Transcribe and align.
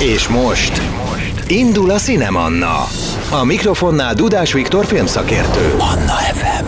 És 0.00 0.28
most 0.28 0.82
indul 1.46 1.90
a 1.90 1.98
Cinemanna. 1.98 2.86
A 3.30 3.44
mikrofonnál 3.44 4.14
Dudás 4.14 4.52
Viktor 4.52 4.86
filmszakértő. 4.86 5.74
Anna 5.78 6.12
FM. 6.12 6.64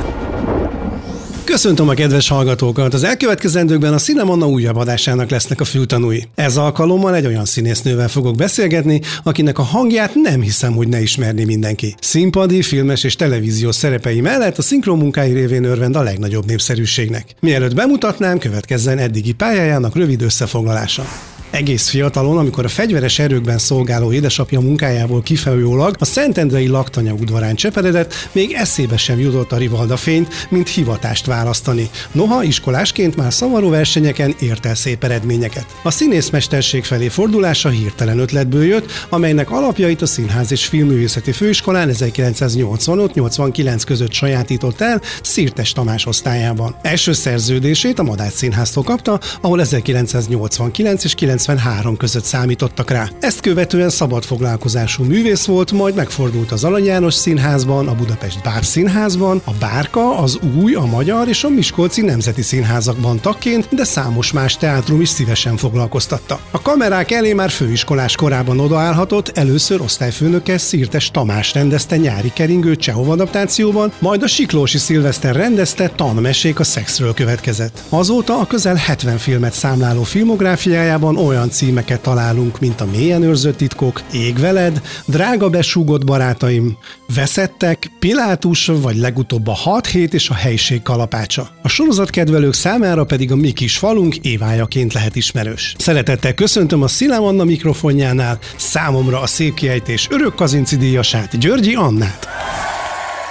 Köszöntöm 1.44 1.88
a 1.88 1.94
kedves 1.94 2.28
hallgatókat! 2.28 2.94
Az 2.94 3.04
elkövetkezendőkben 3.04 3.92
a 3.92 3.98
Cinemanna 3.98 4.46
újabb 4.46 4.76
adásának 4.76 5.30
lesznek 5.30 5.60
a 5.60 5.64
fültanúi. 5.64 6.22
Ez 6.34 6.56
alkalommal 6.56 7.14
egy 7.14 7.26
olyan 7.26 7.44
színésznővel 7.44 8.08
fogok 8.08 8.36
beszélgetni, 8.36 9.00
akinek 9.22 9.58
a 9.58 9.62
hangját 9.62 10.14
nem 10.14 10.40
hiszem, 10.40 10.72
hogy 10.72 10.88
ne 10.88 11.00
ismerni 11.00 11.44
mindenki. 11.44 11.94
Színpadi, 12.00 12.62
filmes 12.62 13.04
és 13.04 13.16
televíziós 13.16 13.74
szerepei 13.74 14.20
mellett 14.20 14.58
a 14.58 14.62
szinkron 14.62 14.98
munkái 14.98 15.32
révén 15.32 15.64
örvend 15.64 15.96
a 15.96 16.02
legnagyobb 16.02 16.46
népszerűségnek. 16.46 17.34
Mielőtt 17.40 17.74
bemutatnám, 17.74 18.38
következzen 18.38 18.98
eddigi 18.98 19.32
pályájának 19.32 19.96
rövid 19.96 20.22
összefoglalása. 20.22 21.04
Egész 21.50 21.88
fiatalon, 21.88 22.38
amikor 22.38 22.64
a 22.64 22.68
fegyveres 22.68 23.18
erőkben 23.18 23.58
szolgáló 23.58 24.12
édesapja 24.12 24.60
munkájából 24.60 25.22
kifelőleg 25.22 25.95
a 25.98 26.04
Szentendrei 26.04 26.66
laktanya 26.66 27.12
udvarán 27.12 27.54
cseperedett, 27.54 28.14
még 28.32 28.52
eszébe 28.52 28.96
sem 28.96 29.18
jutott 29.18 29.52
a 29.52 29.56
Rivalda 29.56 29.96
fényt, 29.96 30.46
mint 30.50 30.68
hivatást 30.68 31.27
választani. 31.27 31.91
Noha 32.12 32.42
iskolásként 32.42 33.16
már 33.16 33.32
szavaró 33.32 33.68
versenyeken 33.68 34.34
ért 34.41 34.66
el 34.66 34.74
szép 34.74 35.05
eredményeket. 35.05 35.66
A 35.82 35.91
színészmesterség 35.91 36.84
felé 36.84 37.08
fordulása 37.08 37.69
hirtelen 37.69 38.19
ötletből 38.19 38.64
jött, 38.64 38.91
amelynek 39.08 39.50
alapjait 39.50 40.02
a 40.02 40.06
Színház 40.06 40.52
és 40.52 40.66
Filmművészeti 40.66 41.32
Főiskolán 41.32 41.91
1985-89 41.92 43.82
között 43.86 44.12
sajátított 44.12 44.80
el 44.80 45.00
Szirtes 45.22 45.72
Tamás 45.72 46.06
osztályában. 46.06 46.77
Első 46.82 47.12
szerződését 47.12 47.98
a 47.98 48.02
Madács 48.02 48.32
Színháztól 48.32 48.82
kapta, 48.82 49.20
ahol 49.41 49.60
1989 49.60 51.05
és 51.05 51.14
93 51.40 51.96
között 51.96 52.24
számítottak 52.24 52.90
rá. 52.90 53.08
Ezt 53.20 53.40
követően 53.40 53.88
szabad 53.88 54.24
foglalkozású 54.24 55.04
művész 55.04 55.44
volt, 55.44 55.72
majd 55.72 55.94
megfordult 55.94 56.52
az 56.52 56.64
Alany 56.64 56.84
János 56.84 57.14
Színházban, 57.14 57.88
a 57.88 57.94
Budapest 57.94 58.42
Bár 58.42 58.64
Színházban, 58.64 59.42
a 59.44 59.50
Bárka, 59.60 60.19
az 60.19 60.38
Új, 60.62 60.74
a 60.74 60.84
Magyar 60.84 61.28
és 61.28 61.44
a 61.44 61.48
Miskolci 61.48 62.02
Nemzeti 62.02 62.42
Színházakban 62.42 63.20
tagként, 63.20 63.69
de 63.74 63.84
számos 63.84 64.32
más 64.32 64.56
teátrum 64.56 65.00
is 65.00 65.08
szívesen 65.08 65.56
foglalkoztatta. 65.56 66.41
A 66.50 66.62
kamerák 66.62 67.10
elé 67.10 67.32
már 67.32 67.50
főiskolás 67.50 68.16
korában 68.16 68.60
odaállhatott, 68.60 69.28
először 69.28 69.80
osztályfőnöke 69.80 70.58
Szirtes 70.58 71.10
Tamás 71.10 71.54
rendezte 71.54 71.97
nyári 71.97 72.32
keringő 72.32 72.77
Csehov 72.77 73.10
adaptációban, 73.10 73.92
majd 73.98 74.22
a 74.22 74.27
Siklósi 74.27 74.78
Szilveszter 74.78 75.36
rendezte 75.36 75.88
tanmesék 75.88 76.58
a 76.58 76.64
szexről 76.64 77.14
következett. 77.14 77.82
Azóta 77.88 78.38
a 78.38 78.47
közel 78.47 78.75
70 78.75 79.19
filmet 79.19 79.52
számláló 79.52 80.02
filmográfiájában 80.02 81.16
olyan 81.31 81.50
címeket 81.50 82.00
találunk, 82.00 82.61
mint 82.61 82.81
a 82.81 82.86
Mélyen 82.86 83.23
őrzött 83.23 83.56
titkok, 83.56 84.03
Ég 84.12 84.39
veled, 84.39 84.81
Drága 85.06 85.48
besúgott 85.48 86.05
barátaim, 86.05 86.77
Veszettek, 87.14 87.91
Pilátus, 87.98 88.67
vagy 88.67 88.97
legutóbb 88.97 89.47
a 89.47 89.53
6 89.53 89.87
hét 89.87 90.14
és 90.14 90.28
a 90.28 90.34
helység 90.34 90.83
kalapácsa. 90.83 91.48
A 91.62 91.69
sorozatkedvelők 91.69 92.55
számára 92.55 93.05
pedig 93.05 93.33
a 93.33 93.37
mi 93.37 93.53
kis 93.53 93.78
falunk 93.78 94.17
évájaként 94.17 94.92
lehet 94.92 95.17
ismerős. 95.17 95.75
Szeretettel 95.78 96.34
köszöntöm 96.34 96.83
a 96.83 96.89
Szilám 96.89 97.22
Anna 97.22 97.44
mikrofonjánál, 97.44 98.39
számomra 98.56 99.20
a 99.20 99.27
szép 99.27 99.55
kiejtés 99.55 100.09
örök 100.11 100.34
kazinci 100.34 100.77
díjasát, 100.77 101.39
Györgyi 101.39 101.75
Annát. 101.75 102.28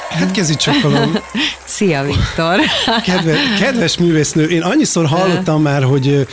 Hát 0.09 0.31
kezi 0.31 0.55
csokolom. 0.55 1.11
Szia, 1.65 2.03
Viktor! 2.03 2.59
Kedve, 3.05 3.35
kedves 3.59 3.97
művésznő, 3.97 4.45
én 4.45 4.61
annyiszor 4.61 5.05
hallottam 5.05 5.61
már, 5.61 5.83
hogy 5.83 6.27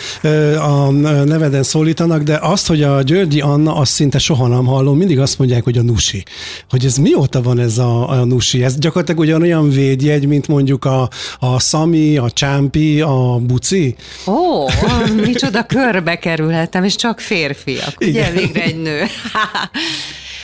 a 0.58 0.90
neveden 1.24 1.62
szólítanak, 1.62 2.22
de 2.22 2.38
azt, 2.42 2.66
hogy 2.66 2.82
a 2.82 3.02
Györgyi 3.02 3.40
Anna, 3.40 3.74
azt 3.76 3.92
szinte 3.92 4.18
soha 4.18 4.46
nem 4.46 4.66
hallom, 4.66 4.96
mindig 4.96 5.18
azt 5.18 5.38
mondják, 5.38 5.64
hogy 5.64 5.78
a 5.78 5.82
Nusi. 5.82 6.24
Hogy 6.70 6.84
ez 6.84 6.96
mióta 6.96 7.42
van 7.42 7.58
ez 7.58 7.78
a, 7.78 8.08
a 8.08 8.24
Nusi? 8.24 8.64
Ez 8.64 8.78
gyakorlatilag 8.78 9.20
ugyanolyan 9.20 9.70
védjegy, 9.70 10.26
mint 10.26 10.48
mondjuk 10.48 10.84
a, 10.84 11.08
a 11.38 11.60
Sami, 11.60 12.16
a 12.16 12.30
Csámpi, 12.30 13.00
a 13.00 13.38
Buci? 13.42 13.96
Ó, 14.26 14.66
micsoda 15.24 15.66
körbe 15.66 16.18
kerülhetem, 16.18 16.84
és 16.84 16.96
csak 16.96 17.20
férfiak. 17.20 17.94
Ugye, 18.00 18.08
Igen. 18.08 18.32
végre 18.32 18.62
egy 18.62 18.80
nő. 18.82 19.02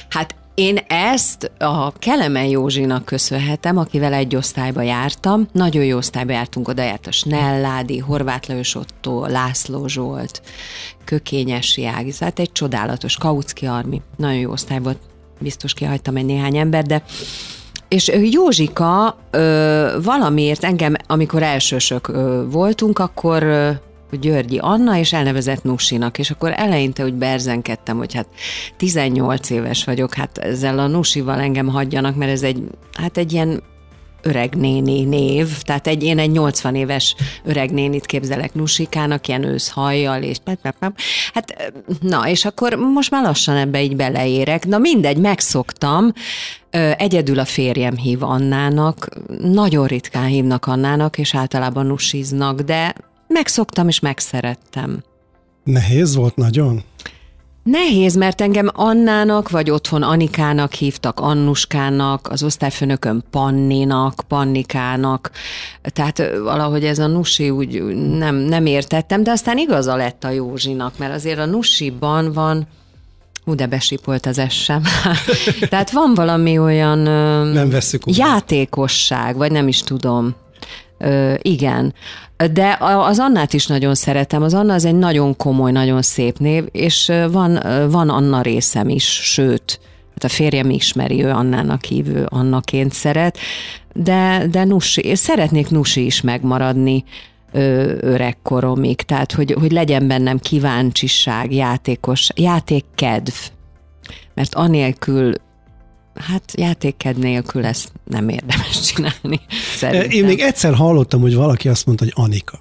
Hát 0.08 0.34
én 0.62 0.76
ezt 0.88 1.50
a 1.58 1.92
Kelemen 1.92 2.44
Józsinak 2.44 3.04
köszönhetem, 3.04 3.76
akivel 3.76 4.12
egy 4.12 4.36
osztályba 4.36 4.82
jártam. 4.82 5.48
Nagyon 5.52 5.84
jó 5.84 5.96
osztályba 5.96 6.32
jártunk, 6.32 6.68
oda 6.68 6.82
járt 6.82 7.06
a 7.06 7.12
Snelládi, 7.12 7.98
Horváth 7.98 8.48
Lajos 8.48 8.74
Otto, 8.74 9.26
László 9.26 9.86
Zsolt, 9.86 10.42
Kökényesi 11.04 11.86
Ági, 11.86 12.12
hát 12.20 12.38
egy 12.38 12.52
csodálatos, 12.52 13.16
Kautsky 13.16 13.66
Armi. 13.66 14.02
Nagyon 14.16 14.38
jó 14.38 14.50
osztályban, 14.50 14.96
biztos 15.38 15.74
kihagytam 15.74 16.16
egy 16.16 16.24
néhány 16.24 16.56
ember, 16.56 16.84
de 16.84 17.02
és 17.88 18.12
Józsika 18.30 19.18
ö, 19.30 19.88
valamiért 20.02 20.64
engem, 20.64 20.94
amikor 21.06 21.42
elsősök 21.42 22.08
ö, 22.08 22.44
voltunk, 22.50 22.98
akkor 22.98 23.42
ö, 23.42 23.70
Györgyi 24.20 24.58
Anna, 24.58 24.98
és 24.98 25.12
elnevezett 25.12 25.62
Nusinak, 25.62 26.18
és 26.18 26.30
akkor 26.30 26.52
eleinte 26.56 27.04
úgy 27.04 27.14
berzenkedtem, 27.14 27.96
hogy 27.96 28.14
hát 28.14 28.26
18 28.76 29.50
éves 29.50 29.84
vagyok, 29.84 30.14
hát 30.14 30.38
ezzel 30.38 30.78
a 30.78 30.86
Nusival 30.86 31.40
engem 31.40 31.68
hagyjanak, 31.68 32.16
mert 32.16 32.30
ez 32.30 32.42
egy, 32.42 32.62
hát 32.92 33.16
egy 33.16 33.32
ilyen 33.32 33.62
öreg 34.22 34.54
néni 34.54 35.04
név, 35.04 35.62
tehát 35.62 35.86
egy, 35.86 36.02
én 36.02 36.18
egy 36.18 36.30
80 36.30 36.74
éves 36.74 37.14
öreg 37.44 37.70
nénit 37.70 38.06
képzelek 38.06 38.54
Nusikának, 38.54 39.28
ilyen 39.28 39.44
őszhajjal, 39.44 40.22
és 40.22 40.36
hát 41.34 41.72
na, 42.00 42.28
és 42.28 42.44
akkor 42.44 42.74
most 42.74 43.10
már 43.10 43.22
lassan 43.22 43.56
ebbe 43.56 43.82
így 43.82 43.96
beleérek. 43.96 44.66
Na 44.66 44.78
mindegy, 44.78 45.16
megszoktam, 45.16 46.12
Egyedül 46.96 47.38
a 47.38 47.44
férjem 47.44 47.96
hív 47.96 48.22
Annának, 48.22 49.08
nagyon 49.40 49.86
ritkán 49.86 50.26
hívnak 50.26 50.66
Annának, 50.66 51.18
és 51.18 51.34
általában 51.34 51.86
nusiznak, 51.86 52.60
de 52.60 52.94
megszoktam 53.32 53.88
és 53.88 54.00
megszerettem. 54.00 55.02
Nehéz 55.64 56.14
volt 56.14 56.36
nagyon? 56.36 56.82
Nehéz, 57.62 58.16
mert 58.16 58.40
engem 58.40 58.70
Annának, 58.72 59.50
vagy 59.50 59.70
otthon 59.70 60.02
Anikának 60.02 60.72
hívtak, 60.72 61.20
Annuskának, 61.20 62.28
az 62.30 62.42
osztályfőnököm 62.42 63.22
Panninak, 63.30 64.22
Pannikának, 64.28 65.30
tehát 65.82 66.18
valahogy 66.42 66.84
ez 66.84 66.98
a 66.98 67.06
Nusi 67.06 67.50
úgy 67.50 67.82
nem, 68.18 68.34
nem 68.34 68.66
értettem, 68.66 69.22
de 69.22 69.30
aztán 69.30 69.58
igaza 69.58 69.96
lett 69.96 70.24
a 70.24 70.30
Józsinak, 70.30 70.98
mert 70.98 71.14
azért 71.14 71.38
a 71.38 71.46
Nusiban 71.46 72.32
van, 72.32 72.66
Hú, 73.44 73.54
de 73.54 73.66
besipolt 73.66 74.26
az 74.26 74.50
sem. 74.50 74.82
Tehát 75.70 75.90
van 75.90 76.14
valami 76.14 76.58
olyan 76.58 76.98
nem 77.48 77.76
játékosság, 78.04 79.36
vagy 79.36 79.52
nem 79.52 79.68
is 79.68 79.80
tudom. 79.80 80.34
Igen. 81.36 81.94
De 82.52 82.76
az 82.80 83.18
Annát 83.18 83.52
is 83.52 83.66
nagyon 83.66 83.94
szeretem. 83.94 84.42
Az 84.42 84.54
Anna 84.54 84.74
az 84.74 84.84
egy 84.84 84.98
nagyon 84.98 85.36
komoly, 85.36 85.72
nagyon 85.72 86.02
szép 86.02 86.38
név, 86.38 86.64
és 86.70 87.12
van, 87.30 87.62
van 87.90 88.08
Anna 88.08 88.40
részem 88.40 88.88
is, 88.88 89.04
sőt, 89.04 89.80
hát 90.10 90.24
a 90.24 90.28
férjem 90.28 90.70
ismeri, 90.70 91.24
ő 91.24 91.30
Annának 91.30 91.84
hívő, 91.84 92.26
Annaként 92.28 92.92
szeret, 92.92 93.38
de, 93.94 94.46
de 94.50 94.64
Nusi, 94.64 95.14
szeretnék 95.14 95.70
Nusi 95.70 96.04
is 96.04 96.20
megmaradni 96.20 97.04
öregkoromig, 98.00 99.02
tehát 99.02 99.32
hogy, 99.32 99.56
hogy 99.60 99.72
legyen 99.72 100.06
bennem 100.06 100.38
kíváncsiság, 100.38 101.54
játékos, 101.54 102.28
játékkedv, 102.34 103.34
mert 104.34 104.54
anélkül 104.54 105.32
Hát 106.22 106.52
játéked 106.56 107.18
nélkül 107.18 107.64
ezt 107.64 107.92
nem 108.04 108.28
érdemes 108.28 108.80
csinálni. 108.92 109.40
Szerintem. 109.76 110.10
Én 110.10 110.24
még 110.24 110.40
egyszer 110.40 110.74
hallottam, 110.74 111.20
hogy 111.20 111.34
valaki 111.34 111.68
azt 111.68 111.86
mondta, 111.86 112.04
hogy 112.04 112.24
Anika. 112.24 112.60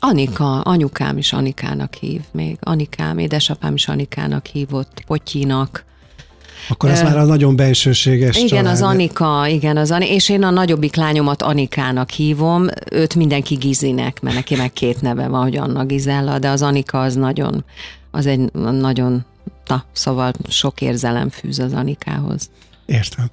Anika, 0.00 0.60
anyukám 0.60 1.18
is 1.18 1.32
Anikának 1.32 1.94
hív 1.94 2.20
még. 2.32 2.56
Anikám, 2.60 3.18
édesapám 3.18 3.74
is 3.74 3.88
Anikának 3.88 4.46
hívott, 4.46 5.02
Potyinak. 5.06 5.84
Akkor 6.68 6.90
ez 6.90 6.98
uh, 6.98 7.04
már 7.04 7.18
a 7.18 7.24
nagyon 7.24 7.56
bensőséges 7.56 8.36
Igen, 8.36 8.48
család. 8.48 8.66
az 8.66 8.82
Anika, 8.82 9.46
igen, 9.48 9.76
az 9.76 9.90
Anika, 9.90 10.12
és 10.12 10.28
én 10.28 10.42
a 10.42 10.50
nagyobbik 10.50 10.94
lányomat 10.94 11.42
Anikának 11.42 12.10
hívom, 12.10 12.66
őt 12.90 13.14
mindenki 13.14 13.54
Gizinek, 13.54 14.20
mert 14.20 14.34
neki 14.34 14.56
meg 14.56 14.72
két 14.72 15.00
neve 15.00 15.28
van, 15.28 15.42
hogy 15.42 15.56
Anna 15.56 15.84
Gizella, 15.84 16.38
de 16.38 16.48
az 16.48 16.62
Anika 16.62 17.00
az 17.00 17.14
nagyon, 17.14 17.64
az 18.10 18.26
egy 18.26 18.52
nagyon, 18.52 19.24
na, 19.66 19.84
szóval 19.92 20.32
sok 20.48 20.80
érzelem 20.80 21.28
fűz 21.28 21.58
az 21.58 21.72
Anikához. 21.72 22.50
Értem. 22.86 23.30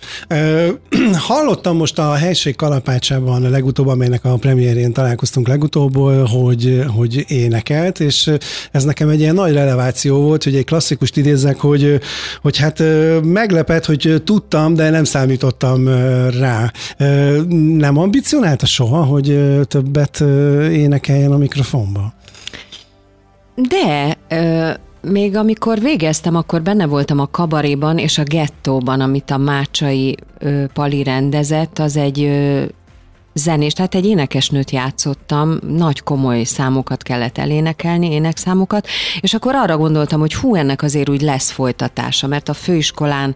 Hallottam 1.27 1.77
most 1.77 1.99
a 1.99 2.13
helység 2.13 2.55
kalapácsában 2.55 3.45
a 3.45 3.49
legutóbb, 3.49 3.87
amelynek 3.87 4.25
a 4.25 4.35
premierén 4.35 4.93
találkoztunk 4.93 5.47
legutóbb, 5.47 5.95
hogy, 6.27 6.83
hogy 6.95 7.25
énekelt, 7.27 7.99
és 7.99 8.31
ez 8.71 8.83
nekem 8.83 9.09
egy 9.09 9.19
ilyen 9.19 9.35
nagy 9.35 9.53
releváció 9.53 10.21
volt, 10.21 10.43
hogy 10.43 10.55
egy 10.55 10.65
klasszikust 10.65 11.17
idézzek, 11.17 11.57
hogy, 11.57 11.99
hogy 12.41 12.57
hát 12.57 12.83
meglepett, 13.23 13.85
hogy 13.85 14.21
tudtam, 14.25 14.73
de 14.73 14.89
nem 14.89 15.03
számítottam 15.03 15.87
rá. 16.39 16.71
Nem 17.77 17.97
ambicionálta 17.97 18.65
soha, 18.65 19.03
hogy 19.03 19.39
többet 19.67 20.19
énekeljen 20.71 21.31
a 21.31 21.37
mikrofonba? 21.37 22.13
De 23.55 24.17
még 25.01 25.35
amikor 25.35 25.79
végeztem, 25.79 26.35
akkor 26.35 26.61
benne 26.61 26.85
voltam 26.85 27.19
a 27.19 27.31
kabaréban 27.31 27.97
és 27.97 28.17
a 28.17 28.23
gettóban, 28.23 29.01
amit 29.01 29.31
a 29.31 29.37
Mácsai 29.37 30.17
ö, 30.39 30.63
Pali 30.73 31.03
rendezett, 31.03 31.79
az 31.79 31.97
egy 31.97 32.23
ö, 32.23 32.63
zenés, 33.33 33.73
tehát 33.73 33.95
egy 33.95 34.05
énekesnőt 34.05 34.71
játszottam, 34.71 35.59
nagy 35.67 36.01
komoly 36.01 36.43
számokat 36.43 37.03
kellett 37.03 37.37
elénekelni, 37.37 38.11
énekszámokat, 38.11 38.87
és 39.19 39.33
akkor 39.33 39.55
arra 39.55 39.77
gondoltam, 39.77 40.19
hogy 40.19 40.33
hú, 40.33 40.55
ennek 40.55 40.81
azért 40.81 41.09
úgy 41.09 41.21
lesz 41.21 41.51
folytatása, 41.51 42.27
mert 42.27 42.49
a 42.49 42.53
főiskolán 42.53 43.35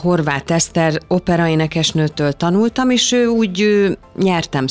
Horváth 0.00 0.52
Eszter 0.52 0.98
operaénekesnőtől 1.08 2.32
tanultam, 2.32 2.90
és 2.90 3.12
ő 3.12 3.26
úgy 3.26 3.86
nyertem 4.16 4.64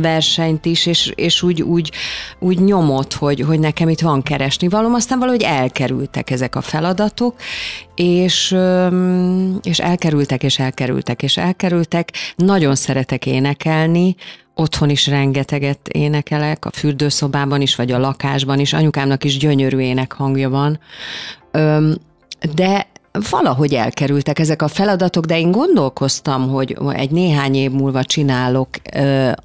versenyt 0.00 0.64
is, 0.64 0.86
és, 0.86 1.12
és 1.14 1.42
úgy, 1.42 1.62
úgy, 1.62 1.92
úgy 2.38 2.60
nyomott, 2.60 3.14
hogy, 3.14 3.40
hogy 3.40 3.58
nekem 3.58 3.88
itt 3.88 4.00
van 4.00 4.22
keresni 4.22 4.68
valóm, 4.68 4.94
aztán 4.94 5.18
valahogy 5.18 5.42
elkerültek 5.42 6.30
ezek 6.30 6.56
a 6.56 6.60
feladatok, 6.60 7.34
és, 7.94 8.56
és 9.62 9.78
elkerültek, 9.78 10.42
és 10.42 10.58
elkerültek, 10.58 11.22
és 11.22 11.36
elkerültek. 11.36 12.12
Nagyon 12.36 12.74
szeretek 12.74 13.26
énekelni, 13.28 14.16
otthon 14.54 14.90
is 14.90 15.06
rengeteget 15.06 15.88
énekelek, 15.88 16.64
a 16.64 16.70
fürdőszobában 16.70 17.60
is, 17.60 17.76
vagy 17.76 17.92
a 17.92 17.98
lakásban 17.98 18.58
is, 18.58 18.72
anyukámnak 18.72 19.24
is 19.24 19.38
gyönyörű 19.38 19.78
énekhangja 19.78 20.50
van, 20.50 20.78
de 22.54 22.86
valahogy 23.30 23.74
elkerültek 23.74 24.38
ezek 24.38 24.62
a 24.62 24.68
feladatok, 24.68 25.24
de 25.24 25.38
én 25.38 25.50
gondolkoztam, 25.50 26.48
hogy 26.48 26.76
egy 26.92 27.10
néhány 27.10 27.54
év 27.54 27.70
múlva 27.70 28.04
csinálok 28.04 28.68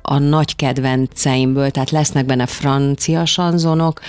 a 0.02 0.18
nagy 0.18 0.56
kedvenceimből, 0.56 1.72
tehát 1.72 1.90
lesznek 1.90 2.26
benne 2.26 2.46
francia 2.46 3.26
sanzonok, 3.26 4.00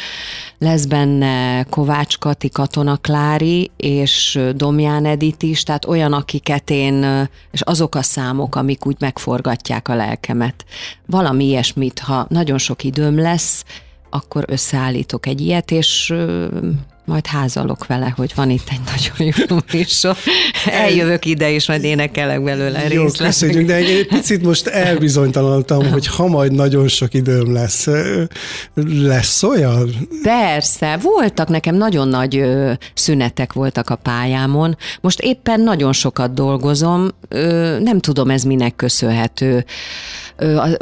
lesz 0.58 0.84
benne 0.84 1.62
Kovács 1.62 2.18
Kati, 2.18 2.48
Katona 2.48 2.96
Klári 2.96 3.70
és 3.76 4.40
Domján 4.54 5.06
Edit 5.06 5.42
is, 5.42 5.62
tehát 5.62 5.84
olyan, 5.84 6.12
akiket 6.12 6.70
én, 6.70 7.28
és 7.50 7.60
azok 7.60 7.94
a 7.94 8.02
számok, 8.02 8.56
amik 8.56 8.86
úgy 8.86 8.96
megforgatják 8.98 9.88
a 9.88 9.94
lelkemet. 9.94 10.64
Valami 11.06 11.44
ilyesmit, 11.44 11.98
ha 11.98 12.26
nagyon 12.28 12.58
sok 12.58 12.84
időm 12.84 13.18
lesz, 13.18 13.64
akkor 14.10 14.44
összeállítok 14.46 15.26
egy 15.26 15.40
ilyet, 15.40 15.70
és 15.70 16.14
majd 17.04 17.26
házalok 17.26 17.86
vele, 17.86 18.12
hogy 18.16 18.32
van 18.34 18.50
itt 18.50 18.68
egy 18.70 18.80
nagyon 19.16 19.34
jó 19.48 19.56
műsor. 19.72 20.16
Eljövök 20.66 21.24
ide, 21.24 21.50
és 21.50 21.68
majd 21.68 21.84
énekelek 21.84 22.42
belőle 22.42 22.88
Jó, 22.88 23.06
köszönjük, 23.18 23.66
de 23.66 23.74
egy 23.74 24.06
picit 24.06 24.42
most 24.42 24.66
elbizonytalanodtam, 24.66 25.90
hogy 25.90 26.06
ha 26.06 26.26
majd 26.26 26.52
nagyon 26.52 26.88
sok 26.88 27.14
időm 27.14 27.52
lesz, 27.52 27.86
lesz 28.74 29.42
olyan? 29.42 30.08
Persze, 30.22 30.98
voltak 31.02 31.48
nekem 31.48 31.74
nagyon 31.74 32.08
nagy 32.08 32.44
szünetek 32.94 33.52
voltak 33.52 33.90
a 33.90 33.96
pályámon. 33.96 34.76
Most 35.00 35.20
éppen 35.20 35.60
nagyon 35.60 35.92
sokat 35.92 36.34
dolgozom, 36.34 37.08
nem 37.80 38.00
tudom 38.00 38.30
ez 38.30 38.42
minek 38.42 38.76
köszönhető. 38.76 39.64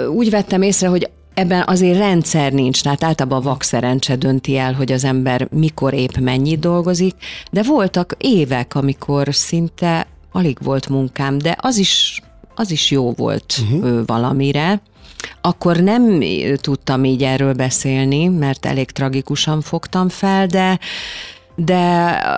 Úgy 0.08 0.30
vettem 0.30 0.62
észre, 0.62 0.88
hogy 0.88 1.10
Ebben 1.34 1.62
azért 1.66 1.98
rendszer 1.98 2.52
nincs, 2.52 2.82
tehát 2.82 3.04
általában 3.04 3.38
a 3.38 3.42
vakszerencse 3.42 4.16
dönti 4.16 4.56
el, 4.56 4.72
hogy 4.72 4.92
az 4.92 5.04
ember 5.04 5.48
mikor 5.50 5.94
épp 5.94 6.16
mennyit 6.16 6.58
dolgozik, 6.58 7.14
de 7.50 7.62
voltak 7.62 8.14
évek, 8.18 8.74
amikor 8.74 9.34
szinte 9.34 10.06
alig 10.32 10.58
volt 10.62 10.88
munkám, 10.88 11.38
de 11.38 11.56
az 11.60 11.76
is, 11.76 12.22
az 12.54 12.70
is 12.70 12.90
jó 12.90 13.12
volt 13.12 13.54
uh-huh. 13.62 14.06
valamire. 14.06 14.82
Akkor 15.40 15.76
nem 15.76 16.22
tudtam 16.56 17.04
így 17.04 17.22
erről 17.22 17.52
beszélni, 17.52 18.26
mert 18.28 18.66
elég 18.66 18.90
tragikusan 18.90 19.60
fogtam 19.60 20.08
fel, 20.08 20.46
de, 20.46 20.78
de 21.56 21.80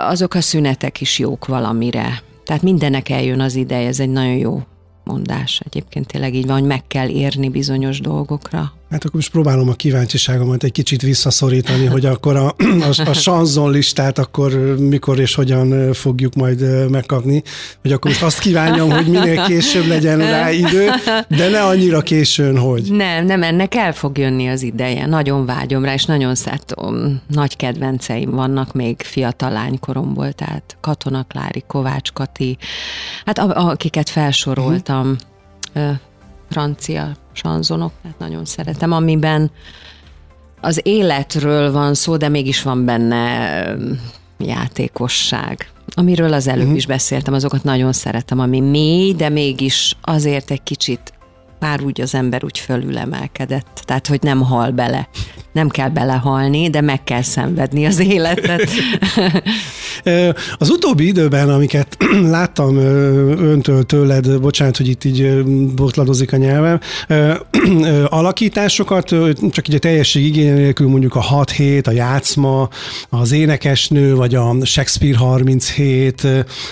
azok 0.08 0.35
a 0.35 0.40
szünetek 0.40 1.00
is 1.00 1.19
jók 1.19 1.47
valamire. 1.47 2.23
Tehát 2.44 2.62
mindennek 2.62 3.08
eljön 3.08 3.40
az 3.40 3.55
ideje, 3.55 3.88
ez 3.88 4.00
egy 4.00 4.11
nagyon 4.11 4.37
jó 4.37 4.62
mondás. 5.05 5.61
Egyébként 5.64 6.06
tényleg 6.06 6.35
így 6.35 6.47
van, 6.47 6.58
hogy 6.58 6.69
meg 6.69 6.87
kell 6.87 7.08
érni 7.08 7.49
bizonyos 7.49 8.00
dolgokra. 8.00 8.73
Hát 8.94 9.05
akkor 9.05 9.14
most 9.14 9.31
próbálom 9.31 9.69
a 9.69 9.75
kíváncsiságomat 9.75 10.64
egy 10.64 10.73
kicsit 10.73 11.02
visszaszorítani, 11.02 11.87
hogy 11.87 12.06
akkor 12.06 12.37
a, 12.37 12.46
a, 12.88 13.00
a 13.06 13.12
sanzon 13.12 13.70
listát 13.70 14.19
akkor 14.19 14.52
mikor 14.79 15.19
és 15.19 15.35
hogyan 15.35 15.93
fogjuk 15.93 16.35
majd 16.35 16.91
megkapni, 16.91 17.43
hogy 17.82 17.93
akkor 17.93 18.11
most 18.11 18.23
azt 18.23 18.38
kívánjam, 18.38 18.91
hogy 18.91 19.06
minél 19.06 19.44
később 19.44 19.87
legyen 19.87 20.19
rá 20.19 20.50
idő, 20.50 20.91
de 21.29 21.49
ne 21.49 21.62
annyira 21.62 22.00
későn, 22.00 22.58
hogy. 22.58 22.93
Nem, 22.93 23.25
nem, 23.25 23.43
ennek 23.43 23.75
el 23.75 23.93
fog 23.93 24.19
jönni 24.19 24.49
az 24.49 24.62
ideje. 24.62 25.06
Nagyon 25.06 25.47
vágyom 25.47 25.85
rá, 25.85 25.94
és 25.94 26.05
nagyon 26.05 26.35
szeretem. 26.35 27.20
Nagy 27.29 27.56
kedvenceim 27.56 28.31
vannak 28.31 28.73
még 28.73 29.00
fiatal 29.02 29.50
lánykoromból, 29.50 30.32
tehát 30.32 30.76
Katona 30.81 31.23
Klári, 31.23 31.64
Kovács 31.67 32.12
Kati, 32.12 32.56
hát 33.25 33.38
akiket 33.38 34.11
felsoroltam, 34.11 35.17
uh-huh. 35.75 35.97
francia 36.50 37.23
sanzonok, 37.37 37.93
tehát 38.03 38.19
nagyon 38.19 38.45
szeretem, 38.45 38.93
amiben 38.93 39.51
az 40.61 40.81
életről 40.83 41.73
van 41.73 41.95
szó, 41.95 42.17
de 42.17 42.29
mégis 42.29 42.63
van 42.63 42.85
benne 42.85 43.77
játékosság. 44.39 45.71
Amiről 45.95 46.33
az 46.33 46.47
előbb 46.47 46.63
uh-huh. 46.63 46.77
is 46.77 46.87
beszéltem, 46.87 47.35
azokat 47.35 47.65
nagyon 47.65 47.93
szeretem, 47.93 48.39
ami 48.39 48.61
mély, 48.61 49.15
de 49.15 49.29
mégis 49.29 49.97
azért 50.01 50.51
egy 50.51 50.63
kicsit 50.63 51.13
már 51.64 51.82
úgy 51.82 52.00
az 52.00 52.14
ember 52.14 52.44
úgy 52.44 52.58
fölülemelkedett, 52.58 53.82
tehát 53.84 54.06
hogy 54.06 54.22
nem 54.22 54.40
hal 54.40 54.70
bele. 54.70 55.08
Nem 55.52 55.69
kell 55.69 55.88
belehalni, 55.88 56.70
de 56.70 56.81
meg 56.81 57.05
kell 57.05 57.22
szenvedni 57.22 57.87
az 57.87 57.99
életet. 57.99 58.70
Az 60.58 60.70
utóbbi 60.70 61.06
időben, 61.06 61.49
amiket 61.49 61.96
láttam 62.37 62.76
öntől, 62.76 63.82
tőled, 63.82 64.40
bocsánat, 64.40 64.76
hogy 64.76 64.88
itt 64.88 65.05
így 65.05 65.44
botladozik 65.75 66.32
a 66.32 66.37
nyelvem, 66.37 66.81
alakításokat, 68.19 69.14
csak 69.50 69.69
így 69.69 69.75
a 69.75 69.78
teljesség 69.78 70.25
igénye 70.25 70.55
nélkül 70.55 70.88
mondjuk 70.88 71.14
a 71.14 71.20
6 71.20 71.50
hét, 71.50 71.87
a 71.87 71.90
játszma, 71.90 72.69
az 73.08 73.32
énekesnő, 73.32 74.14
vagy 74.14 74.34
a 74.34 74.56
Shakespeare 74.64 75.16
37, 75.16 76.26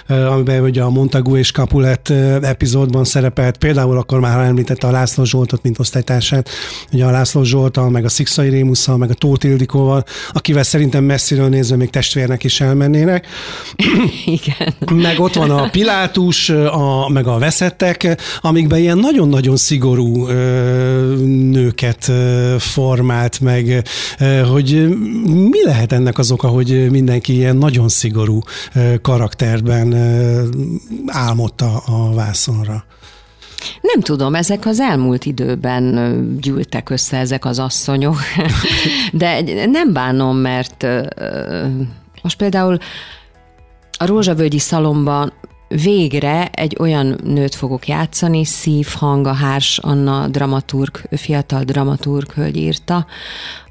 amiben 0.06 0.62
ugye 0.62 0.82
a 0.82 0.90
Montagu 0.90 1.36
és 1.36 1.50
Capulet 1.50 2.10
epizódban 2.42 3.04
szerepelt, 3.04 3.56
például 3.56 3.96
akkor 3.96 4.20
már 4.20 4.38
említette 4.82 4.86
a 4.86 4.90
László 4.90 5.24
Zsoltot, 5.24 5.62
mint 5.62 5.78
osztálytársát, 5.78 6.48
ugye 6.92 7.04
a 7.04 7.10
László 7.10 7.42
Zsoltal, 7.42 7.90
meg 7.90 8.04
a 8.04 8.08
Szikszai 8.08 8.48
Rémusszal, 8.48 8.96
meg 8.96 9.10
a 9.10 9.14
Tóth 9.14 9.46
Ildikóval, 9.46 10.04
akivel 10.32 10.62
szerintem 10.62 11.04
messziről 11.04 11.48
nézve 11.48 11.76
még 11.76 11.90
testvérnek 11.90 12.44
is 12.44 12.60
elmennének. 12.60 13.26
Igen. 14.24 14.74
Meg 14.92 15.20
ott 15.20 15.34
van 15.34 15.50
a 15.50 15.70
Pilátus, 15.70 16.48
a, 16.50 17.08
meg 17.08 17.26
a 17.26 17.38
Veszettek, 17.38 18.16
amikben 18.40 18.78
ilyen 18.78 18.98
nagyon-nagyon 18.98 19.56
szigorú 19.56 20.28
ö, 20.28 21.16
nőket 21.50 22.08
ö, 22.08 22.56
formált 22.58 23.40
meg, 23.40 23.82
ö, 24.18 24.40
hogy 24.40 24.88
mi 25.26 25.64
lehet 25.64 25.92
ennek 25.92 26.18
az 26.18 26.30
oka, 26.30 26.48
hogy 26.48 26.90
mindenki 26.90 27.34
ilyen 27.34 27.56
nagyon 27.56 27.88
szigorú 27.88 28.40
ö, 28.74 28.94
karakterben 29.02 29.92
ö, 29.92 30.42
álmodta 31.06 31.76
a 31.76 32.14
vászonra? 32.14 32.84
Nem 33.80 34.00
tudom, 34.00 34.34
ezek 34.34 34.66
az 34.66 34.80
elmúlt 34.80 35.24
időben 35.24 36.38
gyűltek 36.40 36.90
össze 36.90 37.16
ezek 37.16 37.44
az 37.44 37.58
asszonyok, 37.58 38.16
de 39.12 39.42
nem 39.66 39.92
bánom, 39.92 40.36
mert 40.36 40.86
most 42.22 42.36
például 42.36 42.78
a 43.98 44.06
Rózsavölgyi 44.06 44.58
szalomban 44.58 45.32
végre 45.68 46.48
egy 46.52 46.76
olyan 46.80 47.18
nőt 47.24 47.54
fogok 47.54 47.88
játszani, 47.88 48.44
Szívhang, 48.44 49.26
a 49.26 49.32
Hárs 49.32 49.78
Anna 49.78 50.28
dramaturg, 50.28 51.00
fiatal 51.10 51.62
dramaturg 51.62 52.32
hölgy 52.32 52.56
írta, 52.56 53.06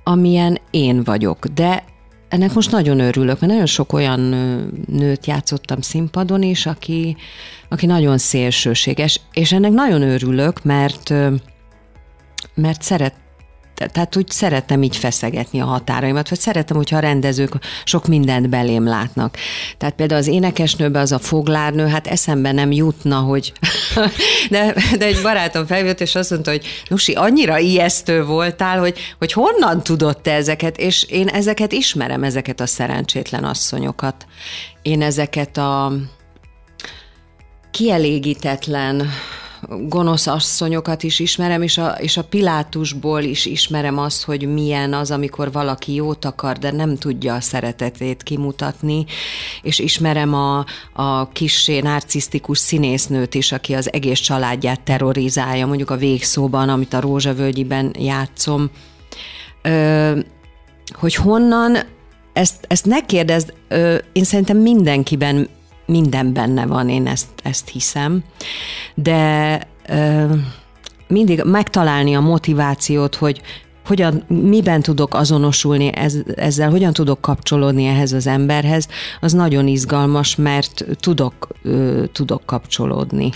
amilyen 0.03 0.59
én 0.69 1.03
vagyok, 1.03 1.45
de 1.45 1.83
ennek 2.31 2.53
most 2.53 2.71
nagyon 2.71 2.99
örülök, 2.99 3.39
mert 3.39 3.51
nagyon 3.51 3.65
sok 3.65 3.93
olyan 3.93 4.19
nőt 4.87 5.25
játszottam 5.25 5.81
színpadon 5.81 6.41
is, 6.41 6.65
aki, 6.65 7.15
aki 7.69 7.85
nagyon 7.85 8.17
szélsőséges, 8.17 9.21
és 9.33 9.51
ennek 9.51 9.71
nagyon 9.71 10.01
örülök, 10.01 10.63
mert 10.63 11.13
mert 12.53 12.81
szeret, 12.81 13.13
tehát 13.87 14.15
úgy 14.15 14.29
szeretem 14.29 14.83
így 14.83 14.97
feszegetni 14.97 15.61
a 15.61 15.65
határaimat, 15.65 16.29
vagy 16.29 16.39
szeretem, 16.39 16.77
hogyha 16.77 16.97
a 16.97 16.99
rendezők 16.99 17.53
sok 17.83 18.07
mindent 18.07 18.49
belém 18.49 18.87
látnak. 18.87 19.37
Tehát 19.77 19.95
például 19.95 20.19
az 20.19 20.27
énekesnőbe 20.27 20.99
az 20.99 21.11
a 21.11 21.19
foglárnő, 21.19 21.87
hát 21.87 22.07
eszembe 22.07 22.51
nem 22.51 22.71
jutna, 22.71 23.19
hogy... 23.19 23.53
de, 24.49 24.75
de 24.97 25.05
egy 25.05 25.21
barátom 25.21 25.65
feljött, 25.65 26.01
és 26.01 26.15
azt 26.15 26.29
mondta, 26.29 26.51
hogy 26.51 26.65
Nusi, 26.89 27.13
annyira 27.13 27.59
ijesztő 27.59 28.25
voltál, 28.25 28.79
hogy, 28.79 28.97
hogy 29.17 29.31
honnan 29.31 29.83
tudott 29.83 30.23
te 30.23 30.33
ezeket, 30.33 30.77
és 30.77 31.03
én 31.03 31.27
ezeket 31.27 31.71
ismerem, 31.71 32.23
ezeket 32.23 32.59
a 32.59 32.65
szerencsétlen 32.65 33.43
asszonyokat. 33.43 34.25
Én 34.81 35.01
ezeket 35.01 35.57
a 35.57 35.93
kielégítetlen 37.71 39.09
gonosz 39.69 40.27
asszonyokat 40.27 41.03
is 41.03 41.19
ismerem, 41.19 41.61
és 41.61 41.77
a, 41.77 41.87
és 41.87 42.17
a 42.17 42.23
Pilátusból 42.23 43.21
is 43.21 43.45
ismerem 43.45 43.97
azt, 43.97 44.23
hogy 44.23 44.53
milyen 44.53 44.93
az, 44.93 45.11
amikor 45.11 45.51
valaki 45.51 45.93
jót 45.93 46.25
akar, 46.25 46.57
de 46.57 46.71
nem 46.71 46.95
tudja 46.95 47.33
a 47.35 47.41
szeretetét 47.41 48.23
kimutatni, 48.23 49.05
és 49.61 49.79
ismerem 49.79 50.33
a, 50.33 50.65
a 50.93 51.29
kissé 51.29 51.79
narcisztikus 51.79 52.59
színésznőt 52.59 53.33
is, 53.33 53.51
aki 53.51 53.73
az 53.73 53.93
egész 53.93 54.19
családját 54.19 54.81
terrorizálja, 54.81 55.67
mondjuk 55.67 55.89
a 55.89 55.97
végszóban, 55.97 56.69
amit 56.69 56.93
a 56.93 56.99
Rózsavölgyiben 56.99 57.95
játszom. 57.99 58.69
Ö, 59.61 60.19
hogy 60.91 61.15
honnan, 61.15 61.77
ezt, 62.33 62.65
ezt 62.67 62.85
ne 62.85 63.05
kérdezd, 63.05 63.53
ö, 63.67 63.95
én 64.11 64.23
szerintem 64.23 64.57
mindenkiben 64.57 65.49
minden 65.91 66.33
benne 66.33 66.65
van, 66.65 66.89
én 66.89 67.07
ezt, 67.07 67.27
ezt 67.43 67.69
hiszem, 67.69 68.23
de 68.95 69.59
ö, 69.89 70.25
mindig 71.07 71.43
megtalálni 71.45 72.15
a 72.15 72.19
motivációt, 72.19 73.15
hogy 73.15 73.41
hogyan, 73.85 74.23
miben 74.27 74.81
tudok 74.81 75.13
azonosulni 75.13 75.95
ez, 75.95 76.17
ezzel, 76.35 76.69
hogyan 76.69 76.93
tudok 76.93 77.21
kapcsolódni 77.21 77.85
ehhez 77.85 78.13
az 78.13 78.27
emberhez, 78.27 78.87
az 79.19 79.33
nagyon 79.33 79.67
izgalmas, 79.67 80.35
mert 80.35 80.85
tudok, 80.99 81.47
ö, 81.63 82.03
tudok 82.11 82.45
kapcsolódni 82.45 83.29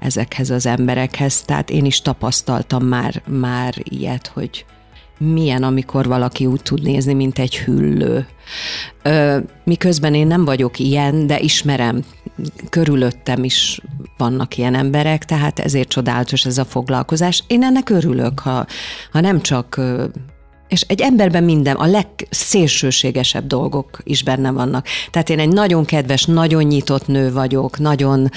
ezekhez 0.00 0.50
az 0.50 0.66
emberekhez, 0.66 1.42
tehát 1.42 1.70
én 1.70 1.84
is 1.84 2.00
tapasztaltam 2.00 2.84
már, 2.84 3.22
már 3.26 3.74
ilyet, 3.82 4.26
hogy, 4.26 4.64
milyen, 5.18 5.62
amikor 5.62 6.06
valaki 6.06 6.46
úgy 6.46 6.62
tud 6.62 6.82
nézni, 6.82 7.14
mint 7.14 7.38
egy 7.38 7.58
hüllő. 7.58 8.26
Miközben 9.64 10.14
én 10.14 10.26
nem 10.26 10.44
vagyok 10.44 10.78
ilyen, 10.78 11.26
de 11.26 11.38
ismerem, 11.40 12.04
körülöttem 12.70 13.44
is 13.44 13.80
vannak 14.16 14.56
ilyen 14.56 14.74
emberek, 14.74 15.24
tehát 15.24 15.58
ezért 15.58 15.88
csodálatos 15.88 16.44
ez 16.44 16.58
a 16.58 16.64
foglalkozás. 16.64 17.44
Én 17.46 17.62
ennek 17.62 17.90
örülök, 17.90 18.40
ha, 18.40 18.66
ha 19.12 19.20
nem 19.20 19.40
csak 19.40 19.80
és 20.68 20.80
egy 20.80 21.00
emberben 21.00 21.44
minden, 21.44 21.76
a 21.76 21.86
legszélsőségesebb 21.86 23.46
dolgok 23.46 24.00
is 24.02 24.22
benne 24.22 24.50
vannak. 24.50 24.86
Tehát 25.10 25.30
én 25.30 25.38
egy 25.38 25.48
nagyon 25.48 25.84
kedves, 25.84 26.24
nagyon 26.24 26.62
nyitott 26.62 27.06
nő 27.06 27.32
vagyok, 27.32 27.78
nagyon 27.78 28.30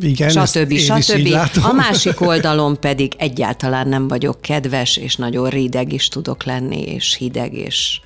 Igen, 0.00 0.28
stb. 0.28 0.76
stb. 0.76 1.36
A 1.62 1.72
másik 1.72 2.20
oldalon 2.20 2.80
pedig 2.80 3.12
egyáltalán 3.18 3.88
nem 3.88 4.08
vagyok 4.08 4.40
kedves, 4.40 4.96
és 4.96 5.16
nagyon 5.16 5.48
rideg 5.48 5.92
is 5.92 6.08
tudok 6.08 6.44
lenni, 6.44 6.82
és 6.82 7.14
hideg, 7.14 7.54
és 7.54 8.00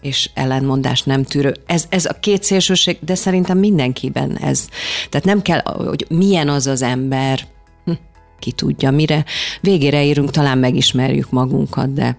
és 0.00 0.30
ellenmondás 0.34 1.02
nem 1.02 1.22
tűrő. 1.22 1.54
Ez, 1.66 1.84
ez 1.88 2.04
a 2.04 2.12
két 2.20 2.42
szélsőség, 2.42 2.98
de 3.00 3.14
szerintem 3.14 3.58
mindenkiben 3.58 4.38
ez. 4.38 4.68
Tehát 5.08 5.26
nem 5.26 5.42
kell, 5.42 5.60
hogy 5.64 6.06
milyen 6.08 6.48
az 6.48 6.66
az 6.66 6.82
ember, 6.82 7.40
hm, 7.84 7.92
ki 8.38 8.52
tudja 8.52 8.90
mire. 8.90 9.24
Végére 9.60 10.04
érünk, 10.04 10.30
talán 10.30 10.58
megismerjük 10.58 11.30
magunkat, 11.30 11.92
de 11.92 12.18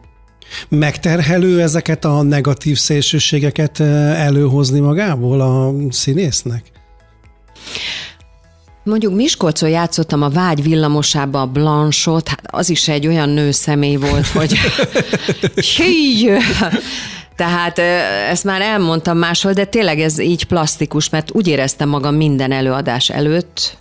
Megterhelő 0.69 1.61
ezeket 1.61 2.05
a 2.05 2.21
negatív 2.21 2.77
szélsőségeket 2.77 3.79
eh, 3.79 4.25
előhozni 4.25 4.79
magából 4.79 5.41
a 5.41 5.73
színésznek? 5.89 6.63
Mondjuk 8.83 9.15
Miskolcon 9.15 9.69
játszottam 9.69 10.21
a 10.21 10.29
Vágy 10.29 10.63
villamosába 10.63 11.41
a 11.41 11.45
Blanchot, 11.45 12.27
hát 12.27 12.41
az 12.43 12.69
is 12.69 12.87
egy 12.87 13.07
olyan 13.07 13.29
nő 13.29 13.51
személy 13.51 13.95
volt, 13.95 14.27
hogy 14.27 14.57
hí, 15.75 16.29
tehát 17.35 17.79
eh, 17.79 18.29
ezt 18.29 18.43
már 18.43 18.61
elmondtam 18.61 19.17
máshol, 19.17 19.53
de 19.53 19.65
tényleg 19.65 19.99
ez 19.99 20.19
így 20.19 20.43
plastikus, 20.43 21.09
mert 21.09 21.31
úgy 21.31 21.47
éreztem 21.47 21.89
magam 21.89 22.15
minden 22.15 22.51
előadás 22.51 23.09
előtt, 23.09 23.77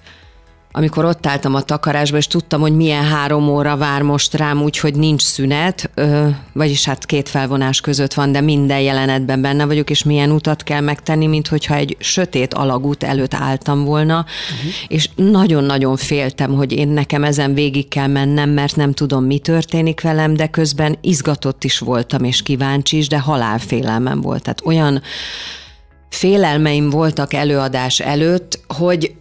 amikor 0.78 1.04
ott 1.04 1.26
álltam 1.26 1.54
a 1.54 1.62
takarásba, 1.62 2.16
és 2.16 2.26
tudtam, 2.26 2.61
hogy 2.61 2.76
milyen 2.76 3.04
három 3.04 3.49
óra 3.49 3.76
vár 3.76 4.02
most 4.02 4.35
rám, 4.35 4.62
úgyhogy 4.62 4.95
nincs 4.95 5.23
szünet, 5.23 5.90
ö, 5.95 6.28
vagyis 6.52 6.85
hát 6.85 7.06
két 7.06 7.28
felvonás 7.28 7.80
között 7.80 8.14
van, 8.14 8.33
de 8.33 8.40
minden 8.40 8.80
jelenetben 8.80 9.40
benne 9.40 9.64
vagyok, 9.64 9.90
és 9.90 10.02
milyen 10.02 10.30
utat 10.30 10.62
kell 10.62 10.80
megtenni, 10.80 11.26
mint 11.26 11.49
hogyha 11.49 11.75
egy 11.75 11.97
sötét 12.00 12.54
alagút 12.54 13.02
előtt 13.02 13.35
álltam 13.35 13.85
volna, 13.85 14.25
uh-huh. 14.25 14.73
és 14.88 15.09
nagyon-nagyon 15.14 15.97
féltem, 15.97 16.54
hogy 16.54 16.73
én 16.73 16.88
nekem 16.88 17.25
ezen 17.25 17.54
végig 17.54 17.88
kell 17.88 18.09
mennem, 18.09 18.50
mert 18.50 18.76
nem 18.76 18.92
tudom, 18.92 19.25
mi 19.25 19.38
történik 19.38 20.00
velem, 20.00 20.35
de 20.35 20.47
közben 20.47 20.99
izgatott 21.00 21.64
is 21.64 21.78
voltam, 21.78 22.25
és 22.25 22.42
kíváncsi 22.42 22.97
is, 22.97 23.09
de 23.09 23.18
halálfélelmem 23.18 24.21
volt. 24.21 24.42
Tehát 24.42 24.62
olyan 24.64 25.02
félelmeim 26.09 26.90
voltak 26.90 27.33
előadás 27.33 28.00
előtt, 28.00 28.61
hogy 28.66 29.14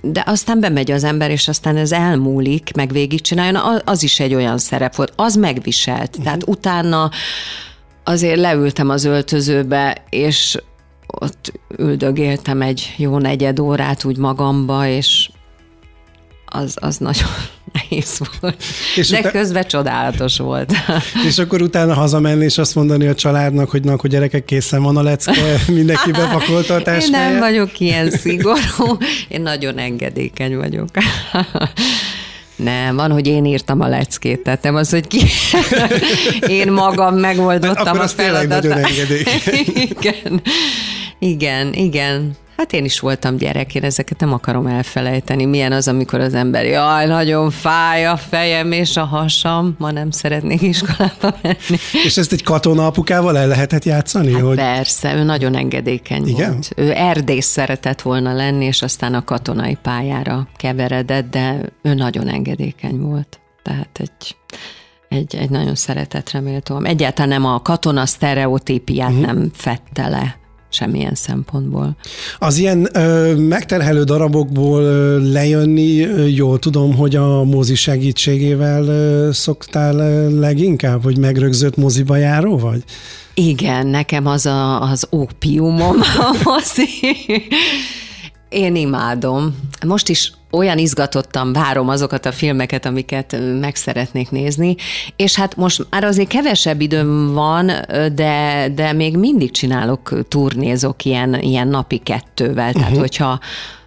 de 0.00 0.22
aztán 0.26 0.60
bemegy 0.60 0.90
az 0.90 1.04
ember, 1.04 1.30
és 1.30 1.48
aztán 1.48 1.76
ez 1.76 1.92
elmúlik, 1.92 2.70
meg 2.74 2.92
végigcsináljon, 2.92 3.80
az 3.84 4.02
is 4.02 4.20
egy 4.20 4.34
olyan 4.34 4.58
szerep 4.58 4.94
volt, 4.94 5.12
az 5.16 5.36
megviselt. 5.36 6.08
Uh-huh. 6.08 6.24
Tehát 6.24 6.42
utána 6.46 7.10
azért 8.04 8.40
leültem 8.40 8.88
az 8.88 9.04
öltözőbe, 9.04 10.04
és 10.10 10.58
ott 11.06 11.52
üldögéltem 11.76 12.62
egy 12.62 12.94
jó 12.96 13.18
negyed 13.18 13.58
órát 13.58 14.04
úgy 14.04 14.16
magamba, 14.16 14.86
és 14.86 15.30
az, 16.50 16.76
az 16.80 16.96
nagyon 16.96 17.28
nehéz 17.72 18.20
volt. 18.40 18.62
És 18.96 19.08
De 19.08 19.18
utá... 19.18 19.30
közben 19.30 19.66
csodálatos 19.66 20.38
volt. 20.38 20.72
És 21.28 21.38
akkor 21.38 21.62
utána 21.62 21.94
hazamenni, 21.94 22.44
és 22.44 22.58
azt 22.58 22.74
mondani 22.74 23.06
a 23.06 23.14
családnak, 23.14 23.70
hogy 23.70 23.84
na, 23.84 23.96
hogy 23.96 24.10
gyerekek 24.10 24.44
készen 24.44 24.82
van 24.82 24.96
a 24.96 25.02
lecke, 25.02 25.60
mindenki 25.72 26.10
bepakolta 26.10 26.74
a 26.74 26.82
táskáját. 26.82 27.26
Én 27.26 27.30
nem 27.30 27.38
vagyok 27.38 27.80
ilyen 27.80 28.10
szigorú, 28.10 28.98
én 29.28 29.42
nagyon 29.42 29.78
engedékeny 29.78 30.56
vagyok. 30.56 30.88
Nem, 32.56 32.96
van, 32.96 33.12
hogy 33.12 33.26
én 33.26 33.44
írtam 33.44 33.80
a 33.80 33.88
leckét, 33.88 34.42
tehát 34.42 34.62
nem 34.62 34.74
az, 34.74 34.90
hogy 34.90 35.06
ki... 35.06 35.20
én 36.46 36.72
magam 36.72 37.14
megoldottam 37.16 37.98
a 37.98 38.08
feladatot. 38.08 38.74
nagyon 38.74 39.08
igen, 39.88 40.42
igen, 41.18 41.72
igen. 41.72 42.36
Hát 42.60 42.72
én 42.72 42.84
is 42.84 43.00
voltam 43.00 43.36
gyerek, 43.36 43.74
én 43.74 43.82
ezeket 43.82 44.20
nem 44.20 44.32
akarom 44.32 44.66
elfelejteni. 44.66 45.44
Milyen 45.44 45.72
az, 45.72 45.88
amikor 45.88 46.20
az 46.20 46.34
ember, 46.34 46.64
jaj, 46.64 47.06
nagyon 47.06 47.50
fáj 47.50 48.06
a 48.06 48.16
fejem 48.16 48.72
és 48.72 48.96
a 48.96 49.04
hasam, 49.04 49.74
ma 49.78 49.90
nem 49.90 50.10
szeretnék 50.10 50.62
iskolába 50.62 51.36
menni. 51.42 51.78
És 52.04 52.16
ezt 52.16 52.32
egy 52.32 52.42
katona 52.42 52.86
apukával 52.86 53.38
el 53.38 53.48
lehetett 53.48 53.84
játszani? 53.84 54.32
Hát 54.32 54.42
hogy... 54.42 54.56
Persze, 54.56 55.14
ő 55.14 55.22
nagyon 55.22 55.56
engedékeny 55.56 56.26
Igen? 56.26 56.50
volt. 56.50 56.72
Ő 56.76 56.92
erdész 56.94 57.46
szeretett 57.46 58.02
volna 58.02 58.32
lenni, 58.34 58.64
és 58.64 58.82
aztán 58.82 59.14
a 59.14 59.24
katonai 59.24 59.78
pályára 59.82 60.48
keveredett, 60.56 61.30
de 61.30 61.60
ő 61.82 61.94
nagyon 61.94 62.28
engedékeny 62.28 62.98
volt. 62.98 63.40
Tehát 63.62 63.90
egy 63.98 64.36
egy, 65.08 65.36
egy 65.36 65.50
nagyon 65.50 65.74
szeretetre 65.74 66.40
méltó. 66.40 66.84
Egyáltalán 66.84 67.28
nem 67.28 67.44
a 67.44 67.62
katona 67.62 68.06
sztereotípiát 68.06 69.10
uh-huh. 69.10 69.26
nem 69.26 69.50
fette 69.54 70.08
le 70.08 70.39
semmilyen 70.70 71.14
szempontból. 71.14 71.96
Az 72.38 72.58
ilyen 72.58 72.88
ö, 72.92 73.34
megterhelő 73.34 74.04
darabokból 74.04 74.82
ö, 74.82 75.30
lejönni, 75.32 76.00
ö, 76.00 76.24
jól 76.26 76.58
tudom, 76.58 76.96
hogy 76.96 77.16
a 77.16 77.44
mozi 77.44 77.74
segítségével 77.74 78.84
ö, 78.84 79.28
szoktál 79.32 79.98
ö, 79.98 80.38
leginkább, 80.38 81.02
hogy 81.02 81.18
megrögzött 81.18 81.76
moziba 81.76 82.16
járó 82.16 82.58
vagy? 82.58 82.82
Igen, 83.34 83.86
nekem 83.86 84.26
az 84.26 84.46
a, 84.46 84.82
az 84.82 85.06
ópiumom 85.12 85.96
a 86.18 86.36
mozi. 86.44 86.88
Én 88.48 88.76
imádom. 88.76 89.56
Most 89.86 90.08
is 90.08 90.32
olyan 90.50 90.78
izgatottan 90.78 91.52
várom 91.52 91.88
azokat 91.88 92.26
a 92.26 92.32
filmeket, 92.32 92.86
amiket 92.86 93.36
meg 93.60 93.74
szeretnék 93.74 94.30
nézni, 94.30 94.76
és 95.16 95.36
hát 95.36 95.56
most 95.56 95.86
már 95.90 96.04
azért 96.04 96.28
kevesebb 96.28 96.80
időm 96.80 97.32
van, 97.32 97.66
de, 98.14 98.68
de 98.74 98.92
még 98.92 99.16
mindig 99.16 99.50
csinálok, 99.50 100.28
turnézok 100.28 101.04
ilyen, 101.04 101.40
ilyen 101.40 101.68
napi 101.68 101.98
kettővel, 101.98 102.72
tehát 102.72 102.88
uh-huh. 102.88 103.00
hogyha 103.00 103.40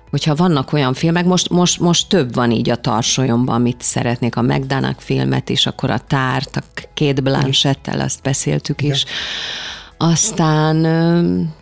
hogyha 0.10 0.36
vannak 0.36 0.74
olyan 0.74 0.94
filmek, 0.94 1.26
most, 1.26 1.50
most, 1.50 1.80
most 1.80 2.10
több 2.10 2.34
van 2.34 2.52
így 2.52 2.70
a 2.70 2.76
tarsolyomban, 2.76 3.56
amit 3.56 3.82
szeretnék, 3.82 4.36
a 4.36 4.42
McDonagh 4.42 5.00
filmet 5.00 5.50
is, 5.50 5.66
akkor 5.66 5.90
a 5.90 5.98
tárt, 5.98 6.56
a 6.56 6.62
két 6.94 7.24
Blanchettel, 7.24 8.00
azt 8.00 8.22
beszéltük 8.22 8.82
Igen. 8.82 8.94
is. 8.94 9.06
Aztán 10.12 10.86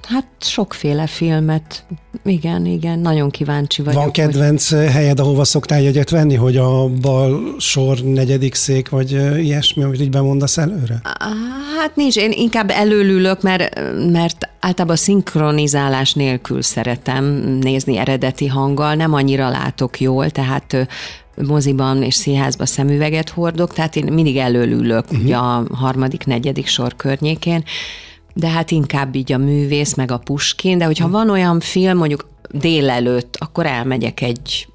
hát 0.07 0.25
sokféle 0.39 1.07
filmet, 1.07 1.85
igen, 2.23 2.65
igen, 2.65 2.99
nagyon 2.99 3.29
kíváncsi 3.29 3.81
vagyok. 3.81 4.01
Van 4.01 4.11
kedvenc 4.11 4.69
hogy... 4.69 4.87
helyed, 4.87 5.19
ahova 5.19 5.43
szoktál 5.43 5.81
jegyet 5.81 6.09
venni, 6.09 6.35
hogy 6.35 6.57
a 6.57 6.87
bal 6.87 7.55
sor 7.57 7.99
negyedik 7.99 8.55
szék, 8.55 8.89
vagy 8.89 9.11
ilyesmi, 9.37 9.83
amit 9.83 10.01
így 10.01 10.09
bemondasz 10.09 10.57
előre? 10.57 11.01
Hát 11.79 11.95
nincs, 11.95 12.17
én 12.17 12.31
inkább 12.31 12.69
előlülök, 12.69 13.41
mert, 13.41 13.79
mert 14.11 14.49
általában 14.59 14.95
szinkronizálás 14.95 16.13
nélkül 16.13 16.61
szeretem 16.61 17.25
nézni 17.61 17.97
eredeti 17.97 18.47
hanggal, 18.47 18.93
nem 18.95 19.13
annyira 19.13 19.49
látok 19.49 19.99
jól, 19.99 20.29
tehát 20.29 20.87
moziban 21.35 22.03
és 22.03 22.15
színházban 22.15 22.65
szemüveget 22.65 23.29
hordok, 23.29 23.73
tehát 23.73 23.95
én 23.95 24.13
mindig 24.13 24.37
előlülök 24.37 25.03
uh-huh. 25.03 25.23
ugye 25.23 25.35
a 25.35 25.63
harmadik, 25.71 26.25
negyedik 26.25 26.67
sor 26.67 26.95
környékén, 26.95 27.63
de 28.33 28.49
hát 28.49 28.71
inkább 28.71 29.15
így 29.15 29.31
a 29.31 29.37
művész, 29.37 29.95
meg 29.95 30.11
a 30.11 30.17
Puskin, 30.17 30.77
de 30.77 30.85
hogyha 30.85 31.09
van 31.09 31.29
olyan 31.29 31.59
film, 31.59 31.97
mondjuk 31.97 32.29
délelőtt, 32.51 33.37
akkor 33.39 33.65
elmegyek 33.65 34.21
egy 34.21 34.65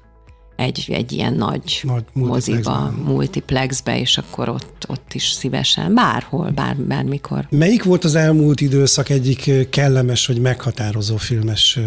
egy, 0.57 0.85
egy 0.91 1.11
ilyen 1.11 1.33
nagy, 1.33 1.81
nagy 1.83 2.03
moziba, 2.13 2.93
multiplexbe, 3.05 3.99
és 3.99 4.17
akkor 4.17 4.49
ott, 4.49 4.85
ott 4.87 5.13
is 5.13 5.29
szívesen, 5.29 5.93
bárhol, 5.93 6.49
bár, 6.49 6.75
bármikor. 6.75 7.47
Melyik 7.49 7.83
volt 7.83 8.03
az 8.03 8.15
elmúlt 8.15 8.61
időszak 8.61 9.09
egyik 9.09 9.69
kellemes 9.69 10.27
vagy 10.27 10.39
meghatározó 10.39 11.17
filmes 11.17 11.79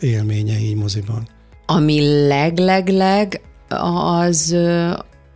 élménye 0.00 0.58
így 0.60 0.76
moziban? 0.76 1.28
Ami 1.66 2.26
leglegleg, 2.26 3.40
az, 4.18 4.56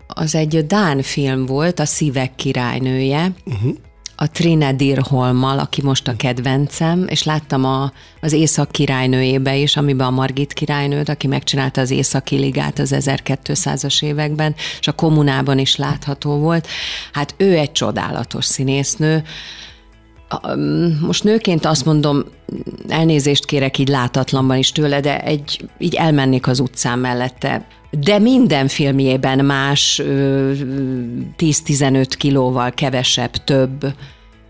az 0.06 0.34
egy 0.34 0.66
Dán 0.66 1.02
film 1.02 1.46
volt, 1.46 1.80
a 1.80 1.84
Szívek 1.84 2.34
királynője, 2.34 3.32
uh-huh 3.46 3.74
a 4.16 4.30
Trine 4.30 4.72
Dirholmal, 4.72 5.58
aki 5.58 5.82
most 5.82 6.08
a 6.08 6.16
kedvencem, 6.16 7.06
és 7.08 7.22
láttam 7.22 7.64
a, 7.64 7.92
az 8.20 8.32
Észak 8.32 8.70
királynőjébe 8.70 9.56
is, 9.56 9.76
amiben 9.76 10.06
a 10.06 10.10
Margit 10.10 10.52
királynőt, 10.52 11.08
aki 11.08 11.26
megcsinálta 11.26 11.80
az 11.80 11.90
Északi 11.90 12.36
Ligát 12.36 12.78
az 12.78 12.94
1200-as 12.94 14.02
években, 14.02 14.54
és 14.80 14.88
a 14.88 14.92
kommunában 14.92 15.58
is 15.58 15.76
látható 15.76 16.38
volt. 16.38 16.66
Hát 17.12 17.34
ő 17.36 17.56
egy 17.56 17.72
csodálatos 17.72 18.44
színésznő, 18.44 19.24
most 21.00 21.24
nőként 21.24 21.64
azt 21.64 21.84
mondom, 21.84 22.24
elnézést 22.88 23.44
kérek 23.44 23.78
így 23.78 23.88
látatlanban 23.88 24.56
is 24.56 24.72
tőle, 24.72 25.00
de 25.00 25.20
egy, 25.20 25.68
így 25.78 25.94
elmennék 25.94 26.46
az 26.46 26.60
utcán 26.60 26.98
mellette. 26.98 27.66
De 27.90 28.18
minden 28.18 28.68
filmjében 28.68 29.44
más 29.44 30.00
10-15 30.04 32.06
kilóval 32.16 32.70
kevesebb, 32.70 33.30
több, 33.30 33.94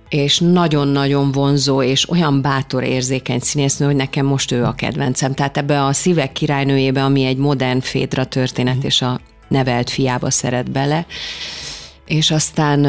és 0.09 0.39
nagyon-nagyon 0.39 1.33
vonzó, 1.33 1.83
és 1.83 2.11
olyan 2.11 2.43
bátor, 2.43 2.83
érzékeny 2.83 3.39
színésznő, 3.39 3.87
hogy 3.87 3.97
nekem 3.97 4.27
most 4.27 4.53
ő 4.53 4.65
a 4.65 4.75
kedvencem. 4.75 5.35
Tehát 5.35 5.57
ebbe 5.57 5.85
a 5.85 5.93
Szívek 5.93 6.33
királynőjébe, 6.33 7.05
ami 7.05 7.25
egy 7.25 7.37
modern 7.37 7.81
fédra 7.81 8.25
történet, 8.25 8.77
mm. 8.77 8.83
és 8.83 9.03
a 9.03 9.21
nevelt 9.49 9.91
fiába 9.91 10.31
szeret 10.31 10.71
bele, 10.71 11.07
és 12.07 12.31
aztán, 12.31 12.85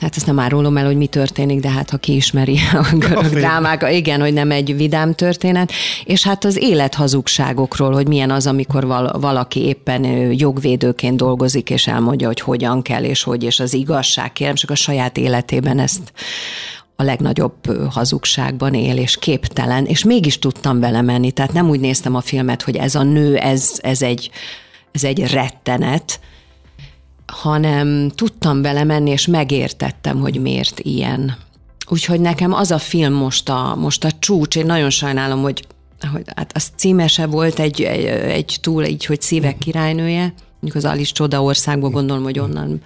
hát 0.00 0.16
ezt 0.16 0.26
nem 0.26 0.38
árulom 0.38 0.76
el, 0.76 0.84
hogy 0.86 0.96
mi 0.96 1.06
történik, 1.06 1.60
de 1.60 1.70
hát 1.70 1.90
ha 1.90 1.96
ki 1.96 2.14
ismeri 2.14 2.58
a 2.72 2.96
görög 2.96 3.28
drámák, 3.32 3.86
igen, 3.92 4.20
hogy 4.20 4.32
nem 4.32 4.50
egy 4.50 4.76
vidám 4.76 5.14
történet, 5.14 5.72
és 6.04 6.24
hát 6.24 6.44
az 6.44 6.56
élet 6.62 6.94
hazugságokról, 6.94 7.92
hogy 7.92 8.08
milyen 8.08 8.30
az, 8.30 8.46
amikor 8.46 8.86
valaki 9.12 9.60
éppen 9.60 10.04
jogvédőként 10.32 11.16
dolgozik, 11.16 11.70
és 11.70 11.86
elmondja, 11.86 12.26
hogy 12.26 12.40
hogyan 12.40 12.82
kell, 12.82 13.04
és 13.04 13.22
hogy, 13.22 13.42
és 13.42 13.60
az 13.60 13.74
igazság, 13.74 14.32
kérem, 14.32 14.54
csak 14.54 14.70
a 14.70 14.74
saját 14.74 15.16
életében 15.16 15.78
ezt 15.78 16.12
a 16.96 17.02
legnagyobb 17.02 17.54
hazugságban 17.90 18.74
él, 18.74 18.96
és 18.96 19.16
képtelen, 19.16 19.84
és 19.84 20.04
mégis 20.04 20.38
tudtam 20.38 20.80
vele 20.80 21.02
menni, 21.02 21.30
tehát 21.30 21.52
nem 21.52 21.68
úgy 21.68 21.80
néztem 21.80 22.14
a 22.14 22.20
filmet, 22.20 22.62
hogy 22.62 22.76
ez 22.76 22.94
a 22.94 23.02
nő, 23.02 23.36
ez, 23.36 23.70
ez 23.82 24.02
egy, 24.02 24.30
ez 24.92 25.04
egy 25.04 25.32
rettenet, 25.32 26.20
hanem 27.30 28.10
tudtam 28.14 28.62
belemenni, 28.62 29.10
és 29.10 29.26
megértettem, 29.26 30.20
hogy 30.20 30.40
miért 30.40 30.80
ilyen. 30.80 31.36
Úgyhogy 31.88 32.20
nekem 32.20 32.52
az 32.52 32.70
a 32.70 32.78
film 32.78 33.12
most 33.12 33.48
a, 33.48 33.74
most 33.78 34.04
a 34.04 34.10
csúcs, 34.18 34.56
én 34.56 34.66
nagyon 34.66 34.90
sajnálom, 34.90 35.42
hogy, 35.42 35.66
hogy 36.12 36.22
hát 36.36 36.52
az 36.54 36.70
címese 36.76 37.26
volt 37.26 37.58
egy, 37.58 37.82
egy, 37.82 38.04
egy 38.04 38.58
túl, 38.60 38.84
így, 38.84 39.04
hogy 39.04 39.20
szívek 39.20 39.58
királynője, 39.58 40.34
mondjuk 40.60 40.84
az 40.84 40.90
Alice 40.90 41.12
Csoda 41.12 41.42
országból 41.42 41.90
gondolom, 41.90 42.22
hogy 42.22 42.38
onnan 42.38 42.82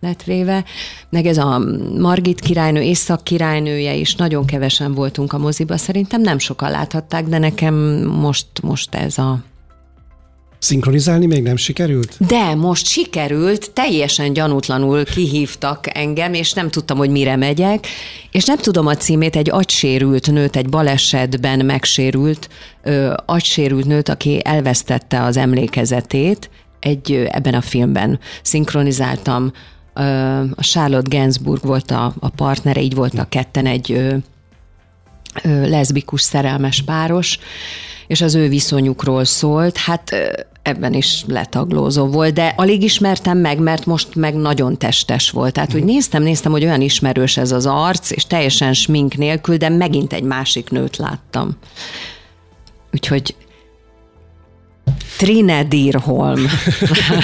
lett 0.00 0.22
véve. 0.22 0.64
Meg 1.08 1.26
ez 1.26 1.38
a 1.38 1.58
Margit 1.98 2.40
királynő, 2.40 2.82
Észak 2.82 3.24
királynője 3.24 3.94
is, 3.94 4.14
nagyon 4.14 4.44
kevesen 4.44 4.94
voltunk 4.94 5.32
a 5.32 5.38
moziba, 5.38 5.76
szerintem 5.76 6.20
nem 6.20 6.38
sokan 6.38 6.70
láthatták, 6.70 7.24
de 7.24 7.38
nekem 7.38 7.74
most, 8.06 8.46
most 8.62 8.94
ez 8.94 9.18
a 9.18 9.38
Szinkronizálni 10.60 11.26
még 11.26 11.42
nem 11.42 11.56
sikerült? 11.56 12.26
De 12.26 12.54
most 12.54 12.86
sikerült, 12.86 13.70
teljesen 13.70 14.32
gyanútlanul 14.32 15.04
kihívtak 15.04 15.96
engem, 15.96 16.34
és 16.34 16.52
nem 16.52 16.70
tudtam, 16.70 16.96
hogy 16.96 17.10
mire 17.10 17.36
megyek, 17.36 17.86
és 18.30 18.44
nem 18.44 18.56
tudom 18.56 18.86
a 18.86 18.96
címét, 18.96 19.36
egy 19.36 19.50
agysérült 19.50 20.30
nőt, 20.30 20.56
egy 20.56 20.68
balesetben 20.68 21.64
megsérült, 21.64 22.48
ö, 22.82 23.12
agysérült 23.26 23.86
nőt, 23.86 24.08
aki 24.08 24.40
elvesztette 24.44 25.22
az 25.22 25.36
emlékezetét, 25.36 26.50
egy, 26.80 27.12
ebben 27.30 27.54
a 27.54 27.60
filmben 27.60 28.18
szinkronizáltam, 28.42 29.52
ö, 29.94 30.02
a 30.54 30.62
Charlotte 30.62 31.16
Gainsbourg 31.16 31.64
volt 31.64 31.90
a, 31.90 32.14
a 32.18 32.28
partnere, 32.28 32.80
így 32.80 32.94
voltak 32.94 33.30
ketten 33.30 33.66
egy 33.66 33.92
ö, 33.92 34.16
ö, 35.42 35.68
leszbikus 35.68 36.22
szerelmes 36.22 36.82
páros, 36.82 37.38
és 38.06 38.20
az 38.20 38.34
ő 38.34 38.48
viszonyukról 38.48 39.24
szólt. 39.24 39.76
Hát 39.76 40.14
ebben 40.62 40.92
is 40.94 41.24
letaglózó 41.26 42.06
volt, 42.06 42.34
de 42.34 42.54
alig 42.56 42.82
ismertem 42.82 43.38
meg, 43.38 43.58
mert 43.58 43.86
most 43.86 44.14
meg 44.14 44.34
nagyon 44.34 44.78
testes 44.78 45.30
volt. 45.30 45.52
Tehát, 45.52 45.72
hogy 45.72 45.84
néztem, 45.84 46.22
néztem, 46.22 46.52
hogy 46.52 46.64
olyan 46.64 46.80
ismerős 46.80 47.36
ez 47.36 47.52
az 47.52 47.66
arc, 47.66 48.10
és 48.10 48.24
teljesen 48.26 48.72
smink 48.72 49.16
nélkül, 49.16 49.56
de 49.56 49.68
megint 49.68 50.12
egy 50.12 50.22
másik 50.22 50.70
nőt 50.70 50.96
láttam. 50.96 51.56
Úgyhogy 52.92 53.34
Trine 55.18 55.64
Dirholm. 55.64 56.46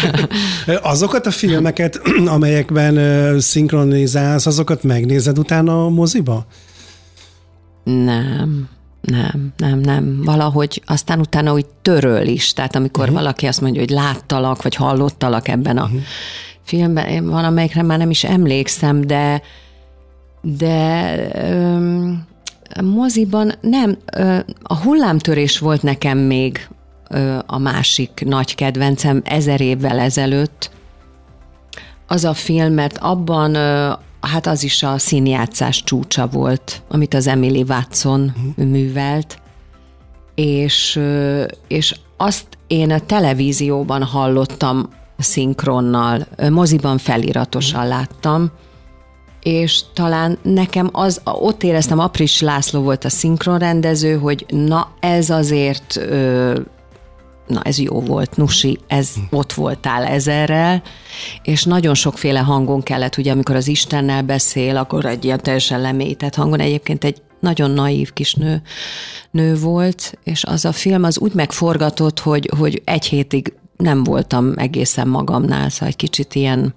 azokat 0.83 1.27
a 1.27 1.31
filmeket, 1.31 2.01
amelyekben 2.27 3.41
szinkronizálsz, 3.41 4.47
azokat 4.47 4.83
megnézed 4.83 5.39
utána 5.39 5.85
a 5.85 5.89
moziba? 5.89 6.47
Nem 7.85 8.76
nem, 9.07 9.53
nem, 9.57 9.79
nem. 9.79 10.23
Valahogy 10.25 10.83
aztán 10.87 11.21
utána 11.21 11.53
úgy 11.53 11.67
töröl 11.83 12.27
is. 12.27 12.53
Tehát 12.53 12.77
amikor 12.77 13.03
uh-huh. 13.03 13.19
valaki 13.19 13.47
azt 13.47 13.61
mondja, 13.61 13.81
hogy 13.81 13.91
láttalak, 13.91 14.63
vagy 14.63 14.75
hallottalak 14.75 15.49
ebben 15.49 15.79
a 15.79 15.85
uh-huh. 15.85 16.01
filmben, 16.63 17.07
én 17.07 17.29
valamelyikre 17.29 17.83
már 17.83 17.99
nem 17.99 18.11
is 18.11 18.25
emlékszem, 18.25 19.01
de 19.01 19.43
de 20.43 21.17
öm, 21.35 22.27
moziban 22.85 23.53
nem, 23.61 23.99
ö, 24.13 24.39
a 24.63 24.77
hullámtörés 24.77 25.59
volt 25.59 25.83
nekem 25.83 26.19
még 26.19 26.69
ö, 27.09 27.39
a 27.47 27.59
másik 27.59 28.23
nagy 28.25 28.55
kedvencem 28.55 29.23
ezer 29.25 29.61
évvel 29.61 29.99
ezelőtt, 29.99 30.71
az 32.07 32.25
a 32.25 32.35
film, 32.35 32.73
mert 32.73 32.99
abban 32.99 33.55
ö, 33.55 33.93
hát 34.27 34.47
az 34.47 34.63
is 34.63 34.83
a 34.83 34.99
színjátszás 34.99 35.83
csúcsa 35.85 36.27
volt, 36.27 36.83
amit 36.89 37.15
az 37.15 37.27
Emily 37.27 37.65
Watson 37.69 38.21
uh-huh. 38.21 38.67
művelt, 38.67 39.39
és, 40.35 41.01
és 41.69 41.95
azt 42.17 42.47
én 42.67 42.91
a 42.91 42.99
televízióban 42.99 44.03
hallottam 44.03 44.89
szinkronnal, 45.19 46.27
moziban 46.51 46.99
feliratosan 46.99 47.85
uh-huh. 47.85 47.97
láttam, 47.97 48.51
és 49.43 49.83
talán 49.95 50.39
nekem 50.43 50.89
az, 50.93 51.21
ott 51.25 51.63
éreztem, 51.63 51.99
Apris 51.99 52.41
László 52.41 52.81
volt 52.81 53.05
a 53.05 53.09
szinkronrendező, 53.09 54.17
hogy 54.17 54.47
na 54.49 54.89
ez 55.01 55.31
azért 55.31 56.01
na 57.47 57.63
ez 57.63 57.79
jó 57.79 58.01
volt, 58.01 58.37
Nusi, 58.37 58.79
ez 58.87 59.11
ott 59.31 59.53
voltál 59.53 60.05
ezerrel, 60.05 60.83
és 61.43 61.65
nagyon 61.65 61.95
sokféle 61.95 62.41
hangon 62.41 62.83
kellett, 62.83 63.17
ugye 63.17 63.33
amikor 63.33 63.55
az 63.55 63.69
Istennel 63.69 64.23
beszél, 64.23 64.77
akkor 64.77 65.05
egy 65.05 65.25
ilyen 65.25 65.43
teljesen 65.43 65.81
lemélyített 65.81 66.35
hangon, 66.35 66.61
egyébként 66.61 67.05
egy 67.05 67.23
nagyon 67.41 67.71
naív 67.71 68.13
kis 68.13 68.35
nő, 68.35 68.63
nő 69.31 69.57
volt, 69.57 70.19
és 70.25 70.45
az 70.45 70.65
a 70.65 70.73
film 70.73 71.05
az 71.05 71.19
úgy 71.19 71.35
megforgatott, 71.35 72.21
hogy, 72.21 72.51
hogy 72.59 72.83
egy 72.85 73.05
hétig 73.05 73.53
nem 73.77 74.05
voltam 74.05 74.53
egészen 74.57 75.09
magamnál, 75.09 75.69
szóval 75.69 75.89
egy 75.89 75.97
kicsit 75.97 76.35
ilyen 76.35 76.75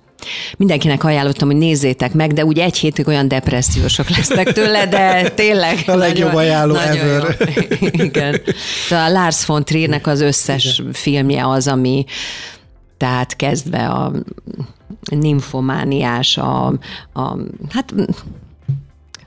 Mindenkinek 0.57 1.03
ajánlottam, 1.03 1.47
hogy 1.47 1.57
nézzétek 1.57 2.13
meg, 2.13 2.33
de 2.33 2.45
úgy 2.45 2.59
egy 2.59 2.77
hétig 2.77 3.07
olyan 3.07 3.27
depressziósok 3.27 4.09
lesznek 4.09 4.51
tőle, 4.51 4.85
de 4.87 5.29
tényleg. 5.29 5.83
A 5.87 5.95
legjobb 5.95 6.33
nagyon, 6.33 6.35
ajánló 6.35 6.73
nagyon 6.73 7.07
ever. 7.07 7.37
Jó. 7.79 7.87
Igen. 8.05 8.41
A 8.89 9.09
Lars 9.09 9.45
von 9.45 9.65
Triernek 9.65 10.07
az 10.07 10.21
összes 10.21 10.79
Igen. 10.79 10.93
filmje 10.93 11.47
az, 11.47 11.67
ami 11.67 12.05
tehát 12.97 13.35
kezdve 13.35 13.87
a 13.87 14.11
nymfomániás, 15.09 16.37
a, 16.37 16.67
a 17.13 17.37
hát 17.69 17.93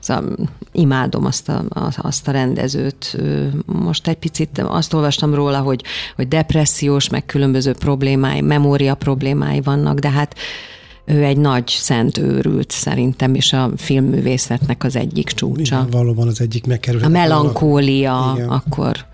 Szóval 0.03 0.35
imádom 0.71 1.25
azt 1.25 1.49
a, 1.49 1.63
azt 1.95 2.27
a 2.27 2.31
rendezőt. 2.31 3.17
Most 3.65 4.07
egy 4.07 4.17
picit 4.17 4.59
azt 4.59 4.93
olvastam 4.93 5.33
róla, 5.33 5.59
hogy, 5.59 5.83
hogy 6.15 6.27
depressziós, 6.27 7.09
meg 7.09 7.25
különböző 7.25 7.73
problémái, 7.73 8.41
memória 8.41 8.95
problémái 8.95 9.61
vannak, 9.61 9.99
de 9.99 10.09
hát 10.09 10.35
ő 11.05 11.23
egy 11.23 11.37
nagy 11.37 11.67
szent 11.67 12.17
őrült 12.17 12.71
szerintem, 12.71 13.35
és 13.35 13.53
a 13.53 13.71
filmművészetnek 13.75 14.83
az 14.83 14.95
egyik 14.95 15.27
csúcsa. 15.29 15.75
Igen, 15.75 15.89
valóban 15.89 16.27
az 16.27 16.41
egyik 16.41 16.65
megkerül. 16.65 17.03
A 17.03 17.07
melankólia, 17.07 18.33
igen. 18.35 18.49
akkor 18.49 19.05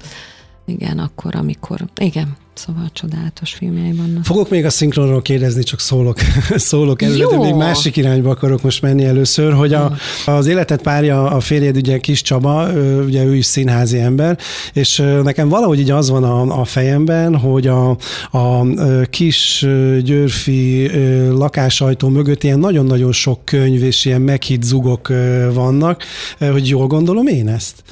igen, 0.70 1.00
akkor, 1.00 1.36
amikor, 1.36 1.86
igen, 2.00 2.38
Szóval 2.66 2.90
csodálatos 2.94 3.54
filmjei 3.54 3.92
vannak. 3.92 4.26
Fogok 4.26 4.50
még 4.50 4.66
a 4.66 4.70
szinkronról 4.70 5.22
kérdezni, 5.22 5.64
csak 5.64 5.80
szólok, 5.80 6.18
szólok 6.70 7.02
előre, 7.02 7.28
de 7.28 7.38
még 7.38 7.54
másik 7.54 7.98
irányba 7.98 8.30
akarok 8.30 8.62
most 8.62 8.82
menni 8.82 9.06
először, 9.06 9.54
hogy 9.54 9.74
a, 9.74 9.94
az 10.26 10.48
életet 10.48 10.82
párja 10.82 11.30
a 11.30 11.40
férjed, 11.40 11.76
ugye 11.78 11.98
Kis 11.98 12.22
Csaba, 12.22 12.70
ugye 13.06 13.24
ő 13.24 13.36
is 13.36 13.46
színházi 13.46 14.00
ember, 14.00 14.38
és 14.74 15.04
nekem 15.24 15.50
valahogy 15.50 15.80
így 15.80 15.92
az 15.92 16.10
van 16.10 16.24
a, 16.24 16.60
a 16.60 16.66
fejemben, 16.66 17.38
hogy 17.38 17.68
a, 17.68 17.90
a 18.32 18.66
kis 19.10 19.66
győrfi 20.04 20.92
lakásajtó 21.30 22.08
mögött 22.08 22.44
ilyen 22.44 22.60
nagyon-nagyon 22.60 23.12
sok 23.12 23.46
könyv 23.46 23.84
és 23.84 24.06
ilyen 24.06 24.22
meghitt 24.22 24.64
zugok 24.64 25.08
vannak, 25.54 26.04
hogy 26.40 26.68
jól 26.68 26.88
gondolom 26.88 27.28
én 27.28 27.48
ezt? 27.48 27.84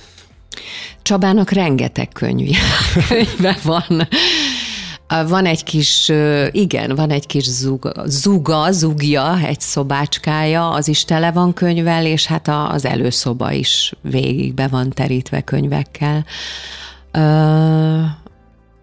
Csabának 1.08 1.52
rengeteg 1.52 2.10
könyve 2.20 3.58
van. 3.64 4.08
Van 5.08 5.46
egy 5.46 5.64
kis, 5.64 6.12
igen, 6.52 6.96
van 6.96 7.10
egy 7.10 7.26
kis 7.26 7.44
zuga, 7.50 7.92
zuga, 8.06 8.72
zugja, 8.72 9.40
egy 9.40 9.60
szobácskája, 9.60 10.70
az 10.70 10.88
is 10.88 11.06
tele 11.06 11.32
van 11.32 11.54
könyvvel, 11.54 12.06
és 12.06 12.26
hát 12.26 12.48
az 12.48 12.86
előszoba 12.86 13.52
is 13.52 13.94
végig 14.02 14.54
be 14.54 14.68
van 14.68 14.90
terítve 14.90 15.42
könyvekkel. 15.42 16.26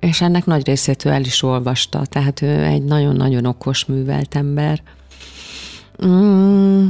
És 0.00 0.20
ennek 0.20 0.46
nagy 0.46 0.66
részét 0.66 1.04
ő 1.04 1.10
el 1.10 1.24
is 1.24 1.42
olvasta, 1.42 2.06
tehát 2.06 2.42
ő 2.42 2.64
egy 2.64 2.84
nagyon-nagyon 2.84 3.46
okos, 3.46 3.84
művelt 3.84 4.34
ember. 4.34 4.82
Mm 6.06 6.88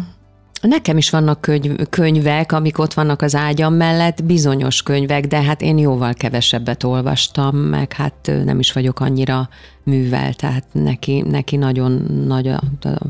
Nekem 0.69 0.97
is 0.97 1.11
vannak 1.11 1.41
könyv, 1.41 1.77
könyvek, 1.91 2.53
amik 2.53 2.79
ott 2.79 2.95
vannak 2.95 3.23
az 3.23 3.35
ágyam 3.35 3.75
mellett, 3.75 4.25
bizonyos 4.25 4.83
könyvek, 4.83 5.27
de 5.27 5.43
hát 5.43 5.63
én 5.63 5.79
jóval 5.79 6.15
kevesebbet 6.15 6.85
olvastam, 6.85 7.57
meg 7.57 7.93
hát 7.93 8.33
nem 8.45 8.59
is 8.59 8.73
vagyok 8.73 9.01
annyira 9.01 9.49
művel, 9.83 10.35
tehát 10.35 10.65
neki, 10.73 11.21
neki 11.21 11.57
nagyon 11.57 11.93
nagy 12.27 12.51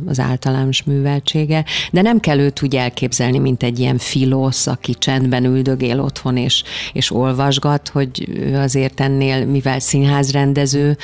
az 0.07 0.21
általános 0.21 0.83
műveltsége, 0.83 1.65
de 1.93 2.03
nem 2.03 2.21
kell 2.21 2.39
őt 2.39 2.63
úgy 2.63 2.77
elképzelni, 2.77 3.39
mint 3.39 3.63
egy 3.63 3.79
ilyen 3.79 3.99
filosz, 3.99 4.67
aki 4.67 4.95
csendben 4.95 5.45
üldögél 5.45 6.01
otthon 6.01 6.37
és, 6.37 6.63
és 6.93 7.11
olvasgat, 7.11 7.89
hogy 7.89 8.29
ő 8.35 8.57
azért 8.57 9.01
ennél, 9.01 9.47
mivel 9.47 9.79
színházrendező, 9.79 10.97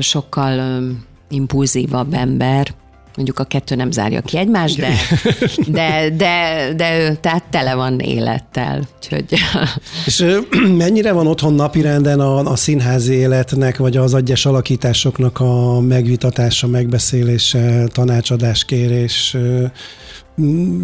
sokkal 0.00 0.82
impulzívabb 1.28 2.14
ember, 2.14 2.74
mondjuk 3.18 3.38
a 3.38 3.44
kettő 3.44 3.74
nem 3.74 3.90
zárja 3.90 4.20
ki 4.20 4.36
egymást, 4.36 4.78
de, 4.78 4.94
de, 5.78 6.10
de, 6.16 6.72
de 6.76 7.14
tehát 7.14 7.44
tele 7.50 7.74
van 7.74 7.98
élettel. 7.98 8.88
Úgyhogy... 8.96 9.24
És 10.06 10.24
mennyire 10.84 11.12
van 11.12 11.26
otthon 11.26 11.54
napirenden 11.54 12.20
a, 12.20 12.38
a 12.38 12.56
színházi 12.56 13.12
életnek, 13.14 13.76
vagy 13.76 13.96
az 13.96 14.14
egyes 14.14 14.46
alakításoknak 14.46 15.40
a 15.40 15.80
megvitatása, 15.80 16.66
megbeszélése, 16.66 17.86
tanácsadás, 17.92 18.64
kérés, 18.64 19.36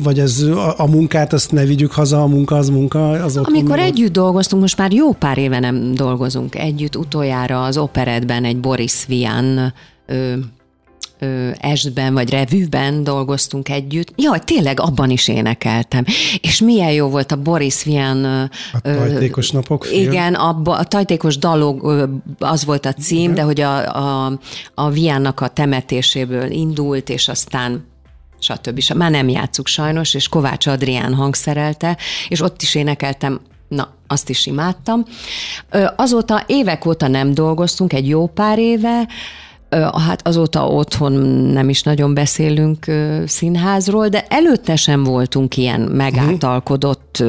vagy 0.03 0.18
ez 0.18 0.40
a, 0.40 0.75
a 0.79 0.87
munkát, 0.87 1.33
azt 1.33 1.53
ne 1.53 1.64
vigyük 1.64 1.92
haza, 1.92 2.23
a 2.23 2.27
munka 2.27 2.57
az 2.57 2.68
munka? 2.68 3.11
Az 3.11 3.37
Amikor 3.37 3.79
együtt 3.79 4.12
dolgoztunk, 4.12 4.62
most 4.62 4.79
már 4.79 4.92
jó 4.92 5.12
pár 5.12 5.38
éve 5.38 5.59
nem 5.59 5.94
dolgozunk 5.94 6.55
együtt, 6.55 6.97
utoljára 6.97 7.64
az 7.64 7.77
operetben 7.77 8.44
egy 8.44 8.61
Boris 8.61 9.07
Vian 9.07 9.73
estben 11.59 12.14
vagy 12.14 12.31
revűben 12.31 13.05
dolgoztunk 13.05 13.68
együtt. 13.68 14.12
Jaj, 14.16 14.38
tényleg 14.44 14.81
abban 14.81 15.11
is 15.11 15.29
énekeltem. 15.29 16.05
És 16.40 16.61
milyen 16.61 16.92
jó 16.92 17.09
volt 17.09 17.33
a 17.33 17.37
Boris 17.37 17.83
Vian... 17.83 18.24
A 18.24 18.81
tajtékos 18.81 19.50
napok 19.50 19.85
film. 19.85 20.03
Igen, 20.03 20.35
abba, 20.35 20.77
a 20.77 20.85
tajtékos 20.85 21.38
dalog 21.38 22.09
az 22.38 22.64
volt 22.64 22.87
a 22.87 22.92
cím, 22.92 23.18
igen. 23.18 23.35
de 23.35 23.42
hogy 23.42 23.61
a, 23.61 23.96
a, 24.27 24.38
a 24.74 24.90
Viannak 24.90 25.40
a 25.40 25.48
temetéséből 25.48 26.50
indult, 26.50 27.09
és 27.09 27.29
aztán 27.29 27.87
stb. 28.38 28.83
Már 28.94 29.11
nem 29.11 29.29
játszuk 29.29 29.66
sajnos, 29.66 30.14
és 30.14 30.29
Kovács 30.29 30.66
Adrián 30.66 31.14
hangszerelte, 31.14 31.96
és 32.29 32.40
ott 32.40 32.62
is 32.62 32.74
énekeltem 32.74 33.40
Na, 33.68 33.94
azt 34.07 34.29
is 34.29 34.46
imádtam. 34.46 35.05
Azóta 35.96 36.44
évek 36.46 36.87
óta 36.87 37.09
nem 37.09 37.35
dolgoztunk, 37.35 37.92
egy 37.92 38.09
jó 38.09 38.27
pár 38.27 38.59
éve, 38.59 39.09
Hát 40.07 40.27
azóta 40.27 40.66
otthon 40.66 41.12
nem 41.53 41.68
is 41.68 41.83
nagyon 41.83 42.14
beszélünk 42.14 42.87
színházról, 43.27 44.09
de 44.09 44.24
előtte 44.29 44.77
sem 44.77 45.03
voltunk 45.05 45.57
ilyen 45.57 45.81
megátalkodott 45.81 47.22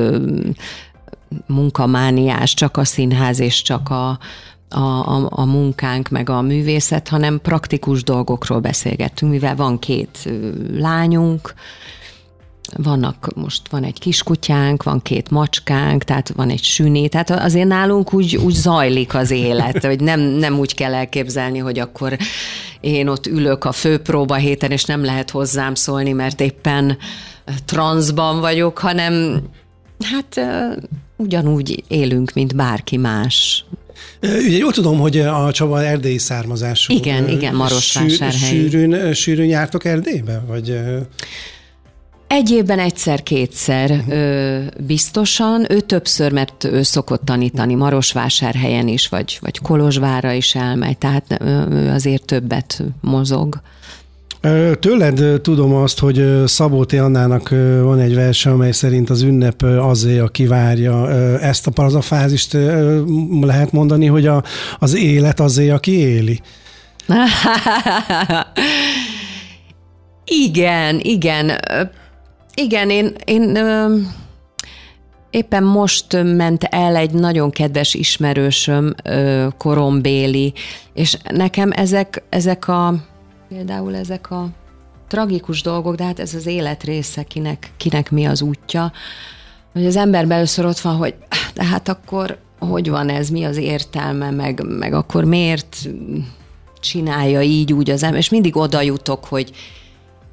munkamániás, 1.48 2.54
csak 2.54 2.78
a 2.78 2.86
színház 2.86 3.40
és 3.40 3.62
csak 3.62 3.90
a, 3.90 4.20
a, 4.70 4.80
a, 4.80 5.28
a 5.30 5.46
munkánk, 5.46 6.10
meg 6.10 6.30
a 6.30 6.42
művészet, 6.42 7.08
hanem 7.08 7.40
praktikus 7.42 8.04
dolgokról 8.04 8.60
beszélgettünk, 8.60 9.32
mivel 9.32 9.56
van 9.56 9.80
két 9.80 10.30
lányunk, 10.74 11.54
vannak, 12.78 13.32
most 13.36 13.62
van 13.70 13.84
egy 13.84 14.00
kiskutyánk, 14.00 14.84
van 14.84 15.02
két 15.02 15.30
macskánk, 15.30 16.04
tehát 16.04 16.34
van 16.36 16.50
egy 16.50 16.64
süni, 16.64 17.10
tehát 17.10 17.30
azért 17.30 17.68
nálunk 17.68 18.14
úgy, 18.14 18.36
úgy 18.36 18.54
zajlik 18.54 19.16
az 19.16 19.32
élet, 19.32 19.86
hogy 19.86 20.00
nem, 20.00 20.20
nem 20.20 20.60
úgy 20.60 20.76
kell 20.76 20.94
elképzelni, 20.94 21.60
hogy 21.60 21.80
akkor 21.80 22.18
én 22.80 23.08
ott 23.08 23.28
ülök 23.28 23.66
a 23.66 23.72
főpróba 23.72 24.36
héten, 24.36 24.72
és 24.72 24.84
nem 24.84 25.04
lehet 25.04 25.30
hozzám 25.30 25.76
szólni, 25.76 26.12
mert 26.12 26.42
éppen 26.42 26.98
transzban 27.66 28.40
vagyok, 28.40 28.78
hanem 28.78 29.44
hát 30.04 30.42
ugyanúgy 31.16 31.84
élünk, 31.88 32.34
mint 32.34 32.56
bárki 32.56 32.98
más. 32.98 33.66
Ugye 34.22 34.58
jól 34.58 34.72
tudom, 34.72 35.00
hogy 35.00 35.20
a 35.20 35.52
Csaba 35.52 35.84
erdélyi 35.84 36.18
származású. 36.18 36.94
Igen, 36.94 37.30
igen, 37.30 37.56
Marosvásárhely. 37.56 38.50
Sűrűn, 38.50 39.14
sűrűn 39.14 39.48
jártok 39.48 39.86
Erdélybe? 39.86 40.44
Vagy... 40.48 40.80
Egy 42.28 42.52
évben 42.52 42.80
egyszer-kétszer 42.80 43.92
uh-huh. 43.92 44.86
biztosan, 44.86 45.66
ő 45.70 45.80
többször, 45.80 46.32
mert 46.32 46.64
ő 46.64 46.82
szokott 46.82 47.26
tanítani 47.26 47.76
Marosvásárhelyen 47.76 48.88
is, 48.88 49.08
vagy, 49.08 49.38
vagy 49.42 49.60
Kolozsvára 49.60 50.32
is 50.32 50.56
elmegy, 50.56 50.98
tehát 50.98 51.40
ő 51.72 51.90
azért 51.90 52.26
többet 52.26 52.84
mozog. 53.02 53.62
Tőled 54.80 55.42
tudom 55.42 55.74
azt, 55.74 56.00
hogy 56.00 56.44
Szabó 56.46 56.86
Annának 56.92 57.50
van 57.82 58.00
egy 58.00 58.16
verse, 58.16 58.50
amely 58.50 58.72
szerint 58.72 59.10
az 59.10 59.22
ünnep 59.22 59.62
azé, 59.64 60.20
aki 60.20 60.48
várja. 60.48 61.10
Ezt 61.40 61.68
a 61.68 61.72
parazafázist 61.72 62.58
lehet 63.42 63.72
mondani, 63.72 64.06
hogy 64.06 64.28
a, 64.28 64.44
az 64.80 64.96
élet 64.96 65.40
azé, 65.40 65.70
aki 65.70 65.92
éli? 65.92 66.42
igen, 70.46 71.00
igen. 71.00 71.52
Igen, 72.56 72.90
én, 72.90 73.16
én 73.26 73.56
ö, 73.56 73.98
éppen 75.30 75.64
most 75.64 76.24
ment 76.24 76.64
el 76.64 76.96
egy 76.96 77.12
nagyon 77.12 77.50
kedves 77.50 77.94
ismerősöm, 77.94 78.94
ö, 79.04 79.48
korombéli, 79.58 80.54
és 80.94 81.18
nekem 81.30 81.72
ezek, 81.72 82.24
ezek 82.30 82.68
a, 82.68 82.94
például 83.50 83.96
ezek 83.96 84.32
a 84.32 84.48
tragikus 85.08 85.62
dolgok, 85.62 85.96
de 85.96 86.04
hát 86.04 86.20
ez 86.20 86.34
az 86.34 86.46
élet 86.46 86.84
része, 86.84 87.24
kinek, 87.24 87.72
kinek 87.78 88.12
mi 88.12 88.26
az 88.26 88.42
útja, 88.42 88.92
hogy 89.74 89.86
az 89.86 89.96
ember 89.96 90.26
először 90.30 90.66
ott 90.66 90.80
van, 90.80 90.96
hogy 90.96 91.16
de 91.54 91.64
hát 91.64 91.90
akkor 91.90 92.38
hogy 92.60 92.90
van 92.90 93.10
ez, 93.10 93.30
mi 93.30 93.44
az 93.44 93.58
értelme, 93.58 94.32
meg, 94.32 94.64
meg 94.68 94.94
akkor 94.94 95.24
miért 95.24 95.78
csinálja 96.80 97.42
így 97.42 97.74
úgy 97.74 97.90
az 97.90 98.04
ember, 98.04 98.20
és 98.20 98.30
mindig 98.30 98.56
oda 98.56 98.82
jutok, 98.82 99.26
hogy 99.26 99.52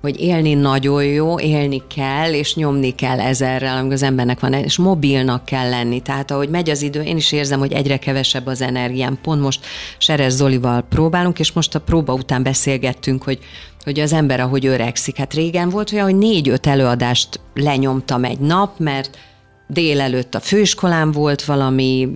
hogy 0.02 0.20
élni 0.20 0.54
nagyon 0.54 1.04
jó, 1.04 1.40
élni 1.40 1.82
kell, 1.94 2.32
és 2.32 2.54
nyomni 2.54 2.90
kell 2.90 3.20
ezerrel, 3.20 3.76
amikor 3.76 3.92
az 3.92 4.02
embernek 4.02 4.40
van, 4.40 4.52
és 4.52 4.78
mobilnak 4.78 5.44
kell 5.44 5.68
lenni. 5.68 6.00
Tehát 6.00 6.30
ahogy 6.30 6.48
megy 6.48 6.70
az 6.70 6.82
idő, 6.82 7.02
én 7.02 7.16
is 7.16 7.32
érzem, 7.32 7.58
hogy 7.58 7.72
egyre 7.72 7.96
kevesebb 7.96 8.46
az 8.46 8.60
energiám. 8.60 9.18
Pont 9.22 9.40
most 9.40 9.66
Seres 9.98 10.32
Zolival 10.32 10.82
próbálunk, 10.82 11.38
és 11.38 11.52
most 11.52 11.74
a 11.74 11.80
próba 11.80 12.12
után 12.12 12.42
beszélgettünk, 12.42 13.22
hogy 13.22 13.38
hogy 13.84 14.00
az 14.00 14.12
ember, 14.12 14.40
ahogy 14.40 14.66
öregszik. 14.66 15.16
Hát 15.16 15.34
régen 15.34 15.68
volt 15.68 15.92
olyan, 15.92 16.04
hogy 16.04 16.16
négy-öt 16.16 16.66
előadást 16.66 17.40
lenyomtam 17.54 18.24
egy 18.24 18.38
nap, 18.38 18.78
mert 18.78 19.18
délelőtt 19.68 20.34
a 20.34 20.40
főiskolán 20.40 21.10
volt 21.10 21.44
valami 21.44 22.08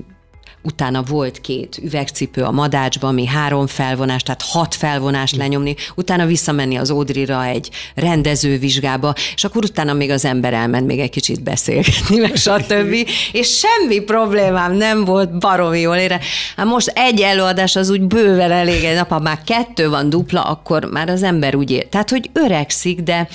utána 0.67 1.03
volt 1.03 1.41
két 1.41 1.79
üvegcipő 1.83 2.43
a 2.43 2.51
madácsban, 2.51 3.11
ami 3.11 3.27
három 3.27 3.67
felvonás, 3.67 4.23
tehát 4.23 4.43
hat 4.43 4.75
felvonást 4.75 5.35
hm. 5.35 5.41
lenyomni, 5.41 5.75
utána 5.95 6.27
visszamenni 6.27 6.77
az 6.77 6.91
Ódrira 6.91 7.45
egy 7.45 7.71
rendezővizsgába, 7.95 9.15
és 9.35 9.45
akkor 9.45 9.65
utána 9.65 9.93
még 9.93 10.11
az 10.11 10.25
ember 10.25 10.53
elment 10.53 10.87
még 10.87 10.99
egy 10.99 11.11
kicsit 11.11 11.43
beszélgetni, 11.43 12.17
meg 12.17 12.37
stb. 12.37 13.09
és 13.33 13.59
semmi 13.59 13.99
problémám 13.99 14.73
nem 14.73 15.05
volt, 15.05 15.39
baromi 15.39 15.81
jól 15.81 15.97
ére. 15.97 16.21
Hát 16.57 16.67
most 16.67 16.93
egy 16.95 17.21
előadás 17.21 17.77
az 17.77 17.91
úgy 17.91 18.03
bőven 18.03 18.51
elég, 18.51 18.85
egy 18.85 18.95
nap, 18.95 19.09
ha 19.09 19.19
már 19.19 19.39
kettő 19.45 19.89
van 19.89 20.11
dupla, 20.11 20.43
akkor 20.43 20.85
már 20.85 21.09
az 21.09 21.23
ember 21.23 21.55
úgy 21.55 21.71
él. 21.71 21.89
Tehát, 21.89 22.11
hogy 22.11 22.31
öregszik, 22.33 23.01
de 23.01 23.29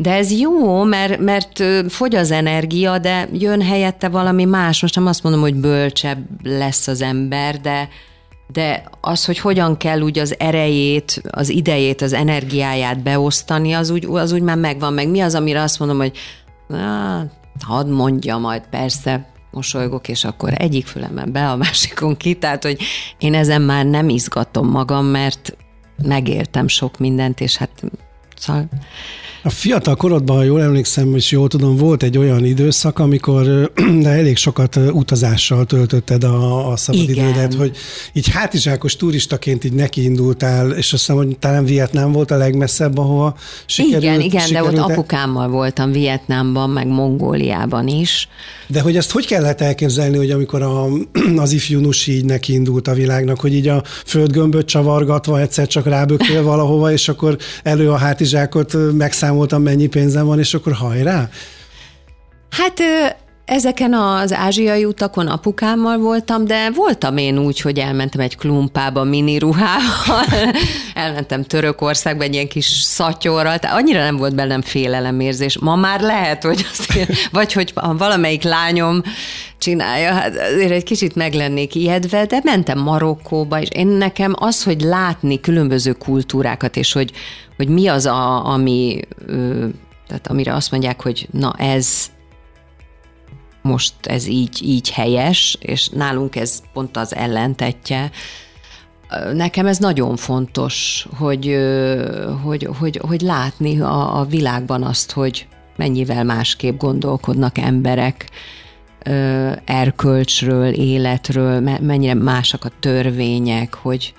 de 0.00 0.12
ez 0.14 0.30
jó, 0.30 0.82
mert, 0.82 1.20
mert 1.20 1.64
fogy 1.88 2.14
az 2.14 2.30
energia, 2.30 2.98
de 2.98 3.28
jön 3.32 3.62
helyette 3.62 4.08
valami 4.08 4.44
más. 4.44 4.80
Most 4.80 4.94
nem 4.94 5.06
azt 5.06 5.22
mondom, 5.22 5.40
hogy 5.40 5.54
bölcsebb 5.54 6.26
lesz 6.42 6.86
az 6.86 7.02
ember, 7.02 7.60
de, 7.60 7.88
de 8.52 8.84
az, 9.00 9.24
hogy 9.24 9.38
hogyan 9.38 9.76
kell 9.76 10.00
úgy 10.00 10.18
az 10.18 10.34
erejét, 10.38 11.22
az 11.30 11.48
idejét, 11.48 12.02
az 12.02 12.12
energiáját 12.12 13.02
beosztani, 13.02 13.72
az 13.72 13.90
úgy, 13.90 14.04
az 14.04 14.32
úgy 14.32 14.42
már 14.42 14.56
megvan. 14.56 14.92
Meg 14.92 15.08
mi 15.08 15.20
az, 15.20 15.34
amire 15.34 15.62
azt 15.62 15.78
mondom, 15.78 15.96
hogy 15.96 16.12
na, 16.68 17.24
hadd 17.66 17.88
mondja 17.88 18.36
majd, 18.36 18.62
persze, 18.70 19.26
mosolygok, 19.50 20.08
és 20.08 20.24
akkor 20.24 20.52
egyik 20.56 20.86
fülemen 20.86 21.32
be, 21.32 21.50
a 21.50 21.56
másikon 21.56 22.16
ki, 22.16 22.34
tehát, 22.34 22.62
hogy 22.62 22.78
én 23.18 23.34
ezen 23.34 23.62
már 23.62 23.84
nem 23.86 24.08
izgatom 24.08 24.68
magam, 24.68 25.06
mert 25.06 25.56
megéltem 26.02 26.68
sok 26.68 26.98
mindent, 26.98 27.40
és 27.40 27.56
hát 27.56 27.82
szóval 28.38 28.68
a 29.42 29.50
fiatal 29.50 29.96
korodban, 29.96 30.36
ha 30.36 30.42
jól 30.42 30.62
emlékszem, 30.62 31.14
és 31.14 31.30
jól 31.30 31.48
tudom, 31.48 31.76
volt 31.76 32.02
egy 32.02 32.18
olyan 32.18 32.44
időszak, 32.44 32.98
amikor 32.98 33.72
de 34.02 34.08
elég 34.08 34.36
sokat 34.36 34.76
utazással 34.76 35.64
töltötted 35.64 36.24
a, 36.24 36.70
a 36.70 36.76
szabadidődet, 36.76 37.54
hogy 37.54 37.76
így 38.12 38.28
hátizsákos 38.28 38.96
turistaként 38.96 39.64
így 39.64 39.72
nekiindultál, 39.72 40.70
és 40.70 40.92
azt 40.92 41.06
hiszem, 41.06 41.16
hogy 41.16 41.38
talán 41.38 41.64
Vietnám 41.64 42.12
volt 42.12 42.30
a 42.30 42.36
legmesszebb, 42.36 42.98
ahova 42.98 43.36
sikerült. 43.66 44.02
Igen, 44.02 44.20
igen, 44.20 44.46
sikerült 44.46 44.74
de 44.74 44.80
ott 44.82 44.90
apukámmal 44.90 45.48
voltam 45.48 45.92
Vietnámban, 45.92 46.70
meg 46.70 46.86
Mongóliában 46.86 47.88
is. 47.88 48.28
De 48.66 48.80
hogy 48.80 48.96
ezt 48.96 49.10
hogy 49.10 49.26
kellett 49.26 49.60
elképzelni, 49.60 50.16
hogy 50.16 50.30
amikor 50.30 50.62
a, 50.62 50.86
az 51.36 51.52
ifjú 51.52 51.80
Nusi 51.80 52.16
így 52.16 52.24
nekiindult 52.24 52.88
a 52.88 52.92
világnak, 52.92 53.40
hogy 53.40 53.54
így 53.54 53.68
a 53.68 53.82
földgömböt 54.06 54.66
csavargatva 54.66 55.40
egyszer 55.40 55.66
csak 55.66 55.86
rábökél 55.86 56.42
valahova, 56.42 56.92
és 56.92 57.08
akkor 57.08 57.36
elő 57.62 57.90
a 57.90 57.96
hátizsákot 58.32 58.92
megszámol 58.92 59.10
számoltam, 59.10 59.62
mennyi 59.62 59.86
pénzem 59.86 60.26
van, 60.26 60.38
és 60.38 60.54
akkor 60.54 60.72
hajrá? 60.72 61.28
Hát 62.50 62.80
Ezeken 63.48 63.94
az 63.94 64.32
ázsiai 64.32 64.84
utakon 64.84 65.26
apukámmal 65.26 65.98
voltam, 65.98 66.44
de 66.44 66.70
voltam 66.70 67.16
én 67.16 67.38
úgy, 67.38 67.60
hogy 67.60 67.78
elmentem 67.78 68.20
egy 68.20 68.36
klumpába 68.36 69.04
mini 69.04 69.38
ruhával, 69.38 70.24
elmentem 70.94 71.42
Törökországba 71.44 72.22
egy 72.22 72.34
ilyen 72.34 72.48
kis 72.48 72.66
szatyorral, 72.66 73.58
tehát 73.58 73.76
annyira 73.76 74.02
nem 74.02 74.16
volt 74.16 74.34
bennem 74.34 74.62
félelemérzés. 74.62 75.58
Ma 75.58 75.76
már 75.76 76.00
lehet, 76.00 76.42
hogy 76.42 76.66
azért, 76.78 77.10
vagy 77.30 77.52
hogy 77.52 77.72
valamelyik 77.96 78.42
lányom 78.42 79.02
csinálja, 79.58 80.12
hát 80.12 80.36
azért 80.36 80.72
egy 80.72 80.84
kicsit 80.84 81.14
meg 81.14 81.34
lennék 81.34 81.74
ijedve, 81.74 82.26
de 82.26 82.40
mentem 82.44 82.78
Marokkóba, 82.78 83.60
és 83.60 83.68
én 83.72 83.86
nekem 83.86 84.34
az, 84.38 84.62
hogy 84.62 84.80
látni 84.80 85.40
különböző 85.40 85.92
kultúrákat, 85.92 86.76
és 86.76 86.92
hogy, 86.92 87.12
hogy 87.56 87.68
mi 87.68 87.86
az, 87.86 88.06
a, 88.06 88.46
ami, 88.46 89.00
tehát 90.06 90.26
amire 90.26 90.54
azt 90.54 90.70
mondják, 90.70 91.02
hogy 91.02 91.28
na 91.30 91.52
ez, 91.58 92.10
most 93.68 93.94
ez 94.02 94.26
így, 94.26 94.62
így 94.62 94.90
helyes, 94.90 95.56
és 95.60 95.88
nálunk 95.88 96.36
ez 96.36 96.62
pont 96.72 96.96
az 96.96 97.14
ellentetje. 97.14 98.10
Nekem 99.32 99.66
ez 99.66 99.78
nagyon 99.78 100.16
fontos, 100.16 101.06
hogy, 101.16 101.56
hogy, 102.42 102.68
hogy, 102.78 103.00
hogy 103.08 103.20
látni 103.20 103.80
a, 103.80 104.18
a 104.18 104.24
világban 104.24 104.82
azt, 104.82 105.12
hogy 105.12 105.46
mennyivel 105.76 106.24
másképp 106.24 106.78
gondolkodnak 106.78 107.58
emberek 107.58 108.30
erkölcsről, 109.64 110.72
életről, 110.72 111.60
mennyire 111.60 112.14
másak 112.14 112.64
a 112.64 112.70
törvények, 112.80 113.74
hogy, 113.74 114.14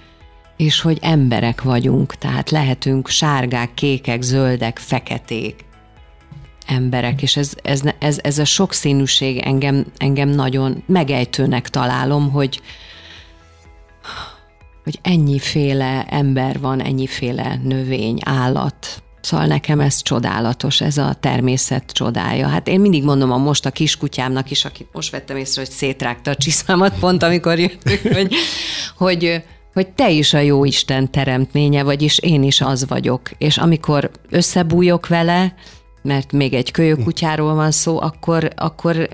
és 0.58 0.82
hogy 0.82 0.98
emberek 1.02 1.62
vagyunk, 1.62 2.16
tehát 2.16 2.50
lehetünk 2.50 3.08
sárgák, 3.08 3.74
kékek, 3.74 4.22
zöldek, 4.22 4.78
feketék, 4.78 5.66
emberek, 6.70 7.22
és 7.22 7.38
ez, 7.38 7.54
ez, 7.62 7.82
ez, 8.00 8.20
ez 8.22 8.38
a 8.38 8.46
sokszínűség 8.46 9.38
engem, 9.38 9.86
engem 9.98 10.30
nagyon 10.30 10.84
megejtőnek 10.86 11.70
találom, 11.70 12.32
hogy, 12.32 12.62
hogy 14.84 15.00
ennyiféle 15.02 16.06
ember 16.10 16.60
van, 16.60 16.82
ennyiféle 16.82 17.60
növény, 17.64 18.18
állat, 18.26 19.02
Szóval 19.22 19.46
nekem 19.46 19.80
ez 19.80 20.02
csodálatos, 20.02 20.82
ez 20.82 20.98
a 20.98 21.16
természet 21.20 21.92
csodája. 21.92 22.48
Hát 22.48 22.68
én 22.68 22.80
mindig 22.80 23.04
mondom 23.04 23.32
a 23.32 23.38
most 23.38 23.66
a 23.66 23.72
kiskutyámnak 23.72 24.52
is, 24.52 24.66
akit 24.66 24.88
most 24.92 25.12
vettem 25.12 25.38
észre, 25.38 25.62
hogy 25.62 25.72
szétrágta 25.72 26.32
a 26.32 26.36
csiszmámat 26.36 27.00
pont, 27.00 27.24
amikor 27.24 27.60
jöttünk, 27.60 28.02
hogy, 28.02 28.34
hogy, 28.98 29.44
hogy 29.74 29.88
te 29.88 30.10
is 30.10 30.34
a 30.34 30.40
jó 30.40 30.66
Isten 30.66 31.12
teremtménye 31.12 31.84
vagy, 31.84 32.02
és 32.02 32.20
én 32.20 32.44
is 32.44 32.62
az 32.62 32.88
vagyok. 32.88 33.32
És 33.38 33.58
amikor 33.58 34.12
összebújok 34.30 35.08
vele, 35.08 35.54
mert 36.02 36.32
még 36.32 36.54
egy 36.54 36.72
kölyökutyáról 36.72 37.54
van 37.54 37.72
szó, 37.72 38.02
akkor, 38.02 38.50
akkor 38.56 39.10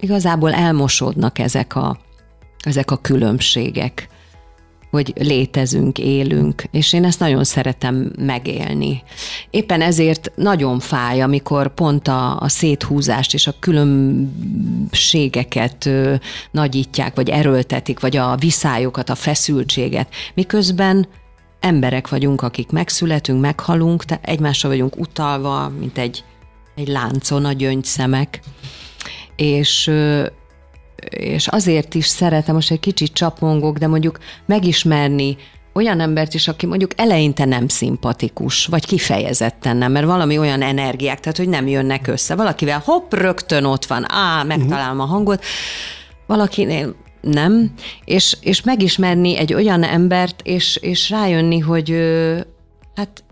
igazából 0.00 0.52
elmosódnak 0.52 1.38
ezek 1.38 1.76
a, 1.76 1.98
ezek 2.64 2.90
a 2.90 2.96
különbségek, 2.96 4.08
hogy 4.90 5.12
létezünk, 5.16 5.98
élünk, 5.98 6.64
és 6.70 6.92
én 6.92 7.04
ezt 7.04 7.20
nagyon 7.20 7.44
szeretem 7.44 8.12
megélni. 8.18 9.02
Éppen 9.50 9.80
ezért 9.80 10.32
nagyon 10.34 10.78
fáj, 10.78 11.20
amikor 11.20 11.74
pont 11.74 12.08
a, 12.08 12.40
a 12.40 12.48
széthúzást 12.48 13.34
és 13.34 13.46
a 13.46 13.54
különbségeket 13.60 15.86
ö, 15.86 16.14
nagyítják, 16.50 17.14
vagy 17.14 17.30
erőltetik, 17.30 18.00
vagy 18.00 18.16
a 18.16 18.36
viszályokat, 18.36 19.10
a 19.10 19.14
feszültséget, 19.14 20.08
miközben 20.34 21.06
emberek 21.66 22.08
vagyunk, 22.08 22.42
akik 22.42 22.70
megszületünk, 22.70 23.40
meghalunk, 23.40 24.04
de 24.04 24.20
egymásra 24.22 24.68
vagyunk 24.68 24.96
utalva, 24.96 25.68
mint 25.78 25.98
egy, 25.98 26.24
egy 26.74 26.88
láncon 26.88 27.44
a 27.44 27.52
gyöngyszemek. 27.52 28.40
És 29.36 29.90
és 31.10 31.46
azért 31.46 31.94
is 31.94 32.06
szeretem, 32.06 32.54
most 32.54 32.70
egy 32.70 32.80
kicsit 32.80 33.12
csapongok, 33.12 33.78
de 33.78 33.86
mondjuk 33.86 34.18
megismerni 34.46 35.36
olyan 35.72 36.00
embert 36.00 36.34
is, 36.34 36.48
aki 36.48 36.66
mondjuk 36.66 36.90
eleinte 36.96 37.44
nem 37.44 37.68
szimpatikus, 37.68 38.66
vagy 38.66 38.86
kifejezetten 38.86 39.76
nem, 39.76 39.92
mert 39.92 40.06
valami 40.06 40.38
olyan 40.38 40.62
energiák, 40.62 41.20
tehát 41.20 41.36
hogy 41.36 41.48
nem 41.48 41.66
jönnek 41.66 42.06
össze. 42.06 42.34
Valakivel 42.34 42.82
hopp, 42.84 43.12
rögtön 43.12 43.64
ott 43.64 43.86
van, 43.86 44.04
á, 44.08 44.42
megtalálom 44.42 45.00
a 45.00 45.04
hangot, 45.04 45.44
valakinél 46.26 46.94
nem, 47.26 47.72
és, 48.04 48.36
és 48.40 48.62
megismerni 48.62 49.36
egy 49.36 49.54
olyan 49.54 49.82
embert, 49.82 50.40
és, 50.42 50.76
és 50.76 51.10
rájönni, 51.10 51.58
hogy 51.58 51.90
hát 52.94 53.24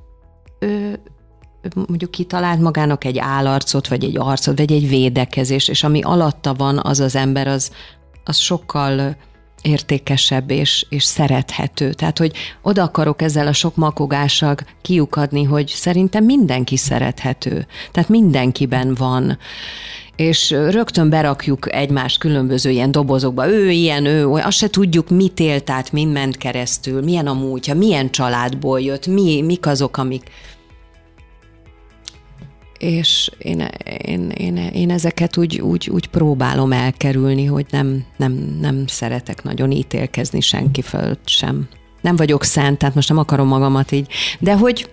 ő, 0.59 1.00
mondjuk 1.74 2.11
kitalált 2.11 2.61
magának 2.61 3.04
egy 3.04 3.18
állarcot, 3.18 3.88
vagy 3.88 4.04
egy 4.04 4.18
arcot, 4.18 4.59
vagy 4.59 4.72
egy 4.72 4.88
védekezés, 4.88 5.68
és 5.68 5.85
ami 5.85 6.02
alatta 6.02 6.54
van 6.54 6.78
az 6.83 7.00
az 7.00 7.16
ember, 7.16 7.48
az, 7.48 7.70
az 8.24 8.37
sokkal 8.37 9.16
értékesebb 9.62 10.50
és, 10.50 10.87
és 10.88 11.04
szerethető. 11.04 11.92
Tehát, 11.92 12.18
hogy 12.18 12.33
oda 12.62 12.83
akarok 12.83 13.22
ezzel 13.22 13.46
a 13.46 13.52
sok 13.52 13.76
makogással 13.76 14.54
kiukadni, 14.83 15.42
hogy 15.42 15.68
szerintem 15.68 16.24
mindenki 16.24 16.76
szerethető. 16.76 17.66
Tehát 17.92 18.09
mindenkiben 18.09 18.94
van 18.94 19.38
és 20.16 20.50
rögtön 20.50 21.09
berakjuk 21.11 21.74
egymást 21.74 22.18
különböző 22.18 22.70
ilyen 22.70 22.90
dobozokba. 22.90 23.48
Ő 23.48 23.70
ilyen, 23.70 24.05
ő 24.05 24.27
olyan, 24.27 24.46
azt 24.46 24.57
se 24.57 24.68
tudjuk, 24.68 25.11
mit 25.11 25.40
élt 25.40 25.70
át, 25.70 25.92
mind 25.92 26.12
ment 26.12 26.37
keresztül, 26.37 27.03
milyen 27.03 27.27
a 27.27 27.33
múltja, 27.33 27.74
milyen 27.74 28.11
családból 28.11 28.81
jött, 28.81 29.07
mi, 29.07 29.42
mik 29.42 29.66
azok, 29.66 29.96
amik... 29.96 30.22
És 32.79 33.31
én, 33.38 33.68
én, 34.07 34.31
én, 34.31 34.57
én 34.57 34.90
ezeket 34.90 35.37
úgy, 35.37 35.61
úgy, 35.61 35.90
úgy 35.90 36.09
próbálom 36.09 36.72
elkerülni, 36.72 37.44
hogy 37.44 37.66
nem, 37.70 38.05
nem, 38.16 38.57
nem 38.61 38.87
szeretek 38.87 39.42
nagyon 39.42 39.70
ítélkezni 39.70 40.40
senki 40.40 40.83
fölött 40.83 41.29
sem. 41.29 41.68
Nem 42.00 42.16
vagyok 42.16 42.44
szent, 42.44 42.79
tehát 42.79 42.94
most 42.94 43.09
nem 43.09 43.18
akarom 43.18 43.46
magamat 43.46 43.92
így, 43.92 44.07
de 44.38 44.57
hogy, 44.57 44.90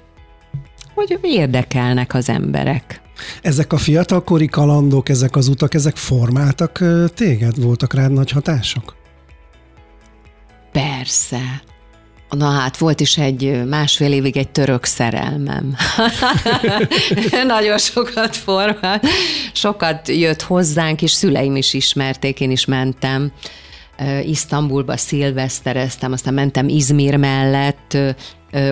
hogy 1.08 1.20
érdekelnek 1.22 2.14
az 2.14 2.30
emberek. 2.30 3.02
Ezek 3.42 3.74
a 3.74 3.78
fiatalkori 3.78 4.48
kalandok, 4.48 5.10
ezek 5.10 5.36
az 5.36 5.48
utak, 5.48 5.74
ezek 5.74 5.96
formáltak 5.96 6.84
téged? 7.14 7.62
Voltak 7.62 7.94
rád 7.94 8.12
nagy 8.12 8.32
hatások? 8.32 8.96
Persze. 10.72 11.62
Na 12.30 12.50
hát, 12.50 12.78
volt 12.78 13.00
is 13.00 13.18
egy 13.18 13.66
másfél 13.68 14.12
évig 14.12 14.38
egy 14.38 14.50
török 14.50 14.86
szerelmem. 14.86 15.76
Nagyon 17.48 17.78
sokat 17.78 18.36
formált. 18.36 19.06
Sokat 19.54 20.08
jött 20.08 20.42
hozzánk, 20.42 21.02
és 21.02 21.12
szüleim 21.12 21.56
is 21.56 21.74
ismerték, 21.74 22.40
én 22.40 22.52
is 22.52 22.66
mentem. 22.66 23.32
Isztambulba 24.24 24.98
szilvesztereztem, 24.98 26.12
aztán 26.12 26.34
mentem 26.34 26.68
Izmir 26.68 27.16
mellett, 27.16 27.98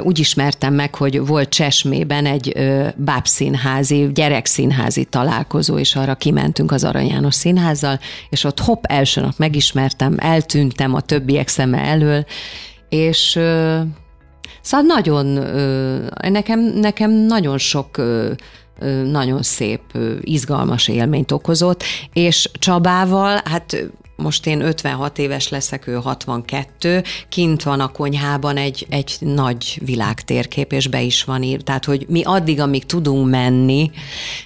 úgy 0.03 0.19
ismertem 0.19 0.73
meg, 0.73 0.95
hogy 0.95 1.25
volt 1.25 1.49
Csesmében 1.49 2.25
egy 2.25 2.53
bábszínházi, 2.95 4.09
gyerekszínházi 4.13 5.03
találkozó, 5.03 5.77
és 5.77 5.95
arra 5.95 6.15
kimentünk 6.15 6.71
az 6.71 6.83
Arany 6.83 7.07
János 7.07 7.35
Színházzal, 7.35 7.99
és 8.29 8.43
ott 8.43 8.59
hopp, 8.59 8.83
első 8.85 9.21
nap 9.21 9.37
megismertem, 9.37 10.15
eltűntem 10.17 10.93
a 10.93 11.01
többiek 11.01 11.47
szeme 11.47 11.77
elől, 11.77 12.25
és 12.89 13.29
szóval 14.61 14.85
nagyon, 14.85 15.25
nekem, 16.21 16.59
nekem 16.59 17.11
nagyon 17.11 17.57
sok 17.57 18.01
nagyon 19.11 19.41
szép, 19.41 19.81
izgalmas 20.21 20.87
élményt 20.87 21.31
okozott, 21.31 21.83
és 22.13 22.49
Csabával, 22.53 23.41
hát 23.45 23.85
most 24.21 24.45
én 24.45 24.61
56 24.61 25.17
éves 25.17 25.49
leszek, 25.49 25.87
ő 25.87 25.93
62, 25.93 27.03
kint 27.29 27.63
van 27.63 27.79
a 27.79 27.87
konyhában 27.87 28.57
egy, 28.57 28.87
egy 28.89 29.17
nagy 29.19 29.81
világtérkép, 29.85 30.71
és 30.71 30.87
be 30.87 31.01
is 31.01 31.23
van 31.23 31.43
ír. 31.43 31.61
Tehát, 31.61 31.85
hogy 31.85 32.05
mi 32.09 32.23
addig, 32.23 32.59
amíg 32.59 32.85
tudunk 32.85 33.29
menni, 33.29 33.91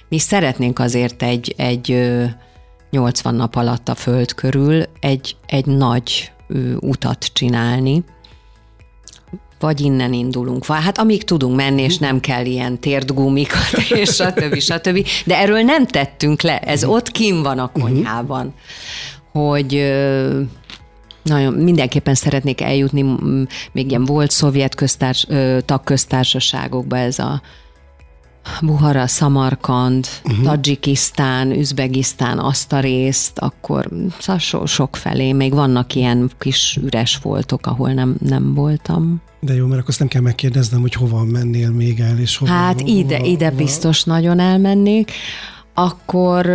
mi 0.08 0.18
szeretnénk 0.18 0.78
azért 0.78 1.22
egy, 1.22 1.54
egy 1.56 2.10
80 2.90 3.34
nap 3.34 3.56
alatt 3.56 3.88
a 3.88 3.94
föld 3.94 4.34
körül 4.34 4.82
egy, 5.00 5.36
egy 5.46 5.66
nagy 5.66 6.32
utat 6.80 7.30
csinálni, 7.32 8.04
vagy 9.64 9.80
innen 9.80 10.12
indulunk. 10.12 10.66
Hát 10.66 10.98
amíg 10.98 11.24
tudunk 11.24 11.56
menni, 11.56 11.82
és 11.82 11.98
nem 11.98 12.20
kell 12.20 12.44
ilyen 12.44 12.80
térdgumikat, 12.80 13.72
és 14.00 14.08
stb. 14.08 14.58
stb. 14.58 15.06
De 15.24 15.38
erről 15.38 15.60
nem 15.60 15.86
tettünk 15.86 16.42
le, 16.42 16.58
ez 16.58 16.84
ott 16.84 17.10
kim 17.10 17.42
van 17.42 17.58
a 17.58 17.72
konyhában, 17.72 18.54
hogy 19.38 19.92
nagyon 21.22 21.52
mindenképpen 21.52 22.14
szeretnék 22.14 22.60
eljutni, 22.60 23.04
még 23.72 23.88
ilyen 23.88 24.04
volt 24.04 24.30
szovjet 24.30 24.74
köztárs, 24.74 25.26
tagköztársaságokba 25.64 26.96
ez 26.96 27.18
a 27.18 27.42
Buhara, 28.62 29.06
Samarkand, 29.06 30.06
uh-huh. 30.24 30.44
Tadzsikisztán, 30.44 31.50
Üzbegisztán, 31.50 32.38
azt 32.38 32.72
a 32.72 32.80
részt, 32.80 33.38
akkor 33.38 33.88
szóval 34.18 34.38
so, 34.40 34.66
sok 34.66 34.96
felé, 34.96 35.32
még 35.32 35.52
vannak 35.52 35.94
ilyen 35.94 36.30
kis 36.38 36.78
üres 36.82 37.18
voltok, 37.22 37.66
ahol 37.66 37.92
nem, 37.92 38.16
nem 38.20 38.54
voltam. 38.54 39.22
De 39.40 39.54
jó, 39.54 39.66
mert 39.66 39.78
akkor 39.78 39.88
azt 39.88 39.98
nem 39.98 40.08
kell 40.08 40.22
megkérdeznem, 40.22 40.80
hogy 40.80 40.94
hova 40.94 41.24
mennél 41.24 41.70
még 41.70 42.00
el, 42.00 42.18
és 42.18 42.36
hova. 42.36 42.52
Hát 42.52 42.80
ide, 42.80 43.16
hova, 43.16 43.28
ide 43.28 43.44
hova. 43.44 43.56
biztos 43.56 44.04
nagyon 44.04 44.38
elmennék. 44.38 45.10
Akkor 45.74 46.46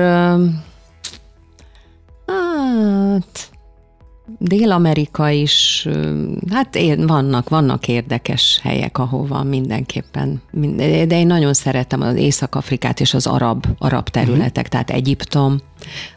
hát 3.26 3.50
Dél-Amerika 4.38 5.30
is, 5.30 5.88
hát 6.52 6.76
én, 6.76 7.08
vannak, 7.08 7.50
vannak 7.50 7.88
érdekes 7.88 8.60
helyek, 8.64 8.98
ahova 8.98 9.44
mindenképpen, 9.44 10.42
de 10.82 11.20
én 11.20 11.28
nagyon 11.28 11.54
szeretem 11.54 12.02
az 12.02 12.16
Észak-Afrikát 12.16 13.00
és 13.00 13.14
az 13.14 13.28
arab, 13.28 13.66
arab 13.78 14.10
területek, 14.10 14.50
uh-huh. 14.50 14.70
tehát 14.70 14.90
Egyiptom, 14.90 15.60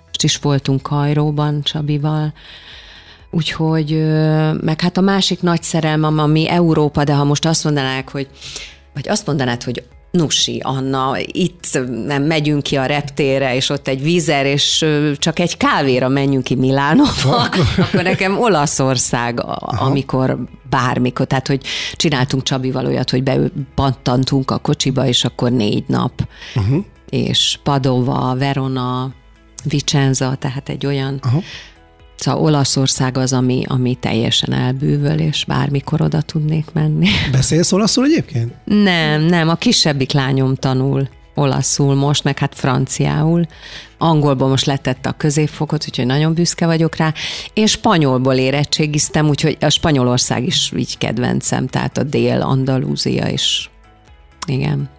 most 0.07 0.23
is 0.23 0.37
voltunk 0.37 0.83
Kajróban 0.83 1.63
Csabival, 1.63 2.33
Úgyhogy, 3.35 3.91
meg 4.61 4.81
hát 4.81 4.97
a 4.97 5.01
másik 5.01 5.43
nagy 5.43 5.63
szerelmem, 5.63 6.19
ami 6.19 6.49
Európa, 6.49 7.05
de 7.05 7.15
ha 7.15 7.25
most 7.25 7.47
azt 7.47 7.65
mondanák, 7.65 8.11
hogy 8.11 8.29
vagy 8.95 9.09
azt 9.09 9.27
mondanád, 9.27 9.63
hogy 9.63 9.85
Nusi, 10.13 10.61
Anna, 10.63 11.17
itt 11.27 11.79
nem 12.07 12.23
megyünk 12.23 12.63
ki 12.63 12.77
a 12.77 12.85
reptére, 12.85 13.55
és 13.55 13.69
ott 13.69 13.89
egy 13.89 14.03
vízer, 14.03 14.47
és 14.47 14.87
csak 15.17 15.39
egy 15.39 15.57
kávéra 15.57 16.09
menjünk 16.09 16.45
ki 16.45 16.55
Milánóba, 16.55 17.49
akkor 17.83 18.03
nekem 18.03 18.39
Olaszország, 18.39 19.41
Aha. 19.41 19.85
amikor 19.85 20.39
bármikor, 20.71 21.27
tehát 21.27 21.47
hogy 21.47 21.65
csináltunk 21.93 22.43
Csabival 22.43 22.87
olyat, 22.87 23.11
hogy 23.11 23.23
bepattantunk 23.23 24.51
a 24.51 24.59
kocsiba, 24.59 25.07
és 25.07 25.25
akkor 25.25 25.51
négy 25.51 25.85
nap, 25.87 26.29
uh-huh. 26.55 26.85
és 27.09 27.59
Padova, 27.63 28.35
Verona, 28.39 29.13
Vicenza, 29.65 30.35
tehát 30.39 30.69
egy 30.69 30.87
olyan 30.87 31.19
Aha. 31.23 31.41
Szóval 32.23 32.43
Olaszország 32.43 33.17
az, 33.17 33.33
ami, 33.33 33.63
ami 33.67 33.95
teljesen 33.95 34.53
elbűvöl, 34.53 35.19
és 35.19 35.45
bármikor 35.45 36.01
oda 36.01 36.21
tudnék 36.21 36.67
menni. 36.73 37.09
Beszélsz 37.33 37.73
olaszul 37.73 38.05
egyébként? 38.05 38.53
Nem, 38.65 39.23
nem, 39.23 39.49
a 39.49 39.55
kisebbik 39.55 40.13
lányom 40.13 40.55
tanul 40.55 41.09
olaszul 41.35 41.95
most, 41.95 42.25
meg 42.25 42.39
hát 42.39 42.55
franciául. 42.55 43.47
Angolból 43.99 44.49
most 44.49 44.67
letette 44.67 45.09
a 45.09 45.13
középfokot, 45.13 45.85
úgyhogy 45.89 46.07
nagyon 46.07 46.35
büszke 46.35 46.67
vagyok 46.67 46.97
rá, 46.97 47.15
és 47.55 47.71
spanyolból 47.71 48.35
érettségiztem, 48.35 49.29
úgyhogy 49.29 49.57
a 49.61 49.69
Spanyolország 49.69 50.47
is 50.47 50.73
így 50.77 50.99
kedvencem, 50.99 51.67
tehát 51.67 51.99
a 51.99 52.03
Dél-Andalúzia 52.03 53.29
is. 53.29 53.71
Igen. 54.47 54.91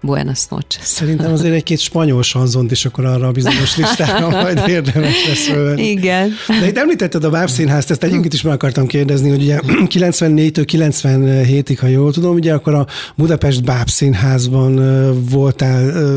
Buenas 0.00 0.46
noches. 0.48 0.84
Szerintem 0.84 1.32
azért 1.32 1.54
egy-két 1.54 1.78
spanyol 1.78 2.22
sanzont 2.22 2.70
is 2.70 2.84
akkor 2.84 3.04
arra 3.04 3.26
a 3.26 3.32
bizonyos 3.32 3.76
listára 3.76 4.28
majd 4.42 4.62
érdemes 4.66 5.26
lesz 5.26 5.46
fölvenni. 5.46 5.88
Igen. 5.88 6.32
De 6.60 6.66
itt 6.66 6.78
említetted 6.78 7.24
a 7.24 7.30
Bábszínházt, 7.30 7.90
ezt 7.90 8.02
egyébként 8.02 8.34
is 8.34 8.42
meg 8.42 8.52
akartam 8.52 8.86
kérdezni, 8.86 9.28
hogy 9.28 9.42
ugye 9.42 9.60
94-től 9.94 10.66
97-ig, 10.72 11.76
ha 11.80 11.86
jól 11.86 12.12
tudom, 12.12 12.34
ugye 12.34 12.54
akkor 12.54 12.74
a 12.74 12.86
Budapest 13.16 13.64
Bábszínházban 13.64 14.74
voltál, 15.30 16.08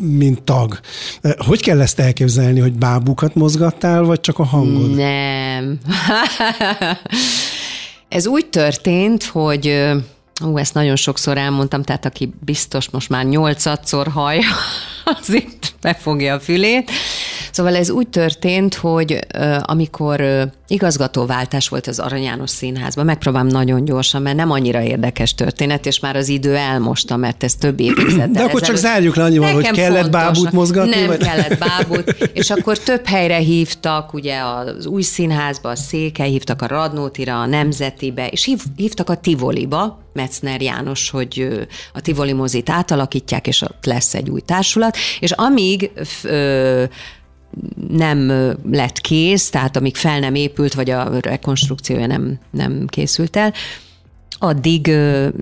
mint 0.00 0.42
tag. 0.42 0.80
Hogy 1.36 1.62
kell 1.62 1.80
ezt 1.80 2.00
elképzelni, 2.00 2.60
hogy 2.60 2.72
bábukat 2.72 3.34
mozgattál, 3.34 4.02
vagy 4.02 4.20
csak 4.20 4.38
a 4.38 4.44
hangod? 4.44 4.94
Nem. 4.94 5.78
Ez 8.08 8.26
úgy 8.26 8.46
történt, 8.46 9.24
hogy 9.24 9.92
Ú, 10.42 10.58
ezt 10.58 10.74
nagyon 10.74 10.96
sokszor 10.96 11.38
elmondtam, 11.38 11.82
tehát 11.82 12.04
aki 12.04 12.34
biztos 12.44 12.90
most 12.90 13.08
már 13.08 13.24
nyolcadszor 13.24 14.08
hallja, 14.08 14.46
az 15.04 15.32
itt 15.32 15.74
befogja 15.80 16.34
a 16.34 16.40
fülét. 16.40 16.90
Szóval 17.50 17.76
ez 17.76 17.90
úgy 17.90 18.08
történt, 18.08 18.74
hogy 18.74 19.18
amikor 19.60 20.48
igazgatóváltás 20.68 21.68
volt 21.68 21.86
az 21.86 21.98
Arany 21.98 22.22
János 22.22 22.50
Színházban, 22.50 23.04
megpróbálom 23.04 23.48
nagyon 23.48 23.84
gyorsan, 23.84 24.22
mert 24.22 24.36
nem 24.36 24.50
annyira 24.50 24.82
érdekes 24.82 25.34
történet, 25.34 25.86
és 25.86 26.00
már 26.00 26.16
az 26.16 26.28
idő 26.28 26.56
elmosta, 26.56 27.16
mert 27.16 27.44
ez 27.44 27.54
több 27.54 27.80
évtizeddel 27.80 28.28
De 28.28 28.42
akkor 28.42 28.60
csak 28.60 28.76
zárjuk 28.76 29.16
le 29.16 29.24
annyival, 29.24 29.52
hogy 29.52 29.70
kellett 29.70 30.00
fontos, 30.00 30.10
bábút 30.10 30.52
mozgatni? 30.52 30.94
Nem 30.94 31.06
vagy? 31.06 31.18
kellett 31.18 31.58
bábút, 31.58 32.16
és 32.40 32.50
akkor 32.50 32.78
több 32.78 33.06
helyre 33.06 33.36
hívtak, 33.36 34.14
ugye 34.14 34.38
az 34.38 34.86
új 34.86 35.02
színházba, 35.02 35.68
a 35.68 35.76
Székely, 35.76 36.30
hívtak 36.30 36.62
a 36.62 36.66
Radnótira, 36.66 37.40
a 37.40 37.46
Nemzetibe, 37.46 38.26
és 38.26 38.44
hív, 38.44 38.60
hívtak 38.76 39.10
a 39.10 39.14
Tivoliba, 39.14 40.02
Metzner 40.12 40.62
János, 40.62 41.10
hogy 41.10 41.66
a 41.92 42.00
Tivoli 42.00 42.32
mozit 42.32 42.70
átalakítják, 42.70 43.46
és 43.46 43.62
ott 43.62 43.84
lesz 43.84 44.14
egy 44.14 44.30
új 44.30 44.40
társulat, 44.40 44.93
és 45.20 45.30
amíg 45.30 45.90
ö, 46.22 46.84
nem 47.88 48.32
lett 48.70 48.98
kész, 48.98 49.50
tehát 49.50 49.76
amíg 49.76 49.96
fel 49.96 50.18
nem 50.18 50.34
épült, 50.34 50.74
vagy 50.74 50.90
a 50.90 51.20
rekonstrukciója 51.20 52.06
nem, 52.06 52.38
nem 52.50 52.86
készült 52.86 53.36
el, 53.36 53.52
addig 54.38 54.86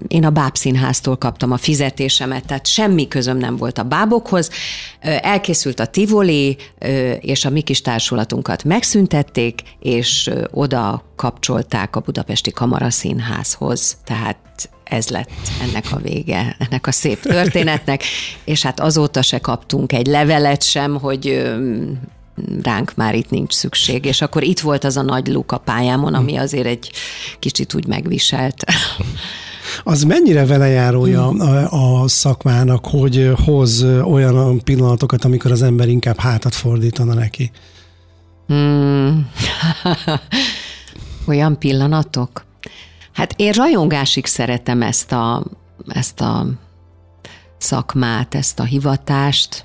én 0.09 0.25
a 0.25 0.31
bábszínháztól 0.31 1.17
kaptam 1.17 1.53
a 1.53 1.57
fizetésemet, 1.57 2.47
tehát 2.47 2.67
semmi 2.67 3.09
közöm 3.09 3.37
nem 3.37 3.57
volt 3.57 3.79
a 3.79 3.83
bábokhoz. 3.83 4.51
Elkészült 5.01 5.81
a 5.81 5.87
Tivoli, 5.87 6.57
és 7.21 7.45
a 7.45 7.51
mi 7.51 7.61
kis 7.61 7.81
társulatunkat 7.81 8.65
megszüntették, 8.65 9.63
és 9.81 10.31
oda 10.51 11.05
kapcsolták 11.17 11.97
a 11.97 12.01
Budapesti 12.01 12.51
Kamaraszínházhoz. 12.51 13.97
Tehát 14.05 14.71
ez 14.93 15.09
lett 15.09 15.31
ennek 15.63 15.85
a 15.91 15.97
vége, 15.97 16.57
ennek 16.59 16.87
a 16.87 16.93
szép 16.93 17.21
történetnek, 17.21 18.03
és 18.45 18.63
hát 18.63 18.81
azóta 18.81 19.23
se 19.23 19.39
kaptunk 19.39 19.93
egy 19.93 20.07
levelet 20.07 20.63
sem, 20.63 20.99
hogy 21.01 21.53
ránk 22.63 22.93
már 22.95 23.15
itt 23.15 23.31
nincs 23.31 23.53
szükség, 23.53 24.05
és 24.05 24.21
akkor 24.21 24.43
itt 24.43 24.61
volt 24.61 24.85
az 24.85 24.97
a 24.97 25.03
nagy 25.03 25.27
luk 25.27 25.53
a 25.53 25.59
pályámon, 25.59 26.15
ami 26.15 26.37
azért 26.37 26.67
egy 26.67 26.91
kicsit 27.39 27.75
úgy 27.75 27.87
megviselt. 27.87 28.65
Az 29.85 30.03
mennyire 30.03 30.47
velejárója 30.47 31.29
a, 31.29 32.03
a 32.03 32.09
szakmának, 32.09 32.87
hogy 32.87 33.33
hoz 33.45 33.83
olyan 34.05 34.61
pillanatokat, 34.65 35.25
amikor 35.25 35.51
az 35.51 35.63
ember 35.63 35.89
inkább 35.89 36.19
hátat 36.19 36.55
fordítana 36.55 37.15
neki? 37.15 37.51
Hmm. 38.47 39.31
olyan 41.29 41.59
pillanatok? 41.59 42.45
Hát 43.13 43.35
én 43.37 43.53
rajongásig 43.53 44.27
szeretem 44.27 44.83
ezt 44.83 45.13
a, 45.13 45.45
ezt 45.89 46.21
a 46.21 46.47
szakmát, 47.59 48.35
ezt 48.35 48.61
a 48.61 48.65
hivatást, 48.65 49.65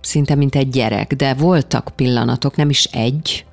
szinte 0.00 0.34
mint 0.34 0.54
egy 0.54 0.68
gyerek, 0.68 1.14
de 1.14 1.34
voltak 1.34 1.92
pillanatok, 1.96 2.56
nem 2.56 2.70
is 2.70 2.84
egy, 2.84 3.46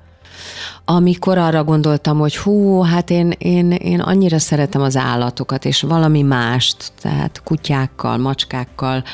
amikor 0.84 1.38
arra 1.38 1.64
gondoltam, 1.64 2.18
hogy 2.18 2.36
hú, 2.36 2.80
hát 2.80 3.10
én, 3.10 3.34
én, 3.38 3.70
én 3.70 4.00
annyira 4.00 4.38
szeretem 4.38 4.82
az 4.82 4.96
állatokat, 4.96 5.64
és 5.64 5.82
valami 5.82 6.22
mást, 6.22 6.92
tehát 7.00 7.42
kutyákkal, 7.44 8.16
macskákkal 8.16 9.04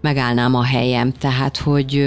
megállnám 0.00 0.54
a 0.54 0.64
helyem, 0.64 1.12
tehát 1.12 1.56
hogy, 1.56 2.04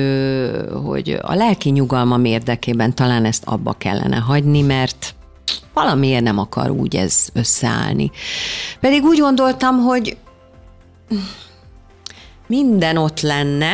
hogy 0.84 1.20
a 1.22 1.34
lelki 1.34 1.70
nyugalmam 1.70 2.26
érdekében 2.26 2.96
talán 2.96 3.26
ezt 3.26 3.44
abba 3.46 3.74
kellene 3.74 4.18
hagyni, 4.18 4.62
mert 4.62 5.16
valamiért 5.78 6.24
nem 6.24 6.38
akar 6.38 6.70
úgy 6.70 6.96
ez 6.96 7.28
összeállni. 7.34 8.12
Pedig 8.80 9.04
úgy 9.04 9.20
gondoltam, 9.20 9.78
hogy 9.78 10.18
minden 12.48 12.98
ott 12.98 13.22
lenne, 13.22 13.74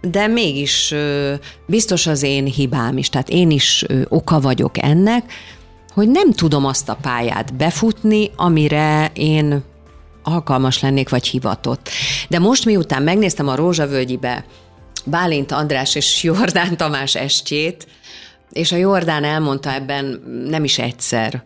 de 0.00 0.26
mégis 0.26 0.94
biztos 1.66 2.06
az 2.06 2.22
én 2.22 2.44
hibám 2.44 2.98
is, 2.98 3.08
tehát 3.08 3.28
én 3.28 3.50
is 3.50 3.84
oka 4.08 4.40
vagyok 4.40 4.82
ennek, 4.82 5.32
hogy 5.94 6.08
nem 6.08 6.32
tudom 6.32 6.64
azt 6.64 6.88
a 6.88 6.98
pályát 7.02 7.54
befutni, 7.54 8.30
amire 8.36 9.10
én 9.14 9.62
alkalmas 10.22 10.80
lennék, 10.80 11.08
vagy 11.08 11.26
hivatott. 11.26 11.88
De 12.28 12.38
most 12.38 12.64
miután 12.64 13.02
megnéztem 13.02 13.48
a 13.48 13.54
Rózsavölgyibe 13.54 14.44
Bálint 15.04 15.52
András 15.52 15.94
és 15.94 16.22
Jordán 16.22 16.76
Tamás 16.76 17.14
estjét, 17.14 17.86
és 18.52 18.72
a 18.72 18.76
Jordán 18.76 19.24
elmondta 19.24 19.72
ebben 19.72 20.22
nem 20.48 20.64
is 20.64 20.78
egyszer, 20.78 21.42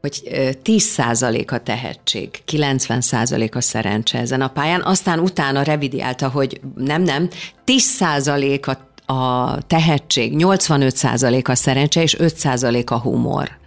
hogy 0.00 0.22
10% 0.64 1.50
a 1.50 1.58
tehetség, 1.58 2.42
90% 2.52 3.54
a 3.54 3.60
szerencse 3.60 4.18
ezen 4.18 4.40
a 4.40 4.48
pályán, 4.48 4.82
aztán 4.82 5.18
utána 5.18 5.62
revidiálta, 5.62 6.28
hogy 6.28 6.60
nem, 6.76 7.02
nem, 7.02 7.28
10% 7.66 8.76
a, 9.06 9.12
a 9.12 9.58
tehetség, 9.66 10.32
85% 10.36 11.48
a 11.48 11.54
szerencse, 11.54 12.02
és 12.02 12.16
5% 12.18 12.86
a 12.86 12.98
humor 12.98 13.58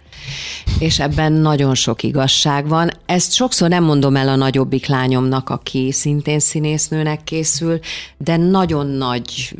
és 0.78 1.00
ebben 1.00 1.32
nagyon 1.32 1.74
sok 1.74 2.02
igazság 2.02 2.68
van. 2.68 2.90
Ezt 3.06 3.32
sokszor 3.32 3.68
nem 3.68 3.84
mondom 3.84 4.16
el 4.16 4.28
a 4.28 4.36
nagyobbik 4.36 4.86
lányomnak, 4.86 5.48
aki 5.48 5.92
szintén 5.92 6.38
színésznőnek 6.38 7.24
készül, 7.24 7.78
de 8.18 8.36
nagyon 8.36 8.86
nagy 8.86 9.54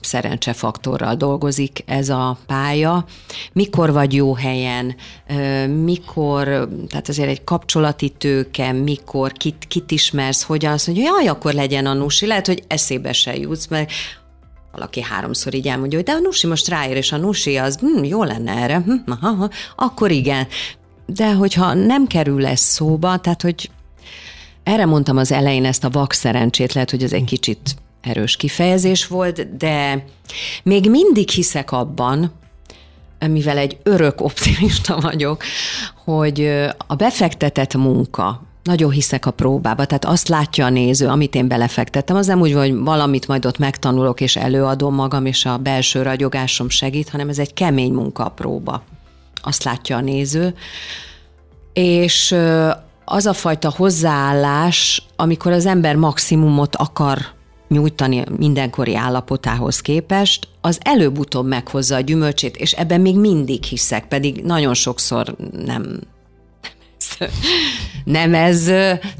szerencsefaktorral 0.00 1.14
dolgozik 1.14 1.82
ez 1.86 2.08
a 2.08 2.38
pálya. 2.46 3.04
Mikor 3.52 3.92
vagy 3.92 4.14
jó 4.14 4.34
helyen, 4.34 4.94
mikor, 5.84 6.68
tehát 6.88 7.08
azért 7.08 7.28
egy 7.28 7.44
kapcsolati 7.44 8.08
tőke, 8.08 8.72
mikor, 8.72 9.32
kit, 9.32 9.64
kit 9.68 9.90
ismersz, 9.90 10.42
hogyan, 10.42 10.72
azt 10.72 10.86
mondja, 10.86 11.04
jaj, 11.04 11.26
akkor 11.28 11.52
legyen 11.52 11.86
a 11.86 11.92
nusi. 11.92 12.26
Lehet, 12.26 12.46
hogy 12.46 12.62
eszébe 12.66 13.12
se 13.12 13.36
jutsz, 13.36 13.66
mert 13.66 13.90
valaki 14.72 15.02
háromszor 15.02 15.54
így 15.54 15.68
elmondja, 15.68 15.98
hogy 15.98 16.06
de 16.06 16.12
a 16.12 16.18
Nusi 16.18 16.46
most 16.46 16.68
ráér, 16.68 16.96
és 16.96 17.12
a 17.12 17.16
Nusi 17.16 17.56
az 17.56 17.78
hm, 17.78 18.04
jó 18.04 18.24
lenne 18.24 18.52
erre, 18.52 18.82
hm, 18.84 19.12
aha, 19.22 19.50
akkor 19.76 20.10
igen. 20.10 20.46
De 21.06 21.32
hogyha 21.32 21.74
nem 21.74 22.06
kerül 22.06 22.46
ez 22.46 22.60
szóba, 22.60 23.18
tehát 23.18 23.42
hogy 23.42 23.70
erre 24.62 24.86
mondtam 24.86 25.16
az 25.16 25.32
elején 25.32 25.64
ezt 25.64 25.84
a 25.84 25.90
vak 25.90 26.12
szerencsét, 26.12 26.72
lehet, 26.72 26.90
hogy 26.90 27.02
ez 27.02 27.12
egy 27.12 27.24
kicsit 27.24 27.76
erős 28.00 28.36
kifejezés 28.36 29.06
volt, 29.06 29.56
de 29.56 30.04
még 30.62 30.90
mindig 30.90 31.28
hiszek 31.28 31.72
abban, 31.72 32.32
mivel 33.28 33.58
egy 33.58 33.78
örök 33.82 34.20
optimista 34.20 35.00
vagyok, 35.00 35.42
hogy 36.04 36.46
a 36.86 36.94
befektetett 36.94 37.74
munka, 37.74 38.42
nagyon 38.70 38.90
hiszek 38.90 39.26
a 39.26 39.30
próbába, 39.30 39.84
tehát 39.84 40.04
azt 40.04 40.28
látja 40.28 40.64
a 40.64 40.70
néző, 40.70 41.06
amit 41.06 41.34
én 41.34 41.48
belefektettem, 41.48 42.16
az 42.16 42.26
nem 42.26 42.40
úgy, 42.40 42.52
hogy 42.52 42.74
valamit 42.74 43.28
majd 43.28 43.46
ott 43.46 43.58
megtanulok 43.58 44.20
és 44.20 44.36
előadom 44.36 44.94
magam, 44.94 45.26
és 45.26 45.44
a 45.44 45.56
belső 45.56 46.02
ragyogásom 46.02 46.68
segít, 46.68 47.08
hanem 47.08 47.28
ez 47.28 47.38
egy 47.38 47.54
kemény 47.54 47.92
munka 47.92 48.24
a 48.24 48.28
próba. 48.28 48.82
Azt 49.42 49.64
látja 49.64 49.96
a 49.96 50.00
néző. 50.00 50.54
És 51.72 52.36
az 53.04 53.26
a 53.26 53.32
fajta 53.32 53.72
hozzáállás, 53.76 55.02
amikor 55.16 55.52
az 55.52 55.66
ember 55.66 55.96
maximumot 55.96 56.76
akar 56.76 57.18
nyújtani 57.68 58.24
mindenkori 58.38 58.96
állapotához 58.96 59.80
képest, 59.80 60.48
az 60.60 60.78
előbb-utóbb 60.82 61.46
meghozza 61.46 61.94
a 61.94 62.00
gyümölcsét, 62.00 62.56
és 62.56 62.72
ebben 62.72 63.00
még 63.00 63.16
mindig 63.18 63.62
hiszek, 63.62 64.08
pedig 64.08 64.42
nagyon 64.42 64.74
sokszor 64.74 65.36
nem 65.64 66.00
nem 68.04 68.34
ez 68.34 68.70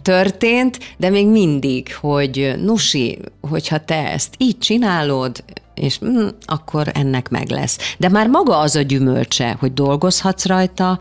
történt, 0.02 0.78
de 0.96 1.10
még 1.10 1.26
mindig, 1.26 1.94
hogy 1.94 2.54
Nusi, 2.62 3.18
hogyha 3.40 3.84
te 3.84 4.10
ezt 4.10 4.34
így 4.38 4.58
csinálod, 4.58 5.44
és 5.74 5.98
mm, 6.04 6.26
akkor 6.44 6.90
ennek 6.94 7.28
meg 7.28 7.50
lesz. 7.50 7.94
De 7.98 8.08
már 8.08 8.28
maga 8.28 8.58
az 8.58 8.76
a 8.76 8.82
gyümölcse, 8.82 9.56
hogy 9.58 9.72
dolgozhatsz 9.72 10.46
rajta, 10.46 10.98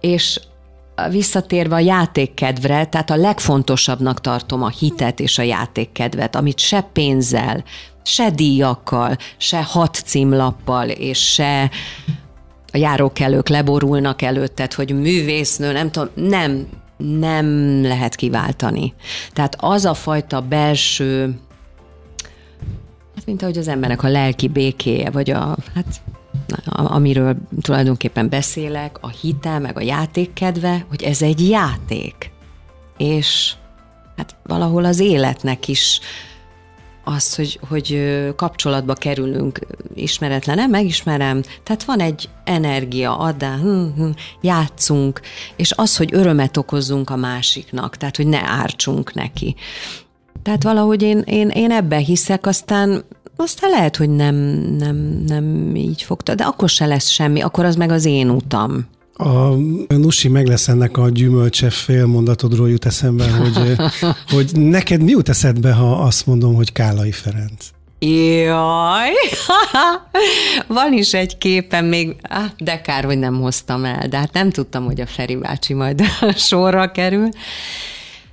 és 0.00 0.40
visszatérve 1.10 1.74
a 1.74 1.78
játékkedvre, 1.78 2.86
tehát 2.86 3.10
a 3.10 3.16
legfontosabbnak 3.16 4.20
tartom 4.20 4.62
a 4.62 4.68
hitet 4.68 5.20
és 5.20 5.38
a 5.38 5.42
játékkedvet, 5.42 6.36
amit 6.36 6.58
se 6.58 6.80
pénzzel, 6.80 7.64
se 8.02 8.30
díjakkal, 8.30 9.16
se 9.36 9.62
hat 9.62 9.94
címlappal, 9.94 10.88
és 10.88 11.32
se 11.32 11.70
a 12.76 12.78
járókelők 12.78 13.48
leborulnak 13.48 14.22
előtted, 14.22 14.72
hogy 14.72 14.92
művésznő, 14.92 15.72
nem 15.72 15.90
tudom, 15.90 16.08
nem, 16.14 16.66
nem 16.96 17.46
lehet 17.82 18.14
kiváltani. 18.14 18.94
Tehát 19.32 19.56
az 19.60 19.84
a 19.84 19.94
fajta 19.94 20.40
belső, 20.40 21.38
hát 23.14 23.26
mint 23.26 23.42
ahogy 23.42 23.58
az 23.58 23.68
embernek 23.68 24.02
a 24.02 24.08
lelki 24.08 24.48
békéje, 24.48 25.10
vagy 25.10 25.30
a, 25.30 25.56
hát 25.74 26.00
amiről 26.66 27.36
tulajdonképpen 27.60 28.28
beszélek, 28.28 28.96
a 29.00 29.08
hite, 29.08 29.58
meg 29.58 29.76
a 29.76 29.82
játékkedve, 29.82 30.84
hogy 30.88 31.02
ez 31.02 31.22
egy 31.22 31.48
játék. 31.48 32.30
És 32.96 33.54
hát 34.16 34.36
valahol 34.42 34.84
az 34.84 35.00
életnek 35.00 35.68
is 35.68 36.00
az, 37.08 37.34
hogy, 37.34 37.60
hogy 37.68 38.16
kapcsolatba 38.36 38.94
kerülünk 38.94 39.58
ismeretlenem, 39.94 40.70
megismerem, 40.70 41.42
tehát 41.62 41.84
van 41.84 42.00
egy 42.00 42.28
energia, 42.44 43.18
adá, 43.18 43.56
hm, 43.56 43.84
hm, 43.96 44.10
játszunk, 44.40 45.20
és 45.56 45.72
az, 45.76 45.96
hogy 45.96 46.14
örömet 46.14 46.56
okozzunk 46.56 47.10
a 47.10 47.16
másiknak, 47.16 47.96
tehát 47.96 48.16
hogy 48.16 48.26
ne 48.26 48.40
ártsunk 48.42 49.14
neki. 49.14 49.54
Tehát 50.42 50.62
valahogy 50.62 51.02
én, 51.02 51.18
én, 51.18 51.48
én 51.48 51.70
ebben 51.70 52.00
hiszek, 52.00 52.46
aztán 52.46 53.04
aztán 53.36 53.70
lehet, 53.70 53.96
hogy 53.96 54.10
nem, 54.10 54.34
nem, 54.78 54.96
nem 55.26 55.76
így 55.76 56.02
fogta, 56.02 56.34
de 56.34 56.44
akkor 56.44 56.68
se 56.68 56.86
lesz 56.86 57.08
semmi, 57.08 57.40
akkor 57.40 57.64
az 57.64 57.76
meg 57.76 57.90
az 57.90 58.04
én 58.04 58.30
utam. 58.30 58.86
A 59.18 59.54
Nusi 59.88 60.28
meg 60.28 60.46
lesz 60.46 60.68
ennek 60.68 60.96
a 60.96 61.08
gyümölcse 61.08 61.70
fél 61.70 62.06
mondatodról 62.06 62.70
jut 62.70 62.84
eszembe, 62.84 63.30
hogy, 63.40 63.76
hogy 64.28 64.50
neked 64.54 65.02
mi 65.02 65.10
jut 65.10 65.28
eszedbe, 65.28 65.72
ha 65.72 65.92
azt 65.92 66.26
mondom, 66.26 66.54
hogy 66.54 66.72
Kálai 66.72 67.12
Ferenc? 67.12 67.66
Jaj, 67.98 69.10
van 70.66 70.92
is 70.92 71.14
egy 71.14 71.38
képen 71.38 71.84
még, 71.84 72.16
de 72.58 72.80
kár, 72.80 73.04
hogy 73.04 73.18
nem 73.18 73.40
hoztam 73.40 73.84
el, 73.84 74.08
de 74.08 74.16
hát 74.18 74.32
nem 74.32 74.50
tudtam, 74.50 74.84
hogy 74.84 75.00
a 75.00 75.06
Feri 75.06 75.36
bácsi 75.36 75.74
majd 75.74 76.02
sorra 76.48 76.90
kerül. 76.90 77.28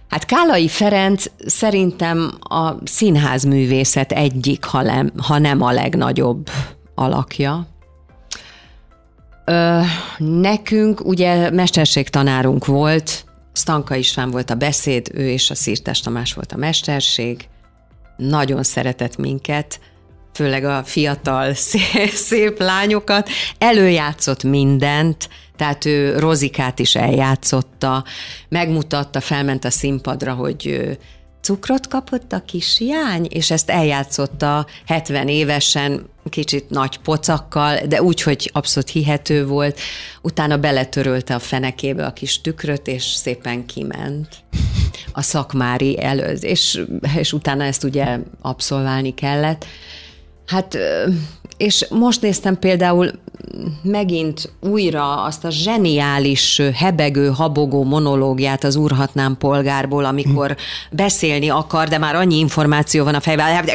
Hát 0.10 0.26
Kálai 0.26 0.68
Ferenc 0.68 1.26
szerintem 1.46 2.32
a 2.40 2.72
színházművészet 2.84 4.12
egyik, 4.12 4.64
ha 4.64 4.82
nem, 4.82 5.12
ha 5.18 5.38
nem 5.38 5.62
a 5.62 5.72
legnagyobb 5.72 6.50
alakja. 6.96 7.68
Ö, 9.46 9.80
nekünk 10.18 11.06
ugye 11.06 11.50
mesterségtanárunk 11.50 12.66
volt, 12.66 13.26
Stanka 13.54 13.96
István 13.96 14.32
volt 14.32 14.50
a 14.50 14.56
beszéd, 14.56 15.10
ő 15.14 15.30
és 15.30 15.50
a 15.50 15.56
Szirtes 15.56 16.00
Tamás 16.00 16.34
volt 16.34 16.52
a 16.52 16.58
mesterség, 16.58 17.48
nagyon 18.18 18.64
szeretett 18.64 19.18
minket, 19.18 19.80
főleg 20.34 20.66
a 20.66 20.84
fiatal, 20.84 21.54
szép, 21.70 22.10
szép 22.10 22.60
lányokat, 22.60 23.30
előjátszott 23.58 24.44
mindent, 24.44 25.30
tehát 25.56 25.86
ő 25.86 26.20
Rozikát 26.20 26.80
is 26.80 26.96
eljátszotta, 26.96 28.04
megmutatta, 28.50 29.22
felment 29.22 29.66
a 29.66 29.70
színpadra, 29.70 30.34
hogy 30.34 30.98
cukrot 31.42 31.88
kapott 31.88 32.34
a 32.34 32.44
kisjány, 32.46 33.28
és 33.30 33.52
ezt 33.52 33.70
eljátszotta 33.70 34.66
70 34.86 35.28
évesen, 35.28 36.10
kicsit 36.30 36.70
nagy 36.70 36.98
pocakkal, 36.98 37.80
de 37.88 38.02
úgy, 38.02 38.22
hogy 38.22 38.50
abszolút 38.54 38.90
hihető 38.90 39.46
volt. 39.46 39.80
Utána 40.22 40.58
beletörölte 40.58 41.36
a 41.36 41.40
fenekébe 41.40 42.06
a 42.06 42.14
kis 42.14 42.42
tükröt, 42.42 42.88
és 42.88 43.04
szépen 43.04 43.66
kiment 43.66 44.28
a 45.12 45.22
szakmári 45.22 46.04
előtt, 46.04 46.44
és, 46.44 46.82
és 47.18 47.34
utána 47.34 47.64
ezt 47.64 47.84
ugye 47.84 48.20
abszolválni 48.42 49.14
kellett. 49.14 49.66
Hát, 50.46 50.78
és 51.58 51.86
most 51.90 52.22
néztem 52.22 52.60
például 52.60 53.12
megint 53.82 54.52
újra 54.62 55.24
azt 55.24 55.46
a 55.46 55.50
zseniális, 55.50 56.62
hebegő, 56.74 57.28
habogó 57.28 57.84
monológiát 57.84 58.64
az 58.64 58.76
Úrhatnám 58.76 59.38
polgárból, 59.38 60.06
amikor 60.06 60.56
beszélni 60.92 61.50
akar, 61.50 61.88
de 61.88 61.98
már 61.98 62.16
annyi 62.16 62.38
információ 62.38 63.04
van 63.04 63.16
a 63.16 63.20
fejben, 63.20 63.66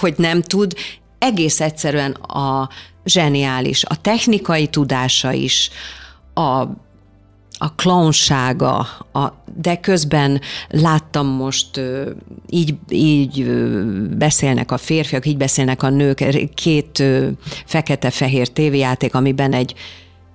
hogy 0.00 0.14
nem 0.16 0.42
tud. 0.42 0.74
Egész 1.20 1.60
egyszerűen 1.60 2.12
a 2.12 2.68
zseniális, 3.04 3.84
a 3.84 4.00
technikai 4.00 4.66
tudása 4.66 5.32
is, 5.32 5.70
a 6.34 6.66
a 7.62 7.74
klaunsága, 7.74 8.78
a, 9.12 9.32
de 9.56 9.76
közben 9.76 10.40
láttam 10.68 11.26
most, 11.26 11.80
így, 12.48 12.74
így 12.88 13.44
beszélnek 14.16 14.72
a 14.72 14.76
férfiak, 14.76 15.26
így 15.26 15.36
beszélnek 15.36 15.82
a 15.82 15.88
nők, 15.88 16.24
két 16.54 17.02
fekete-fehér 17.66 18.48
tévéjáték, 18.48 19.14
amiben 19.14 19.52
egy 19.52 19.74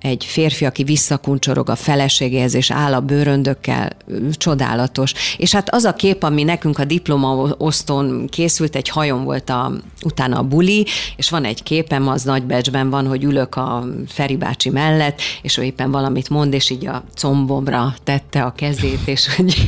egy 0.06 0.26
férfi, 0.26 0.66
aki 0.66 0.84
visszakuncsorog 0.84 1.70
a 1.70 1.76
feleségéhez, 1.76 2.54
és 2.54 2.72
áll 2.72 2.94
a 2.94 3.00
bőröndökkel, 3.00 3.90
csodálatos. 4.32 5.14
És 5.38 5.52
hát 5.52 5.74
az 5.74 5.84
a 5.84 5.94
kép, 5.94 6.24
ami 6.24 6.44
nekünk 6.44 6.80
a 6.80 6.86
diplomaosztón 6.86 8.28
készült, 8.30 8.76
egy 8.76 8.90
hajón 8.90 9.24
volt 9.24 9.50
a, 9.50 9.72
utána 10.04 10.38
a 10.38 10.44
buli, 10.44 10.86
és 11.16 11.30
van 11.30 11.46
egy 11.46 11.64
képem, 11.64 12.08
az 12.08 12.24
nagybecsben 12.24 12.90
van, 12.90 13.08
hogy 13.08 13.24
ülök 13.24 13.56
a 13.56 13.84
Feri 14.08 14.36
bácsi 14.36 14.70
mellett, 14.70 15.22
és 15.42 15.58
ő 15.58 15.64
éppen 15.64 15.92
valamit 15.92 16.30
mond, 16.30 16.54
és 16.54 16.70
így 16.70 16.88
a 16.88 17.04
combomra 17.16 17.96
tette 18.04 18.44
a 18.44 18.52
kezét, 18.52 19.00
és 19.06 19.28
hogy 19.36 19.68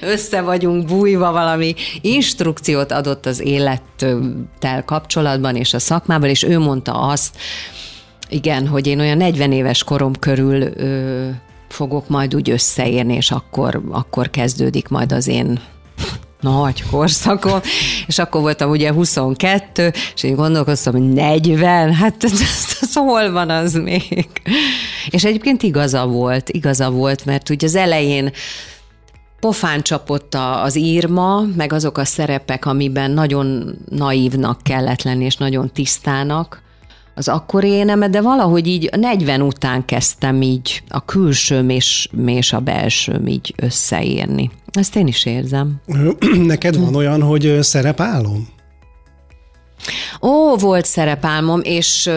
össze 0.00 0.40
vagyunk 0.40 0.86
bújva, 0.86 1.32
valami 1.32 1.74
instrukciót 2.00 2.92
adott 2.92 3.26
az 3.26 3.40
élettel 3.40 4.84
kapcsolatban, 4.84 5.56
és 5.56 5.74
a 5.74 5.78
szakmában, 5.78 6.28
és 6.28 6.42
ő 6.42 6.58
mondta 6.58 6.92
azt, 6.92 7.36
igen, 8.28 8.66
hogy 8.66 8.86
én 8.86 9.00
olyan 9.00 9.16
40 9.16 9.52
éves 9.52 9.84
korom 9.84 10.12
körül 10.12 10.62
ö, 10.62 11.28
fogok 11.68 12.08
majd 12.08 12.34
úgy 12.34 12.50
összeérni, 12.50 13.14
és 13.14 13.30
akkor, 13.30 13.82
akkor 13.90 14.30
kezdődik 14.30 14.88
majd 14.88 15.12
az 15.12 15.26
én 15.26 15.60
nagy 16.40 16.82
korszakom, 16.90 17.60
és 18.06 18.18
akkor 18.18 18.40
voltam 18.40 18.70
ugye 18.70 18.92
22, 18.92 19.92
és 20.14 20.22
én 20.22 20.34
gondolkoztam, 20.34 20.92
hogy 20.92 21.12
40, 21.12 21.94
hát 21.94 22.24
ez, 22.24 22.92
hol 22.94 23.30
van 23.30 23.50
az 23.50 23.74
még? 23.74 24.28
És 25.10 25.24
egyébként 25.24 25.62
igaza 25.62 26.06
volt, 26.06 26.48
igaza 26.48 26.90
volt, 26.90 27.24
mert 27.24 27.50
ugye 27.50 27.66
az 27.66 27.74
elején 27.74 28.32
pofán 29.40 29.82
csapott 29.82 30.34
az 30.34 30.76
írma, 30.76 31.44
meg 31.56 31.72
azok 31.72 31.98
a 31.98 32.04
szerepek, 32.04 32.66
amiben 32.66 33.10
nagyon 33.10 33.78
naívnak 33.88 34.62
kellett 34.62 35.02
lenni, 35.02 35.24
és 35.24 35.36
nagyon 35.36 35.70
tisztának, 35.72 36.62
az 37.18 37.28
akkori 37.28 37.68
énemet, 37.68 38.10
de 38.10 38.20
valahogy 38.20 38.66
így 38.66 38.90
40 38.96 39.42
után 39.42 39.84
kezdtem 39.84 40.42
így 40.42 40.82
a 40.88 41.04
külsőm 41.04 41.68
és, 41.68 42.08
és 42.26 42.52
a 42.52 42.58
belsőm 42.60 43.26
így 43.26 43.54
összeérni. 43.56 44.50
Ezt 44.72 44.96
én 44.96 45.06
is 45.06 45.26
érzem. 45.26 45.80
Neked 46.46 46.78
van 46.78 46.94
olyan, 46.94 47.22
hogy 47.22 47.58
szerepálom? 47.60 48.48
Ó, 50.22 50.56
volt 50.56 50.84
szerepálmom, 50.84 51.60
és 51.62 52.10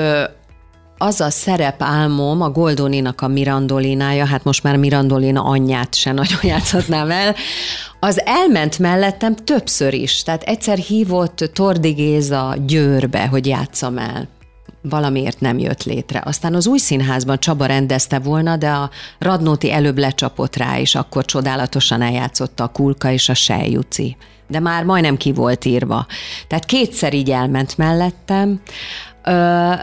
az 0.98 1.22
a 1.22 1.30
szerepálmom, 1.30 2.42
a 2.42 2.50
Goldoninak 2.50 3.22
a 3.22 3.28
Mirandolinája, 3.28 4.26
hát 4.26 4.44
most 4.44 4.64
már 4.64 4.78
Mirandolina 4.78 5.44
anyját 5.44 5.96
se 5.96 6.12
nagyon 6.22 6.40
játszhatnám 6.44 7.12
el, 7.12 7.36
az 8.00 8.22
elment 8.26 8.80
mellettem 8.80 9.36
többször 9.36 9.94
is. 9.94 10.24
Tehát 10.24 10.44
egyszer 10.44 10.78
hívott 10.78 11.50
Tordi 11.54 11.92
Géza 11.92 12.56
Győrbe, 12.66 13.28
hogy 13.28 13.48
játszam 13.48 13.98
el 13.98 14.28
valamiért 14.82 15.40
nem 15.40 15.60
jött 15.60 15.84
létre. 15.84 16.22
Aztán 16.26 16.56
az 16.56 16.68
új 16.68 16.78
színházban 16.78 17.40
Csaba 17.40 17.66
rendezte 17.66 18.20
volna, 18.20 18.58
de 18.58 18.70
a 18.70 18.90
Radnóti 19.20 19.72
előbb 19.72 19.98
lecsapott 19.98 20.56
rá, 20.56 20.80
és 20.80 20.96
akkor 20.96 21.26
csodálatosan 21.26 22.02
eljátszotta 22.02 22.64
a 22.64 22.68
Kulka 22.68 23.12
és 23.12 23.30
a 23.30 23.34
Sejjuci. 23.34 24.18
De 24.48 24.60
már 24.60 24.84
majdnem 24.84 25.18
ki 25.18 25.32
volt 25.32 25.66
írva. 25.66 26.06
Tehát 26.48 26.66
kétszer 26.66 27.14
így 27.14 27.32
elment 27.32 27.78
mellettem. 27.78 28.62
Ö, 29.24 29.74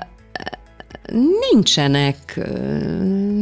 Nincsenek, 1.51 2.41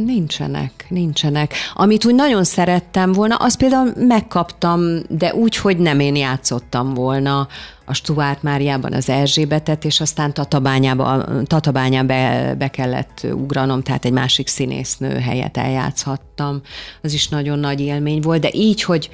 nincsenek, 0.05 0.85
nincsenek. 0.89 1.53
Amit 1.73 2.05
úgy 2.05 2.15
nagyon 2.15 2.43
szerettem 2.43 3.11
volna, 3.11 3.35
az 3.35 3.57
például 3.57 3.93
megkaptam, 3.97 4.81
de 5.09 5.33
úgy, 5.33 5.55
hogy 5.55 5.77
nem 5.77 5.99
én 5.99 6.15
játszottam 6.15 6.93
volna 6.93 7.47
a 7.89 7.93
Stuart 7.93 8.43
Máriában 8.43 8.93
az 8.93 9.09
Erzsébetet, 9.09 9.85
és 9.85 10.01
aztán 10.01 10.33
Tatabányába, 10.33 11.25
Tatabányába 11.45 12.07
be, 12.07 12.55
be 12.57 12.67
kellett 12.67 13.27
ugranom, 13.31 13.81
tehát 13.81 14.05
egy 14.05 14.11
másik 14.11 14.47
színésznő 14.47 15.19
helyet 15.19 15.57
eljátszhattam. 15.57 16.61
Az 17.01 17.13
is 17.13 17.29
nagyon 17.29 17.59
nagy 17.59 17.79
élmény 17.79 18.21
volt, 18.21 18.41
de 18.41 18.49
így, 18.53 18.83
hogy 18.83 19.09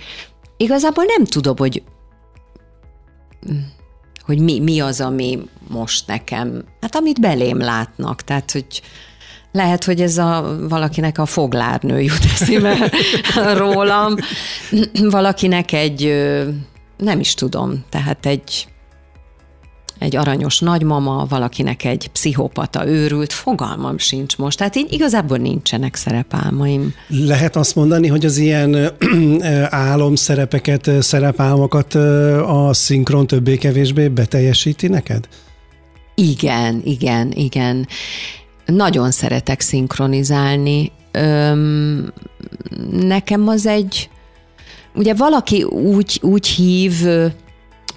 igazából 0.58 1.04
nem 1.04 1.26
tudom, 1.26 1.58
hogy 1.58 1.84
hogy 4.26 4.40
mi, 4.40 4.60
mi 4.60 4.80
az, 4.80 5.02
ami 5.02 5.40
most 5.68 6.08
nekem, 6.08 6.64
hát 6.82 6.96
amit 6.96 7.22
belém 7.22 7.60
látnak, 7.60 8.22
tehát, 8.22 8.52
hogy 8.52 8.82
lehet, 9.52 9.84
hogy 9.84 10.02
ez 10.02 10.18
a 10.18 10.58
valakinek 10.70 11.18
a 11.18 11.26
foglárnő 11.26 12.02
jut 12.02 12.26
eszébe 12.34 12.92
rólam, 13.58 14.16
valakinek 14.94 15.72
egy, 15.72 16.24
nem 17.04 17.20
is 17.20 17.34
tudom, 17.34 17.84
tehát 17.90 18.26
egy 18.26 18.68
egy 20.00 20.16
aranyos 20.16 20.60
nagymama, 20.60 21.26
valakinek 21.30 21.84
egy 21.84 22.08
pszichopata 22.08 22.88
őrült, 22.88 23.34
fogalmam 23.34 23.98
sincs 23.98 24.38
most. 24.38 24.58
Tehát 24.58 24.76
így 24.76 24.94
igazából 24.94 25.38
nincsenek 25.38 25.96
szerepálmaim. 25.96 26.94
Lehet 27.08 27.56
azt 27.56 27.76
mondani, 27.76 28.08
hogy 28.08 28.26
az 28.26 28.38
ilyen 28.38 28.92
álomszerepeket, 29.70 30.92
szerepálmokat 31.00 31.94
a 32.46 32.70
szinkron 32.74 33.28
többé-kevésbé 33.28 34.08
beteljesíti 34.08 34.88
neked? 34.88 35.28
Igen, 36.16 36.82
igen, 36.84 37.32
igen. 37.32 37.88
Nagyon 38.66 39.12
szeretek 39.12 39.60
szinkronizálni. 39.62 40.92
Öm, 41.12 42.14
nekem 42.92 43.48
az 43.48 43.66
egy, 43.66 44.10
ugye 44.96 45.14
valaki 45.14 45.64
úgy, 45.64 46.20
úgy 46.22 46.48
hív, 46.48 46.94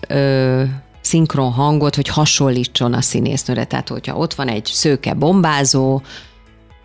ö, 0.09 0.63
szinkron 1.01 1.53
hangot, 1.53 1.95
hogy 1.95 2.09
hasonlítson 2.09 2.95
a 2.95 3.01
színésznőre. 3.01 3.65
Tehát, 3.65 3.89
hogyha 3.89 4.17
ott 4.17 4.35
van 4.35 4.49
egy 4.49 4.65
szőke 4.65 5.15
bombázó, 5.15 6.01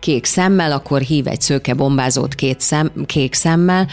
kék 0.00 0.24
szemmel, 0.24 0.72
akkor 0.72 1.00
hív 1.00 1.26
egy 1.26 1.40
szőke 1.40 1.74
bombázót 1.74 2.34
két 2.34 2.60
szem, 2.60 2.90
kék 3.06 3.34
szemmel, 3.34 3.88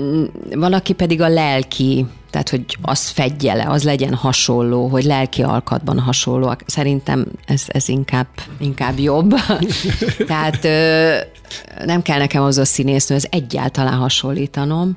mm, 0.00 0.24
valaki 0.54 0.92
pedig 0.92 1.20
a 1.20 1.28
lelki, 1.28 2.06
tehát 2.30 2.48
hogy 2.48 2.64
az 2.82 3.08
fedje 3.08 3.54
le, 3.54 3.66
az 3.68 3.84
legyen 3.84 4.14
hasonló, 4.14 4.86
hogy 4.86 5.04
lelki 5.04 5.42
alkatban 5.42 6.00
hasonló. 6.00 6.56
Szerintem 6.66 7.26
ez, 7.46 7.62
ez 7.66 7.88
inkább, 7.88 8.26
inkább 8.58 8.98
jobb. 8.98 9.34
tehát 10.26 10.64
ö, 10.64 11.14
nem 11.84 12.02
kell 12.02 12.18
nekem 12.18 12.42
az 12.42 12.58
a 12.58 12.64
színésznő, 12.64 13.16
ez 13.16 13.26
egyáltalán 13.30 13.98
hasonlítanom, 13.98 14.96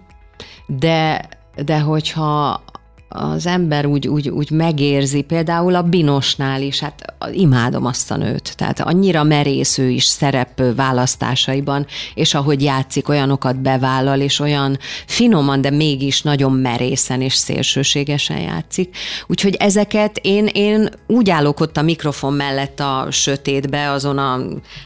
de, 0.68 1.20
de 1.64 1.80
hogyha 1.80 2.62
az 3.10 3.46
ember 3.46 3.86
úgy, 3.86 4.08
úgy, 4.08 4.30
úgy 4.30 4.52
megérzi, 4.52 5.22
például 5.22 5.76
a 5.76 5.82
Binosnál 5.82 6.62
is, 6.62 6.80
hát 6.80 7.14
imádom 7.32 7.86
azt 7.86 8.12
a 8.12 8.18
nőt, 8.18 8.54
tehát 8.58 8.80
annyira 8.80 9.24
merész 9.24 9.78
ő 9.78 9.90
is 9.90 10.06
szerep 10.06 10.62
választásaiban, 10.76 11.86
és 12.14 12.34
ahogy 12.34 12.64
játszik, 12.64 13.10
olyanokat 13.10 13.60
bevállal, 13.60 14.20
és 14.20 14.40
olyan 14.40 14.78
finoman, 15.06 15.62
de 15.62 15.70
mégis 15.70 16.22
nagyon 16.22 16.52
merészen 16.52 17.22
és 17.22 17.34
szélsőségesen 17.34 18.40
játszik. 18.40 18.98
Úgyhogy 19.28 19.56
ezeket 19.56 20.20
én, 20.22 20.46
én 20.46 20.90
úgy 21.08 21.30
állok 21.30 21.60
ott 21.60 21.78
a 21.78 21.82
mikrofon 21.82 22.34
mellett 22.34 22.80
a 22.80 23.08
sötétbe, 23.12 23.92
azon 23.92 24.18
a 24.18 24.40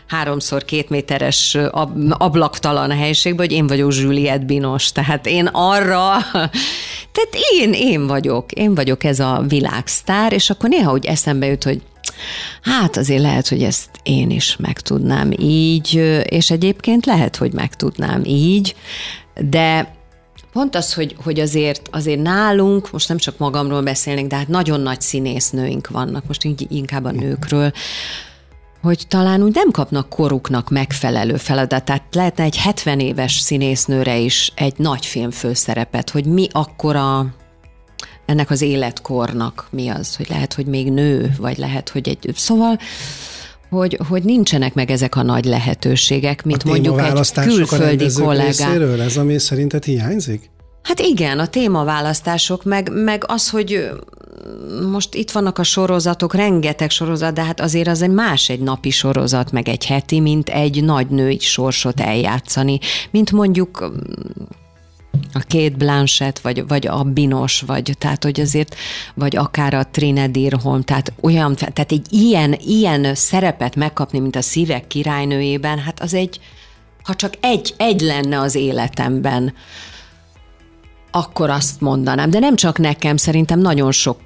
háromszor 0.07 0.65
két 0.65 0.89
méteres 0.89 1.57
ablaktalan 2.09 2.91
helységben, 2.91 3.45
hogy 3.45 3.55
én 3.55 3.67
vagyok 3.67 3.95
Juliette 3.95 4.45
Binos, 4.45 4.91
tehát 4.91 5.27
én 5.27 5.45
arra, 5.51 6.17
tehát 7.13 7.35
én, 7.51 7.73
én 7.73 8.07
vagyok, 8.11 8.51
én 8.51 8.75
vagyok 8.75 9.03
ez 9.03 9.19
a 9.19 9.43
világsztár, 9.47 10.33
és 10.33 10.49
akkor 10.49 10.69
néha 10.69 10.91
úgy 10.91 11.05
eszembe 11.05 11.45
jut, 11.45 11.63
hogy 11.63 11.81
hát 12.61 12.97
azért 12.97 13.21
lehet, 13.21 13.47
hogy 13.47 13.63
ezt 13.63 13.89
én 14.03 14.29
is 14.29 14.55
meg 14.57 14.79
tudnám 14.79 15.31
így, 15.39 15.93
és 16.23 16.51
egyébként 16.51 17.05
lehet, 17.05 17.35
hogy 17.35 17.53
meg 17.53 17.75
tudnám 17.75 18.21
így, 18.25 18.75
de 19.49 19.99
Pont 20.51 20.75
az, 20.75 20.93
hogy, 20.93 21.15
hogy 21.23 21.39
azért, 21.39 21.89
azért 21.91 22.21
nálunk, 22.21 22.91
most 22.91 23.07
nem 23.07 23.17
csak 23.17 23.37
magamról 23.37 23.81
beszélnék, 23.81 24.27
de 24.27 24.35
hát 24.35 24.47
nagyon 24.47 24.79
nagy 24.79 25.01
színésznőink 25.01 25.87
vannak, 25.87 26.27
most 26.27 26.43
inkább 26.69 27.05
a 27.05 27.11
nőkről, 27.11 27.71
hogy 28.81 29.05
talán 29.07 29.43
úgy 29.43 29.53
nem 29.53 29.71
kapnak 29.71 30.09
koruknak 30.09 30.69
megfelelő 30.69 31.35
feladatát. 31.35 32.03
Lehetne 32.11 32.43
egy 32.43 32.57
70 32.57 32.99
éves 32.99 33.39
színésznőre 33.39 34.17
is 34.17 34.51
egy 34.55 34.73
nagy 34.77 35.05
film 35.05 35.31
főszerepet, 35.31 36.09
hogy 36.09 36.25
mi 36.25 36.47
akkora 36.51 37.25
ennek 38.25 38.49
az 38.49 38.61
életkornak 38.61 39.67
mi 39.69 39.87
az, 39.87 40.15
hogy 40.15 40.29
lehet, 40.29 40.53
hogy 40.53 40.65
még 40.65 40.91
nő, 40.91 41.35
vagy 41.37 41.57
lehet, 41.57 41.89
hogy 41.89 42.07
egy... 42.07 42.29
Szóval 42.35 42.77
hogy, 43.69 43.99
hogy 44.07 44.23
nincsenek 44.23 44.73
meg 44.73 44.91
ezek 44.91 45.15
a 45.15 45.23
nagy 45.23 45.45
lehetőségek, 45.45 46.43
mint 46.45 46.63
a 46.63 46.67
mondjuk 46.67 46.99
egy 46.99 47.29
külföldi 47.31 48.07
kollégák. 48.13 48.99
ez, 48.99 49.17
ami 49.17 49.39
szerinted 49.39 49.83
hiányzik? 49.83 50.49
Hát 50.83 50.99
igen, 50.99 51.39
a 51.39 51.47
témaválasztások, 51.47 52.63
meg, 52.63 52.91
meg 52.93 53.23
az, 53.27 53.49
hogy 53.49 53.89
most 54.91 55.15
itt 55.15 55.31
vannak 55.31 55.57
a 55.57 55.63
sorozatok, 55.63 56.33
rengeteg 56.33 56.89
sorozat, 56.89 57.33
de 57.33 57.43
hát 57.43 57.61
azért 57.61 57.87
az 57.87 58.01
egy 58.01 58.09
más 58.09 58.49
egy 58.49 58.59
napi 58.59 58.89
sorozat, 58.89 59.51
meg 59.51 59.69
egy 59.69 59.85
heti, 59.85 60.19
mint 60.19 60.49
egy 60.49 60.83
nagy 60.83 61.07
női 61.07 61.39
sorsot 61.39 61.99
eljátszani, 61.99 62.79
mint 63.11 63.31
mondjuk 63.31 63.91
a 65.33 65.39
két 65.39 65.77
Blanchett, 65.77 66.39
vagy, 66.39 66.67
vagy 66.67 66.87
a 66.87 67.03
Binos, 67.03 67.61
vagy 67.61 67.95
tehát, 67.97 68.23
hogy 68.23 68.39
azért, 68.39 68.75
vagy 69.13 69.35
akár 69.35 69.73
a 69.73 69.87
Trinedir 69.91 70.53
Holm, 70.61 70.81
tehát 70.81 71.13
olyan, 71.21 71.55
tehát 71.55 71.91
egy 71.91 72.05
ilyen, 72.09 72.57
ilyen 72.65 73.15
szerepet 73.15 73.75
megkapni, 73.75 74.19
mint 74.19 74.35
a 74.35 74.41
szívek 74.41 74.87
királynőjében, 74.87 75.79
hát 75.79 75.99
az 75.99 76.13
egy, 76.13 76.39
ha 77.03 77.15
csak 77.15 77.33
egy, 77.39 77.73
egy 77.77 78.01
lenne 78.01 78.39
az 78.39 78.55
életemben, 78.55 79.53
akkor 81.11 81.49
azt 81.49 81.81
mondanám, 81.81 82.29
de 82.29 82.39
nem 82.39 82.55
csak 82.55 82.77
nekem, 82.77 83.17
szerintem 83.17 83.59
nagyon 83.59 83.91
sok 83.91 84.19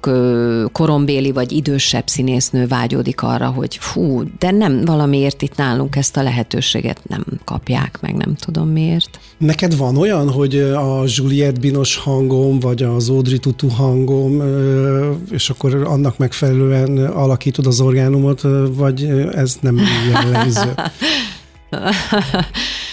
korombéli 0.72 1.32
vagy 1.32 1.52
idősebb 1.52 2.08
színésznő 2.08 2.66
vágyódik 2.66 3.22
arra, 3.22 3.46
hogy 3.46 3.76
fú, 3.80 4.22
de 4.38 4.50
nem 4.50 4.84
valamiért 4.84 5.42
itt 5.42 5.56
nálunk 5.56 5.96
ezt 5.96 6.16
a 6.16 6.22
lehetőséget 6.22 7.00
nem 7.08 7.24
kapják 7.44 7.98
meg, 8.00 8.14
nem 8.14 8.34
tudom 8.34 8.68
miért. 8.68 9.18
Neked 9.38 9.76
van 9.76 9.96
olyan, 9.96 10.30
hogy 10.30 10.56
a 10.58 11.02
Juliette 11.06 11.60
Binos 11.60 11.96
hangom, 11.96 12.60
vagy 12.60 12.82
az 12.82 13.08
Audrey 13.08 13.38
Tutu 13.38 13.68
hangom, 13.68 14.42
és 15.30 15.50
akkor 15.50 15.74
annak 15.74 16.18
megfelelően 16.18 16.98
alakítod 16.98 17.66
az 17.66 17.80
orgánumot, 17.80 18.42
vagy 18.70 19.04
ez 19.32 19.56
nem 19.60 19.80
jellemző? 20.12 20.74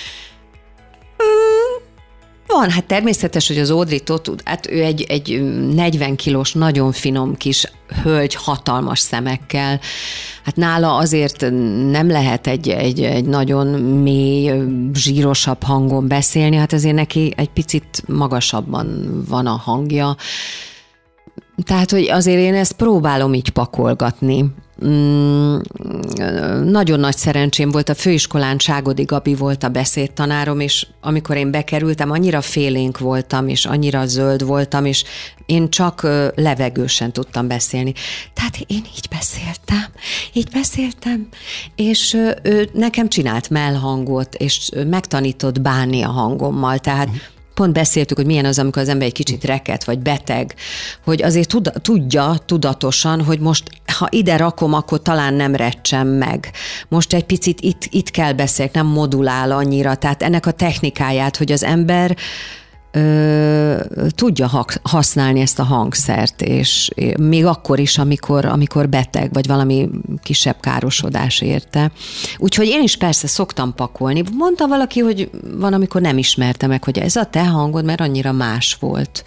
Van, 2.54 2.70
hát 2.70 2.86
természetes, 2.86 3.48
hogy 3.48 3.58
az 3.58 3.70
Audrey 3.70 4.00
Totu, 4.00 4.34
hát 4.44 4.68
ő 4.70 4.84
egy, 4.84 5.02
egy 5.02 5.42
40 5.76 6.16
kilós, 6.16 6.54
nagyon 6.54 6.92
finom 6.92 7.36
kis 7.36 7.72
hölgy, 8.04 8.36
hatalmas 8.36 9.00
szemekkel. 9.00 9.80
Hát 10.44 10.56
nála 10.56 10.96
azért 10.96 11.42
nem 11.92 12.08
lehet 12.08 12.48
egy, 12.48 12.70
egy, 12.70 13.02
egy 13.02 13.26
nagyon 13.26 13.68
mély, 13.82 14.52
zsírosabb 14.94 15.64
hangon 15.64 16.08
beszélni, 16.08 16.56
hát 16.56 16.74
azért 16.74 16.96
neki 16.96 17.34
egy 17.38 17.50
picit 17.50 18.04
magasabban 18.08 19.08
van 19.28 19.48
a 19.48 19.56
hangja. 19.56 20.16
Tehát, 21.64 21.92
hogy 21.92 22.10
azért 22.10 22.40
én 22.40 22.54
ezt 22.54 22.74
próbálom 22.74 23.34
így 23.34 23.50
pakolgatni. 23.50 24.46
Mm, 24.86 25.58
nagyon 26.64 27.00
nagy 27.00 27.18
szerencsém 27.18 27.70
volt, 27.70 27.90
a 27.90 27.96
főiskolán 27.96 28.58
Ságodi 28.60 29.04
Gabi 29.04 29.36
volt 29.36 29.64
a 29.64 29.70
beszédtanárom, 29.70 30.60
és 30.60 30.88
amikor 31.02 31.38
én 31.38 31.52
bekerültem, 31.52 32.12
annyira 32.12 32.42
félénk 32.42 33.00
voltam, 33.00 33.48
és 33.48 33.66
annyira 33.66 34.06
zöld 34.06 34.46
voltam, 34.46 34.86
és 34.86 35.04
én 35.46 35.70
csak 35.70 36.08
levegősen 36.36 37.12
tudtam 37.12 37.48
beszélni. 37.48 37.94
Tehát 38.34 38.58
én 38.68 38.84
így 38.96 39.08
beszéltem, 39.10 39.86
így 40.34 40.50
beszéltem, 40.54 41.28
és 41.76 42.18
ő 42.44 42.70
nekem 42.74 43.08
csinált 43.08 43.50
mellhangot, 43.50 44.36
és 44.36 44.70
megtanított 44.88 45.62
bánni 45.62 46.02
a 46.02 46.10
hangommal, 46.10 46.78
tehát 46.78 47.08
uh-huh 47.08 47.22
pont 47.54 47.74
beszéltük, 47.74 48.18
hogy 48.18 48.26
milyen 48.26 48.46
az, 48.46 48.60
amikor 48.60 48.82
az 48.82 48.90
ember 48.90 49.08
egy 49.08 49.14
kicsit 49.14 49.44
reket, 49.44 49.84
vagy 49.84 50.00
beteg, 50.00 50.56
hogy 51.04 51.22
azért 51.22 51.48
tud, 51.48 51.72
tudja 51.82 52.36
tudatosan, 52.46 53.24
hogy 53.24 53.40
most, 53.40 53.70
ha 53.98 54.08
ide 54.10 54.38
rakom, 54.38 54.74
akkor 54.74 55.02
talán 55.02 55.34
nem 55.34 55.56
recsem 55.56 56.08
meg. 56.08 56.52
Most 56.88 57.14
egy 57.14 57.26
picit 57.26 57.62
itt, 57.62 57.88
itt 57.90 58.12
kell 58.12 58.34
beszélni, 58.34 58.72
nem 58.74 58.86
modulál 58.86 59.52
annyira. 59.52 59.96
Tehát 59.96 60.24
ennek 60.24 60.46
a 60.46 60.52
technikáját, 60.52 61.38
hogy 61.38 61.52
az 61.52 61.64
ember 61.64 62.18
ö, 62.96 63.76
tudja 64.10 64.66
használni 64.84 65.40
ezt 65.40 65.60
a 65.60 65.64
hangszert, 65.64 66.42
és 66.42 66.92
még 67.20 67.46
akkor 67.46 67.80
is, 67.80 67.98
amikor, 67.98 68.46
amikor 68.46 68.90
beteg, 68.90 69.34
vagy 69.34 69.48
valami 69.48 69.90
kisebb 70.24 70.60
károsodás 70.60 71.42
érte. 71.42 71.92
Úgyhogy 72.38 72.68
én 72.68 72.82
is 72.82 72.98
persze 72.98 73.28
szoktam 73.28 73.74
pakolni. 73.76 74.24
Mondta 74.38 74.68
valaki, 74.68 75.00
hogy 75.00 75.30
van, 75.58 75.74
amikor 75.74 76.02
nem 76.02 76.18
ismerte 76.18 76.68
meg, 76.68 76.84
hogy 76.84 76.98
ez 76.98 77.16
a 77.16 77.26
te 77.26 77.46
hangod, 77.46 77.86
mert 77.86 78.02
annyira 78.02 78.32
más 78.32 78.78
volt. 78.80 79.24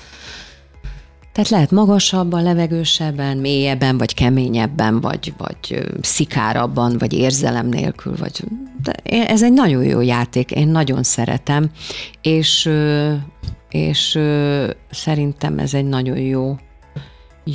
Tehát 1.37 1.51
lehet 1.51 1.71
magasabban, 1.71 2.43
levegősebben, 2.43 3.37
mélyebben, 3.37 3.99
vagy 3.99 4.15
keményebben, 4.15 5.01
vagy, 5.01 5.35
vagy 5.39 5.89
szikárabban, 6.01 6.99
vagy 6.99 7.13
érzelem 7.13 7.69
nélkül. 7.69 8.15
Vagy... 8.19 8.45
De 8.83 8.93
ez 9.27 9.43
egy 9.43 9.53
nagyon 9.53 9.85
jó 9.85 10.01
játék, 10.01 10.51
én 10.51 10.69
nagyon 10.69 11.03
szeretem, 11.03 11.71
és 12.21 12.71
és 13.77 14.15
ö, 14.15 14.71
szerintem 14.91 15.59
ez 15.59 15.75
egy 15.75 15.85
nagyon 15.85 16.19
jó 16.19 16.57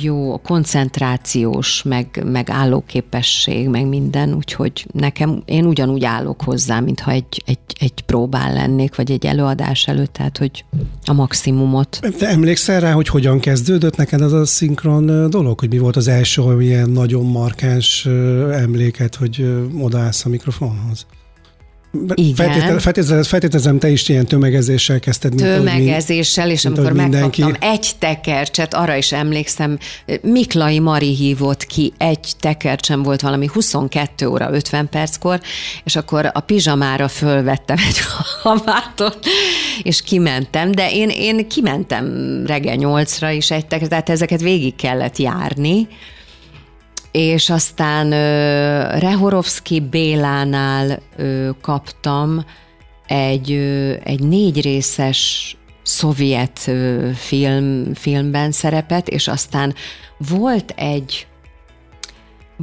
jó 0.00 0.38
koncentrációs, 0.38 1.82
meg, 1.82 2.22
meg 2.24 2.50
állóképesség, 2.50 3.68
meg 3.68 3.86
minden, 3.86 4.34
úgyhogy 4.34 4.86
nekem, 4.92 5.42
én 5.44 5.64
ugyanúgy 5.64 6.04
állok 6.04 6.42
hozzá, 6.42 6.80
mintha 6.80 7.10
egy, 7.10 7.42
egy, 7.46 7.58
egy 7.80 8.00
próbán 8.06 8.52
lennék, 8.52 8.96
vagy 8.96 9.10
egy 9.10 9.26
előadás 9.26 9.86
előtt, 9.86 10.12
tehát 10.12 10.38
hogy 10.38 10.64
a 11.04 11.12
maximumot. 11.12 12.00
Te 12.18 12.28
emlékszel 12.28 12.80
rá, 12.80 12.92
hogy 12.92 13.08
hogyan 13.08 13.40
kezdődött 13.40 13.96
neked 13.96 14.20
az 14.20 14.32
a 14.32 14.44
szinkron 14.44 15.30
dolog, 15.30 15.60
hogy 15.60 15.68
mi 15.68 15.78
volt 15.78 15.96
az 15.96 16.08
első 16.08 16.62
ilyen 16.62 16.90
nagyon 16.90 17.24
markáns 17.24 18.06
emléket, 18.52 19.14
hogy 19.14 19.46
odaállsz 19.80 20.24
a 20.24 20.28
mikrofonhoz? 20.28 21.06
Igen. 22.14 22.78
Feltételezem, 22.78 23.78
te 23.78 23.88
is 23.88 24.08
ilyen 24.08 24.26
tömegezéssel 24.26 25.00
kezdted. 25.00 25.34
Tömegezéssel, 25.34 26.50
és 26.50 26.62
mint 26.62 26.78
amikor 26.78 26.92
megkaptam 26.92 27.56
egy 27.60 27.90
tekercset, 27.98 28.74
arra 28.74 28.96
is 28.96 29.12
emlékszem, 29.12 29.78
Miklai 30.22 30.78
Mari 30.78 31.14
hívott 31.14 31.66
ki, 31.66 31.92
egy 31.98 32.32
tekercsem 32.40 33.02
volt 33.02 33.20
valami 33.20 33.46
22 33.52 34.26
óra 34.26 34.48
50 34.52 34.88
perckor, 34.88 35.40
és 35.84 35.96
akkor 35.96 36.30
a 36.32 36.40
pizsamára 36.40 37.08
fölvettem 37.08 37.76
egy 37.88 37.98
hamátot, 38.42 39.18
és 39.82 40.02
kimentem, 40.02 40.72
de 40.72 40.90
én, 40.90 41.08
én 41.08 41.48
kimentem 41.48 42.06
reggel 42.46 42.74
nyolcra 42.74 43.30
is 43.30 43.50
egy 43.50 43.66
tekercset, 43.66 43.88
tehát 43.88 44.10
ezeket 44.10 44.40
végig 44.40 44.74
kellett 44.74 45.18
járni, 45.18 45.88
és 47.12 47.50
aztán 47.50 48.10
Rehorovszki 48.98 49.80
Bélánál 49.80 51.02
kaptam 51.60 52.44
egy, 53.06 53.52
egy 54.04 54.22
négy 54.22 54.60
részes 54.60 55.56
szovjet 55.82 56.70
film, 57.14 57.94
filmben 57.94 58.50
szerepet, 58.50 59.08
és 59.08 59.28
aztán 59.28 59.74
volt 60.18 60.70
egy 60.76 61.26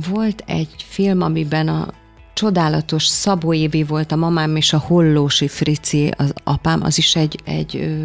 volt 0.08 0.44
egy 0.46 0.70
film, 0.78 1.22
amiben 1.22 1.68
a 1.68 1.88
csodálatos 2.34 3.06
Szabó 3.06 3.54
Évi 3.54 3.84
volt 3.84 4.12
a 4.12 4.16
mamám, 4.16 4.56
és 4.56 4.74
a 4.74 4.78
Hollósi 4.78 5.48
Frici 5.48 6.12
az 6.18 6.34
apám, 6.44 6.84
az 6.84 6.98
is 6.98 7.16
egy, 7.16 7.40
egy, 7.44 7.98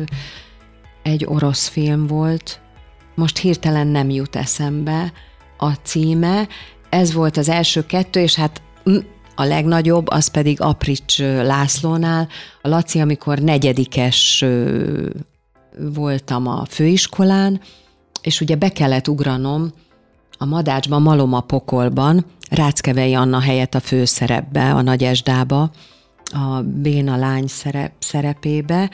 egy 1.02 1.24
orosz 1.24 1.68
film 1.68 2.06
volt. 2.06 2.60
Most 3.14 3.38
hirtelen 3.38 3.86
nem 3.86 4.10
jut 4.10 4.36
eszembe, 4.36 5.12
a 5.64 5.78
címe. 5.82 6.48
Ez 6.88 7.12
volt 7.12 7.36
az 7.36 7.48
első 7.48 7.86
kettő, 7.86 8.20
és 8.20 8.34
hát 8.34 8.62
mm, 8.90 8.96
a 9.34 9.44
legnagyobb, 9.44 10.08
az 10.08 10.28
pedig 10.28 10.60
Aprics 10.60 11.18
Lászlónál. 11.18 12.28
A 12.62 12.68
Laci, 12.68 13.00
amikor 13.00 13.38
negyedikes 13.38 14.44
voltam 15.78 16.46
a 16.46 16.64
főiskolán, 16.68 17.60
és 18.22 18.40
ugye 18.40 18.54
be 18.54 18.68
kellett 18.68 19.08
ugranom 19.08 19.72
a 20.38 20.44
Madácsban, 20.44 21.02
Maloma 21.02 21.40
pokolban, 21.40 22.24
Ráckevei 22.50 23.14
Anna 23.14 23.40
helyett 23.40 23.74
a 23.74 23.80
főszerepbe, 23.80 24.72
a 24.72 24.82
Nagy 24.82 25.04
Esdába, 25.04 25.70
a 26.24 26.60
Béna 26.62 27.16
lány 27.16 27.46
szerep, 27.46 27.92
szerepébe, 27.98 28.90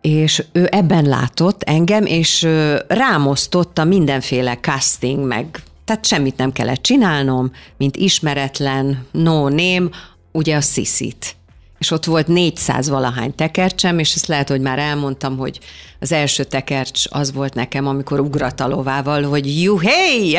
és 0.00 0.44
ő 0.52 0.68
ebben 0.70 1.04
látott 1.04 1.62
engem, 1.62 2.06
és 2.06 2.48
rámosztotta 2.88 3.84
mindenféle 3.84 4.56
casting, 4.56 5.26
meg 5.26 5.62
tehát 5.84 6.06
semmit 6.06 6.36
nem 6.36 6.52
kellett 6.52 6.82
csinálnom, 6.82 7.50
mint 7.76 7.96
ismeretlen, 7.96 9.06
no 9.10 9.48
name, 9.48 9.88
ugye 10.32 10.56
a 10.56 10.60
sziszit. 10.60 11.36
És 11.78 11.90
ott 11.90 12.04
volt 12.04 12.26
400 12.26 12.88
valahány 12.88 13.34
tekercsem, 13.34 13.98
és 13.98 14.14
ezt 14.14 14.26
lehet, 14.26 14.48
hogy 14.48 14.60
már 14.60 14.78
elmondtam, 14.78 15.36
hogy 15.36 15.60
az 16.00 16.12
első 16.12 16.44
tekercs 16.44 17.04
az 17.08 17.32
volt 17.32 17.54
nekem, 17.54 17.86
amikor 17.86 18.20
ugrat 18.20 18.60
a 18.60 18.68
lovával, 18.68 19.22
hogy 19.22 19.62
juhé! 19.62 20.38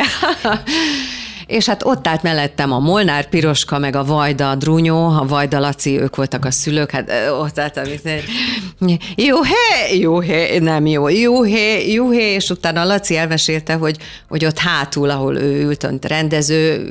És 1.46 1.66
hát 1.66 1.84
ott 1.84 2.06
állt 2.06 2.22
mellettem 2.22 2.72
a 2.72 2.78
Molnár 2.78 3.28
Piroska, 3.28 3.78
meg 3.78 3.96
a 3.96 4.04
Vajda 4.04 4.54
Drunyó, 4.54 5.06
a 5.06 5.24
Vajda 5.28 5.58
Laci, 5.58 6.00
ők 6.00 6.16
voltak 6.16 6.44
a 6.44 6.50
szülők, 6.50 6.90
hát 6.90 7.10
ott 7.40 7.58
állt, 7.58 7.76
amit 7.76 8.08
jó 9.16 9.42
hé, 9.42 9.98
jó 9.98 10.20
hé, 10.20 10.58
nem 10.58 10.86
jó, 10.86 11.08
jó 11.08 11.42
hé, 11.42 11.92
jó 11.92 12.10
hé, 12.10 12.32
és 12.34 12.50
utána 12.50 12.80
a 12.80 12.84
Laci 12.84 13.16
elmesélte, 13.16 13.74
hogy, 13.74 13.96
hogy 14.28 14.44
ott 14.44 14.58
hátul, 14.58 15.10
ahol 15.10 15.36
ő 15.36 15.64
ült, 15.64 15.84
ott 15.84 16.04
rendező, 16.04 16.86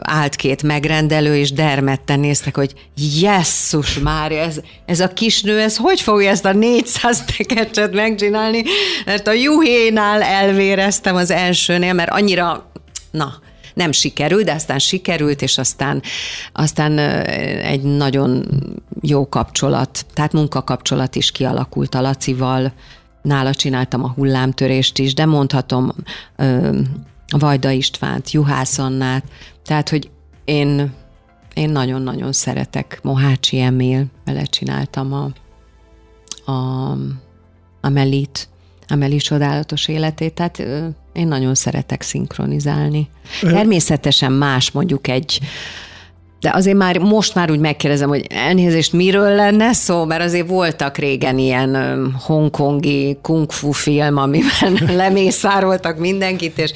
állt 0.00 0.36
két 0.36 0.62
megrendelő, 0.62 1.36
és 1.36 1.52
dermedten 1.52 2.20
néztek, 2.20 2.56
hogy 2.56 2.72
jesszus 3.20 3.98
már, 3.98 4.32
ez, 4.32 4.60
ez 4.86 5.00
a 5.00 5.08
kisnő, 5.08 5.60
ez 5.60 5.76
hogy 5.76 6.00
fogja 6.00 6.30
ezt 6.30 6.44
a 6.44 6.52
400 6.52 7.24
tekecset 7.36 7.92
megcsinálni? 7.92 8.62
Mert 9.04 9.26
a 9.26 9.32
juhénál 9.32 10.22
elvéreztem 10.22 11.16
az 11.16 11.30
elsőnél, 11.30 11.92
mert 11.92 12.10
annyira, 12.10 12.70
na, 13.10 13.44
Nem 13.76 13.92
sikerült, 13.92 14.44
de 14.44 14.52
aztán 14.52 14.78
sikerült, 14.78 15.42
és 15.42 15.58
aztán, 15.58 16.02
aztán 16.52 16.98
egy 17.58 17.82
nagyon 17.82 18.46
jó 19.00 19.28
kapcsolat, 19.28 20.06
tehát 20.14 20.32
munkakapcsolat 20.32 21.14
is 21.14 21.30
kialakult 21.32 21.94
a 21.94 22.00
Lacival, 22.00 22.72
nála 23.22 23.54
csináltam 23.54 24.04
a 24.04 24.12
hullámtörést 24.16 24.98
is, 24.98 25.14
de 25.14 25.24
mondhatom 25.24 25.92
Vajda 27.38 27.70
Istvánt, 27.70 28.30
Juhász 28.30 28.78
Annát, 28.78 29.24
tehát, 29.64 29.88
hogy 29.88 30.10
én, 30.44 30.92
én 31.54 31.70
nagyon-nagyon 31.70 32.32
szeretek 32.32 32.98
Mohácsi 33.02 33.60
Emil, 33.60 34.04
vele 34.24 34.42
csináltam 34.42 35.12
a, 35.12 35.30
a, 36.50 36.90
a 37.80 37.88
Melit, 37.88 38.48
a 38.88 38.94
Meli 38.94 39.16
csodálatos 39.16 39.88
életét, 39.88 40.32
tehát 40.32 40.58
én 41.12 41.28
nagyon 41.28 41.54
szeretek 41.54 42.02
szinkronizálni. 42.02 43.08
Természetesen 43.40 44.32
más 44.32 44.70
mondjuk 44.70 45.08
egy 45.08 45.40
de 46.40 46.52
azért 46.54 46.76
már 46.76 46.98
most 46.98 47.34
már 47.34 47.50
úgy 47.50 47.58
megkérdezem, 47.58 48.08
hogy 48.08 48.26
elnézést 48.28 48.92
miről 48.92 49.34
lenne 49.34 49.72
szó, 49.72 50.04
mert 50.04 50.22
azért 50.22 50.48
voltak 50.48 50.96
régen 50.96 51.38
ilyen 51.38 52.12
hongkongi 52.26 53.18
kung 53.22 53.52
fu 53.52 53.70
film, 53.70 54.16
amiben 54.16 54.78
lemészároltak 54.96 55.98
mindenkit, 55.98 56.58
és 56.58 56.72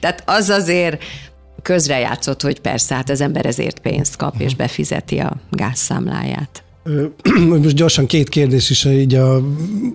tehát 0.00 0.22
az 0.26 0.48
azért 0.48 1.02
közrejátszott, 1.62 2.42
hogy 2.42 2.60
persze, 2.60 2.94
hát 2.94 3.10
az 3.10 3.20
ember 3.20 3.46
ezért 3.46 3.78
pénzt 3.78 4.16
kap, 4.16 4.34
és 4.38 4.54
befizeti 4.54 5.18
a 5.18 5.32
gázszámláját. 5.50 6.61
Most 7.48 7.74
gyorsan 7.74 8.06
két 8.06 8.28
kérdés 8.28 8.70
is 8.70 8.84
így 8.84 9.14
a, 9.14 9.42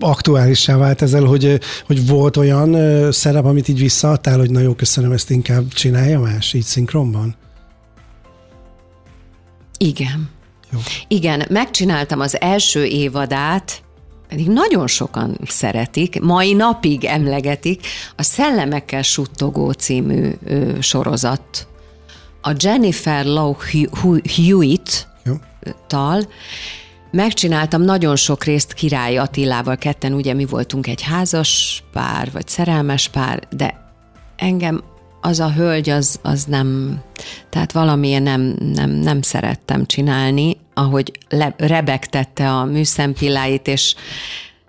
aktuálissá 0.00 0.76
vált 0.76 1.02
ezzel, 1.02 1.24
hogy, 1.24 1.60
hogy 1.86 2.06
volt 2.06 2.36
olyan 2.36 2.76
szerep, 3.12 3.44
amit 3.44 3.68
így 3.68 3.78
visszaadtál, 3.78 4.38
hogy 4.38 4.50
na 4.50 4.60
jó, 4.60 4.74
köszönöm, 4.74 5.12
ezt 5.12 5.30
inkább 5.30 5.68
csinálja 5.68 6.20
más, 6.20 6.52
így 6.52 6.62
szinkronban? 6.62 7.36
Igen. 9.78 10.30
Jó. 10.72 10.78
Igen, 11.08 11.44
megcsináltam 11.50 12.20
az 12.20 12.40
első 12.40 12.84
évadát, 12.84 13.82
pedig 14.28 14.48
nagyon 14.48 14.86
sokan 14.86 15.38
szeretik, 15.46 16.20
mai 16.20 16.52
napig 16.52 17.04
emlegetik, 17.04 17.86
a 18.16 18.22
Szellemekkel 18.22 19.02
suttogó 19.02 19.70
című 19.70 20.30
ö, 20.44 20.80
sorozat. 20.80 21.68
A 22.42 22.52
Jennifer 22.58 23.24
Lowe 23.24 23.56
Hewitt-tal 25.24 26.28
megcsináltam 27.10 27.82
nagyon 27.82 28.16
sok 28.16 28.44
részt 28.44 28.72
Király 28.72 29.16
Attilával, 29.16 29.76
ketten 29.76 30.12
ugye 30.12 30.34
mi 30.34 30.44
voltunk 30.44 30.86
egy 30.86 31.02
házas 31.02 31.82
pár, 31.92 32.32
vagy 32.32 32.48
szerelmes 32.48 33.08
pár, 33.08 33.42
de 33.50 33.92
engem 34.36 34.82
az 35.20 35.40
a 35.40 35.52
hölgy, 35.52 35.90
az, 35.90 36.18
az 36.22 36.44
nem, 36.44 37.00
tehát 37.50 37.72
valamilyen 37.72 38.22
nem, 38.22 38.56
nem, 38.58 38.90
nem 38.90 39.22
szerettem 39.22 39.86
csinálni, 39.86 40.56
ahogy 40.74 41.12
le, 41.28 41.54
rebegtette 41.56 42.50
a 42.50 42.64
műszempilláit, 42.64 43.66
és 43.66 43.94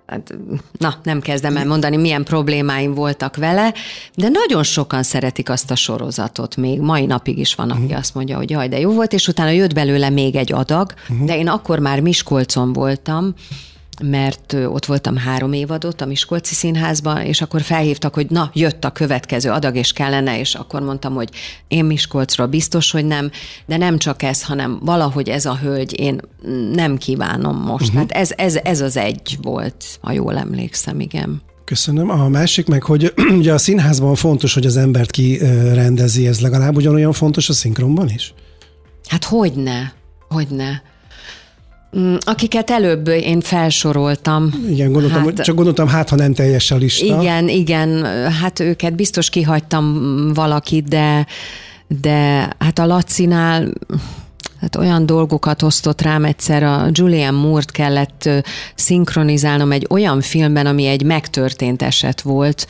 hát, 0.10 0.34
na, 0.78 0.96
nem 1.04 1.20
kezdem 1.20 1.58
el 1.58 1.66
mondani, 1.66 1.98
milyen 1.98 2.24
problémáim 2.24 2.94
voltak 2.94 3.36
vele, 3.36 3.74
de 4.16 4.30
nagyon 4.30 4.64
sokan 4.64 5.04
szeretik 5.04 5.50
azt 5.50 5.72
a 5.72 5.76
sorozatot 5.76 6.56
még. 6.56 6.80
Mai 6.80 7.06
napig 7.06 7.38
is 7.38 7.56
van, 7.56 7.70
aki 7.70 7.82
uh-huh. 7.82 7.98
azt 7.98 8.14
mondja, 8.14 8.38
hogy 8.38 8.50
jaj, 8.50 8.68
de 8.68 8.80
jó 8.80 8.92
volt, 8.92 9.14
és 9.14 9.28
utána 9.28 9.50
jött 9.50 9.74
belőle 9.74 10.10
még 10.10 10.36
egy 10.36 10.54
adag, 10.54 10.94
uh-huh. 11.10 11.28
de 11.28 11.38
én 11.38 11.48
akkor 11.48 11.80
már 11.80 12.00
Miskolcon 12.00 12.74
voltam, 12.74 13.34
mert 14.04 14.54
ott 14.54 14.86
voltam 14.86 15.18
három 15.18 15.54
évadot 15.54 16.02
a 16.02 16.06
Miskolci 16.06 16.54
Színházban, 16.54 17.22
és 17.22 17.42
akkor 17.42 17.62
felhívtak, 17.62 18.14
hogy 18.14 18.30
na, 18.30 18.52
jött 18.54 18.86
a 18.86 18.92
következő 18.92 19.50
adag, 19.50 19.76
és 19.76 19.92
kellene, 19.92 20.40
és 20.40 20.56
akkor 20.56 20.82
mondtam, 20.82 21.14
hogy 21.14 21.30
én 21.68 21.86
Miskolcról 21.86 22.48
biztos, 22.48 22.92
hogy 22.92 23.06
nem, 23.06 23.32
de 23.66 23.78
nem 23.78 23.98
csak 23.98 24.24
ez, 24.24 24.44
hanem 24.44 24.80
valahogy 24.84 25.30
ez 25.30 25.46
a 25.46 25.58
hölgy, 25.58 26.00
én 26.00 26.20
nem 26.74 26.98
kívánom 26.98 27.58
most. 27.58 27.88
Uh-huh. 27.88 28.00
Hát 28.00 28.12
ez, 28.12 28.32
ez, 28.36 28.56
ez 28.56 28.82
az 28.82 28.98
egy 28.98 29.38
volt, 29.42 29.86
ha 30.02 30.12
jól 30.12 30.38
emlékszem, 30.38 31.00
igen. 31.00 31.42
Köszönöm. 31.66 32.10
A 32.10 32.28
másik 32.28 32.68
meg, 32.68 32.84
hogy 32.84 33.14
ugye 33.40 33.54
a 33.54 33.58
színházban 33.58 34.16
fontos, 34.16 34.54
hogy 34.54 34.66
az 34.66 34.78
embert 34.78 35.12
ki 35.12 35.38
rendezi, 35.74 36.28
ez 36.28 36.40
legalább 36.40 36.76
ugyanolyan 36.76 37.14
fontos 37.14 37.50
a 37.50 37.54
szinkronban 37.54 38.10
is? 38.10 38.34
Hát 39.08 39.24
hogyne, 39.24 39.94
hogyne. 40.28 40.82
Mm, 41.98 42.16
akiket 42.20 42.70
előbb 42.70 43.08
én 43.08 43.42
felsoroltam. 43.42 44.52
Igen, 44.70 44.92
gondoltam, 44.92 45.24
hát, 45.24 45.44
csak 45.44 45.56
gondoltam, 45.56 45.88
hát 45.88 46.10
ha 46.10 46.16
nem 46.16 46.34
teljes 46.34 46.72
a 46.72 46.76
lista. 46.76 47.22
Igen, 47.22 47.50
igen, 47.50 48.06
hát 48.32 48.60
őket 48.60 48.96
biztos 48.96 49.30
kihagytam 49.30 49.98
valakit, 50.34 50.88
de, 50.88 51.26
de 51.88 52.50
hát 52.60 52.80
a 52.80 52.86
Lacinál 52.86 53.74
hát 54.62 54.76
olyan 54.76 55.06
dolgokat 55.06 55.62
osztott 55.62 56.02
rám 56.02 56.26
egyszer, 56.26 56.64
a 56.64 56.88
Julian 56.92 57.34
Moore-t 57.34 57.72
kellett 57.72 58.30
szinkronizálnom 58.76 59.72
egy 59.72 59.86
olyan 59.90 60.22
filmben, 60.22 60.66
ami 60.66 60.86
egy 60.86 61.04
megtörtént 61.04 61.82
eset 61.82 62.22
volt, 62.22 62.68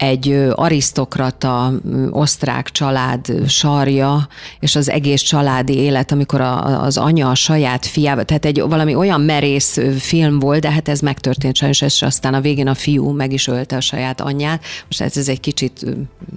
egy 0.00 0.46
arisztokrata 0.52 1.72
osztrák 2.10 2.70
család 2.70 3.48
sarja, 3.48 4.28
és 4.60 4.76
az 4.76 4.88
egész 4.88 5.20
családi 5.20 5.76
élet, 5.76 6.12
amikor 6.12 6.40
a, 6.40 6.82
az 6.82 6.96
anya 6.96 7.30
a 7.30 7.34
saját 7.34 7.86
fiával, 7.86 8.24
tehát 8.24 8.44
egy 8.44 8.60
valami 8.60 8.94
olyan 8.94 9.20
merész 9.20 9.78
film 9.98 10.38
volt, 10.38 10.60
de 10.60 10.70
hát 10.70 10.88
ez 10.88 11.00
megtörtént 11.00 11.56
sajnos, 11.56 11.80
és 11.80 12.02
aztán 12.02 12.34
a 12.34 12.40
végén 12.40 12.68
a 12.68 12.74
fiú 12.74 13.10
meg 13.10 13.32
is 13.32 13.46
ölte 13.46 13.76
a 13.76 13.80
saját 13.80 14.20
anyját. 14.20 14.64
Most 14.84 15.00
ez, 15.00 15.16
ez 15.16 15.28
egy 15.28 15.40
kicsit 15.40 15.86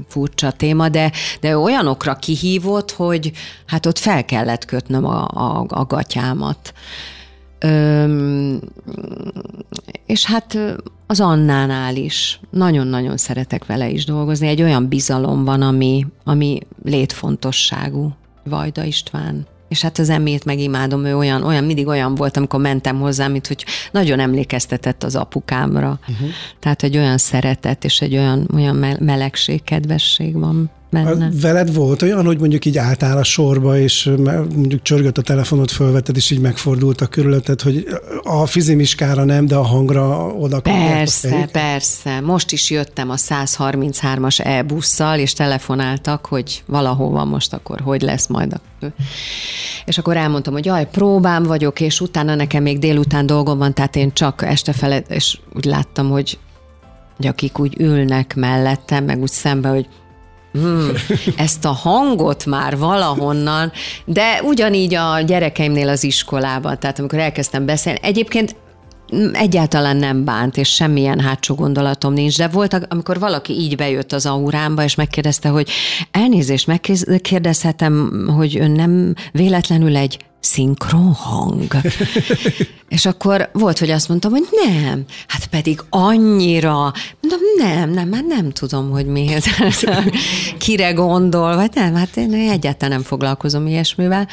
furcsa 0.07 0.51
téma, 0.51 0.89
de, 0.89 1.11
de 1.39 1.57
olyanokra 1.57 2.15
kihívott, 2.15 2.91
hogy 2.91 3.31
hát 3.65 3.85
ott 3.85 3.97
fel 3.97 4.25
kellett 4.25 4.65
kötnöm 4.65 5.05
a, 5.05 5.27
a, 5.27 5.65
a 5.67 5.85
gatyámat. 5.85 6.73
Öm, 7.65 8.59
és 10.05 10.25
hát 10.25 10.57
az 11.07 11.19
Annánál 11.19 11.95
is 11.95 12.39
nagyon-nagyon 12.49 13.17
szeretek 13.17 13.65
vele 13.65 13.89
is 13.89 14.05
dolgozni. 14.05 14.47
Egy 14.47 14.61
olyan 14.61 14.87
bizalom 14.87 15.43
van, 15.43 15.61
ami, 15.61 16.05
ami 16.23 16.59
létfontosságú. 16.83 18.15
Vajda 18.43 18.83
István. 18.83 19.45
És 19.69 19.81
hát 19.81 19.99
az 19.99 20.09
emét 20.09 20.45
megimádom, 20.45 21.05
ő 21.05 21.17
olyan, 21.17 21.43
olyan, 21.43 21.63
mindig 21.63 21.87
olyan 21.87 22.15
volt, 22.15 22.37
amikor 22.37 22.59
mentem 22.59 22.99
hozzá, 22.99 23.27
mint 23.27 23.47
hogy 23.47 23.65
nagyon 23.91 24.19
emlékeztetett 24.19 25.03
az 25.03 25.15
apukámra. 25.15 25.99
Uh-huh. 26.01 26.27
Tehát 26.59 26.83
egy 26.83 26.97
olyan 26.97 27.17
szeretet 27.17 27.83
és 27.83 28.01
egy 28.01 28.13
olyan, 28.13 28.47
olyan 28.53 28.97
melegség, 28.99 29.63
kedvesség 29.63 30.39
van 30.39 30.71
benne. 30.93 31.29
Veled 31.41 31.73
volt 31.73 32.01
olyan, 32.01 32.25
hogy 32.25 32.39
mondjuk 32.39 32.65
így 32.65 32.77
álltál 32.77 33.17
a 33.17 33.23
sorba, 33.23 33.77
és 33.77 34.11
mondjuk 34.55 34.81
csörgött 34.81 35.17
a 35.17 35.21
telefonot, 35.21 35.71
fölvetted, 35.71 36.15
és 36.15 36.29
így 36.29 36.39
megfordult 36.39 37.01
a 37.01 37.07
körülötted, 37.07 37.61
hogy 37.61 37.87
a 38.23 38.45
fizimiskára 38.45 39.23
nem, 39.23 39.45
de 39.45 39.55
a 39.55 39.63
hangra 39.63 40.27
oda 40.27 40.59
Persze, 40.59 41.49
persze. 41.51 42.19
Most 42.19 42.51
is 42.51 42.69
jöttem 42.69 43.09
a 43.09 43.15
133-as 43.15 44.45
e-busszal, 44.45 45.19
és 45.19 45.33
telefonáltak, 45.33 46.25
hogy 46.25 46.63
valahova 46.65 47.25
most 47.25 47.53
akkor 47.53 47.79
hogy 47.79 48.01
lesz 48.01 48.27
majd 48.27 48.53
a 48.53 48.61
és 49.85 49.97
akkor 49.97 50.17
elmondtam, 50.17 50.53
hogy 50.53 50.65
jaj, 50.65 50.87
próbám 50.89 51.43
vagyok, 51.43 51.79
és 51.79 52.01
utána 52.01 52.35
nekem 52.35 52.63
még 52.63 52.79
délután 52.79 53.25
dolgom 53.25 53.57
van, 53.57 53.73
tehát 53.73 53.95
én 53.95 54.13
csak 54.13 54.41
este 54.41 54.73
felett, 54.73 55.11
és 55.11 55.39
úgy 55.55 55.65
láttam, 55.65 56.09
hogy, 56.09 56.39
hogy 57.15 57.27
akik 57.27 57.59
úgy 57.59 57.75
ülnek 57.79 58.35
mellettem, 58.35 59.03
meg 59.03 59.21
úgy 59.21 59.31
szembe, 59.31 59.69
hogy 59.69 59.87
Hmm, 60.53 60.91
ezt 61.35 61.65
a 61.65 61.71
hangot 61.71 62.45
már 62.45 62.77
valahonnan, 62.77 63.71
de 64.05 64.41
ugyanígy 64.43 64.93
a 64.93 65.19
gyerekeimnél 65.19 65.89
az 65.89 66.03
iskolában, 66.03 66.79
tehát 66.79 66.99
amikor 66.99 67.19
elkezdtem 67.19 67.65
beszélni, 67.65 67.99
egyébként 68.01 68.55
egyáltalán 69.33 69.97
nem 69.97 70.23
bánt, 70.23 70.57
és 70.57 70.73
semmilyen 70.73 71.19
hátsó 71.19 71.55
gondolatom 71.55 72.13
nincs, 72.13 72.37
de 72.37 72.47
volt, 72.47 72.85
amikor 72.89 73.19
valaki 73.19 73.53
így 73.53 73.75
bejött 73.75 74.11
az 74.11 74.25
aurámba, 74.25 74.83
és 74.83 74.95
megkérdezte, 74.95 75.49
hogy 75.49 75.69
elnézést, 76.11 76.67
megkérdezhetem, 76.67 78.25
hogy 78.37 78.57
ön 78.57 78.71
nem 78.71 79.13
véletlenül 79.31 79.95
egy 79.95 80.19
szinkron 80.39 81.13
hang. 81.13 81.75
és 82.89 83.05
akkor 83.05 83.49
volt, 83.53 83.79
hogy 83.79 83.89
azt 83.89 84.07
mondtam, 84.07 84.31
hogy 84.31 84.47
nem, 84.65 85.03
hát 85.27 85.45
pedig 85.47 85.79
annyira, 85.89 86.93
mondom, 87.21 87.39
nem, 87.57 87.89
nem, 87.89 88.07
már 88.07 88.23
nem 88.23 88.51
tudom, 88.51 88.89
hogy 88.89 89.05
miért, 89.05 89.45
kire 90.57 90.91
gondol, 90.91 91.55
vagy 91.55 91.71
nem, 91.73 91.95
hát 91.95 92.17
én 92.17 92.33
egyáltalán 92.33 92.93
nem 92.93 93.03
foglalkozom 93.03 93.67
ilyesmivel. 93.67 94.27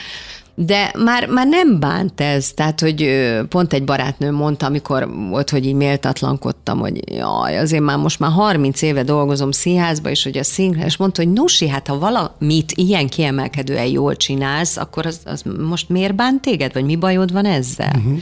De 0.66 0.92
már, 0.98 1.26
már 1.26 1.46
nem 1.46 1.80
bánt 1.80 2.20
ez, 2.20 2.52
tehát, 2.52 2.80
hogy 2.80 3.28
pont 3.48 3.72
egy 3.72 3.84
barátnő 3.84 4.30
mondta, 4.30 4.66
amikor 4.66 5.10
volt, 5.28 5.50
hogy 5.50 5.66
így 5.66 5.74
méltatlankodtam, 5.74 6.78
hogy 6.78 7.10
jaj, 7.10 7.58
azért 7.58 7.82
már 7.82 7.96
most 7.96 8.18
már 8.18 8.30
30 8.30 8.82
éve 8.82 9.02
dolgozom 9.02 9.50
színházba, 9.50 10.10
és 10.10 10.22
hogy 10.22 10.38
a 10.38 10.42
színház, 10.42 10.84
és 10.84 10.96
mondta, 10.96 11.22
hogy 11.22 11.32
Nusi, 11.32 11.68
hát 11.68 11.86
ha 11.86 11.98
valamit 11.98 12.72
ilyen 12.72 13.08
kiemelkedően 13.08 13.86
jól 13.86 14.16
csinálsz, 14.16 14.76
akkor 14.76 15.06
az, 15.06 15.20
az 15.24 15.42
most 15.58 15.88
miért 15.88 16.14
bánt 16.14 16.42
téged, 16.42 16.72
vagy 16.72 16.84
mi 16.84 16.96
bajod 16.96 17.32
van 17.32 17.44
ezzel? 17.44 17.92
Uh-huh. 17.96 18.18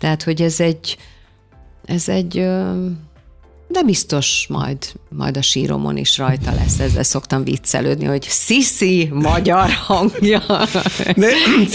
Tehát, 0.00 0.22
hogy 0.22 0.42
ez 0.42 0.60
egy, 0.60 0.96
ez 1.84 2.08
egy 2.08 2.46
de 3.72 3.82
biztos 3.82 4.46
majd, 4.48 4.78
majd 5.08 5.36
a 5.36 5.42
síromon 5.42 5.96
is 5.96 6.18
rajta 6.18 6.52
lesz. 6.54 6.78
Ezzel 6.78 7.02
szoktam 7.02 7.44
viccelődni, 7.44 8.04
hogy 8.04 8.26
Sisi 8.28 9.08
magyar 9.12 9.70
hangja. 9.70 10.42
De, 11.16 11.28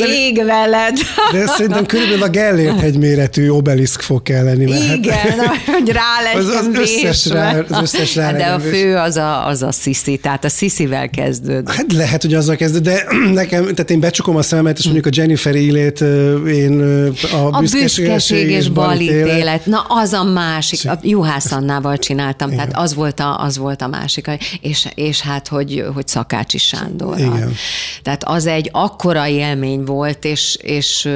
Ég 0.07 0.43
veled. 0.45 0.97
De 1.31 1.47
szerintem 1.47 1.85
körülbelül 1.85 2.23
a 2.23 2.29
Gellért 2.29 2.81
egy 2.81 2.97
méretű 2.97 3.49
obeliszk 3.49 4.01
fog. 4.01 4.21
Mert 4.29 4.47
hát- 4.47 4.95
Igen, 4.95 5.39
hát, 5.39 5.55
hogy 5.65 5.89
rá 5.89 6.21
legyen 6.23 6.57
az, 6.57 6.67
az 6.67 6.69
összes 6.73 7.25
rá, 7.25 7.59
az 7.69 7.81
összes 7.81 8.15
rá 8.15 8.31
De 8.31 8.45
a 8.45 8.59
fő 8.59 8.95
az 8.95 9.15
a, 9.15 9.47
az 9.47 9.61
a 9.61 9.71
Sisi, 9.71 10.17
tehát 10.17 10.43
a 10.43 10.49
Sisivel 10.49 11.09
kezdőd. 11.09 11.69
Hát 11.71 11.93
lehet, 11.93 12.21
hogy 12.21 12.33
azzal 12.33 12.55
kezdőd, 12.55 12.83
de 12.83 13.05
nekem, 13.33 13.61
tehát 13.63 13.89
én 13.89 13.99
becsukom 13.99 14.35
a 14.35 14.41
szememet, 14.41 14.77
és 14.77 14.83
mondjuk 14.83 15.05
a 15.05 15.09
Jennifer 15.11 15.55
élét, 15.55 15.99
én 16.47 16.81
a, 17.31 17.47
a 17.51 17.59
büszkeség 17.59 18.49
és 18.49 18.69
balítélet. 18.69 19.65
Na, 19.65 19.85
az 19.89 20.13
a 20.13 20.23
másik. 20.23 20.89
A 20.89 20.97
Juhász 21.01 21.51
Annával 21.51 21.84
csináltam, 21.93 22.51
Igen. 22.51 22.59
tehát 22.59 22.81
az 22.81 22.93
volt 22.93 23.19
a, 23.19 23.39
az 23.39 23.57
volt 23.57 23.81
a 23.81 23.87
másik. 23.87 24.29
És, 24.61 24.87
és 24.95 25.21
hát, 25.21 25.47
hogy, 25.47 25.85
hogy 25.93 26.07
Szakácsi 26.07 26.57
Sándor. 26.57 27.19
Igen. 27.19 27.53
Tehát 28.01 28.23
az 28.23 28.45
egy 28.45 28.69
akkora 28.71 29.27
élmény 29.27 29.83
volt, 29.83 30.25
és, 30.25 30.57
és 30.61 31.09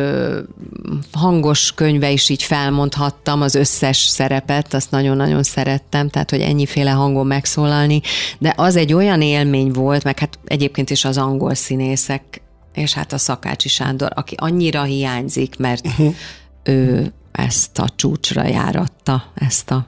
hangos 1.11 1.74
könyve 1.74 2.11
is 2.11 2.30
így 2.30 2.43
felmondhattam 2.43 3.41
az 3.41 3.55
összes 3.55 3.97
szerepet, 3.97 4.74
azt 4.74 4.91
nagyon-nagyon 4.91 5.43
szerettem, 5.43 6.09
tehát, 6.09 6.30
hogy 6.30 6.41
ennyiféle 6.41 6.91
hangon 6.91 7.28
megszólalni, 7.28 8.01
de 8.39 8.53
az 8.57 8.76
egy 8.76 8.93
olyan 8.93 9.22
élmény 9.22 9.72
volt, 9.72 10.03
meg 10.03 10.20
hát 10.20 10.39
egyébként 10.45 10.89
is 10.89 11.05
az 11.05 11.17
angol 11.17 11.53
színészek, 11.53 12.41
és 12.74 12.93
hát 12.93 13.13
a 13.13 13.17
Szakácsi 13.17 13.70
Sándor, 13.70 14.11
aki 14.15 14.36
annyira 14.38 14.84
hiányzik, 14.84 15.57
mert 15.57 15.88
uh-huh. 15.88 16.15
ő 16.63 17.13
ezt 17.32 17.80
a 17.80 17.89
csúcsra 17.95 18.47
járatta, 18.47 19.24
ezt 19.36 19.72
a 19.72 19.88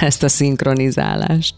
ezt 0.00 0.22
a 0.22 0.28
szinkronizálást. 0.28 1.54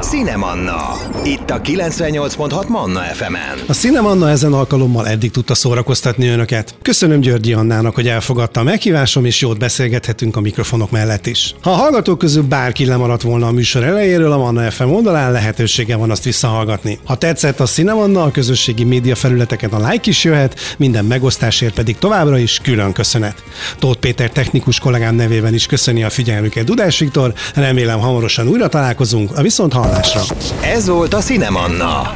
Cinemanna. 0.00 0.96
Itt 1.24 1.50
a 1.50 1.60
98.6 1.60 2.68
Manna 2.68 3.00
FM-en. 3.00 3.58
A 3.66 3.72
Cinemanna 3.72 4.30
ezen 4.30 4.52
alkalommal 4.52 5.08
eddig 5.08 5.30
tudta 5.30 5.54
szórakoztatni 5.54 6.28
önöket. 6.28 6.74
Köszönöm 6.82 7.20
Györgyi 7.20 7.52
Annának, 7.52 7.94
hogy 7.94 8.08
elfogadta 8.08 8.60
a 8.60 8.62
meghívásom, 8.62 9.24
és 9.24 9.40
jót 9.40 9.58
beszélgethetünk 9.58 10.36
a 10.36 10.40
mikrofonok 10.40 10.90
mellett 10.90 11.26
is. 11.26 11.54
Ha 11.62 11.70
a 11.70 11.74
hallgatók 11.74 12.18
közül 12.18 12.42
bárki 12.42 12.86
lemaradt 12.86 13.22
volna 13.22 13.46
a 13.46 13.52
műsor 13.52 13.84
elejéről, 13.84 14.32
a 14.32 14.38
Manna 14.38 14.70
FM 14.70 14.88
oldalán 14.88 15.32
lehetősége 15.32 15.96
van 15.96 16.10
azt 16.10 16.24
visszahallgatni. 16.24 16.98
Ha 17.04 17.16
tetszett 17.16 17.60
a 17.60 17.66
Cinemanna, 17.66 18.22
a 18.22 18.30
közösségi 18.30 18.84
média 18.84 19.14
felületeken 19.14 19.70
a 19.70 19.88
like 19.90 20.10
is 20.10 20.24
jöhet, 20.24 20.60
minden 20.78 21.04
megosztásért 21.04 21.74
pedig 21.74 21.98
továbbra 21.98 22.38
is 22.38 22.60
külön 22.62 22.92
köszönet. 22.92 23.42
Tóth 23.78 23.98
Péter 23.98 24.30
technikus 24.30 24.78
kollégám 24.78 25.14
nevében 25.14 25.54
is 25.54 25.66
köszöni 25.66 26.04
a 26.04 26.10
figyelmüket 26.10 26.64
Dudás 26.64 26.95
Viktor, 26.98 27.32
remélem 27.54 28.00
hamarosan 28.00 28.48
újra 28.48 28.68
találkozunk 28.68 29.36
a 29.36 29.42
viszont 29.42 29.72
hallásra. 29.72 30.20
Ez 30.62 30.88
volt 30.88 31.14
a 31.14 31.18
Cinemanna. 31.18 32.12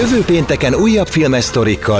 Jövő 0.00 0.24
pénteken 0.24 0.74
újabb 0.74 1.08
filmes 1.08 1.50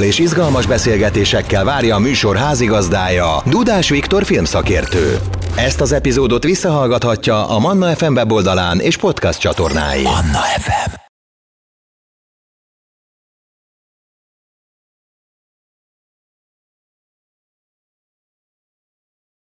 és 0.01 0.19
izgalmas 0.19 0.67
beszélgetésekkel 0.67 1.65
várja 1.65 1.95
a 1.95 1.99
műsor 1.99 2.37
házigazdája, 2.37 3.43
Dudás 3.47 3.89
Viktor 3.89 4.25
filmszakértő. 4.25 5.19
Ezt 5.55 5.81
az 5.81 5.93
epizódot 5.93 6.45
visszahallgathatja 6.45 7.49
a 7.49 7.59
Manna 7.59 7.97
FM 7.97 8.13
weboldalán 8.13 8.81
és 8.81 8.97
podcast 8.97 9.41
csatornáin. 9.41 10.03
Manna 10.03 10.41
FM. 10.59 11.02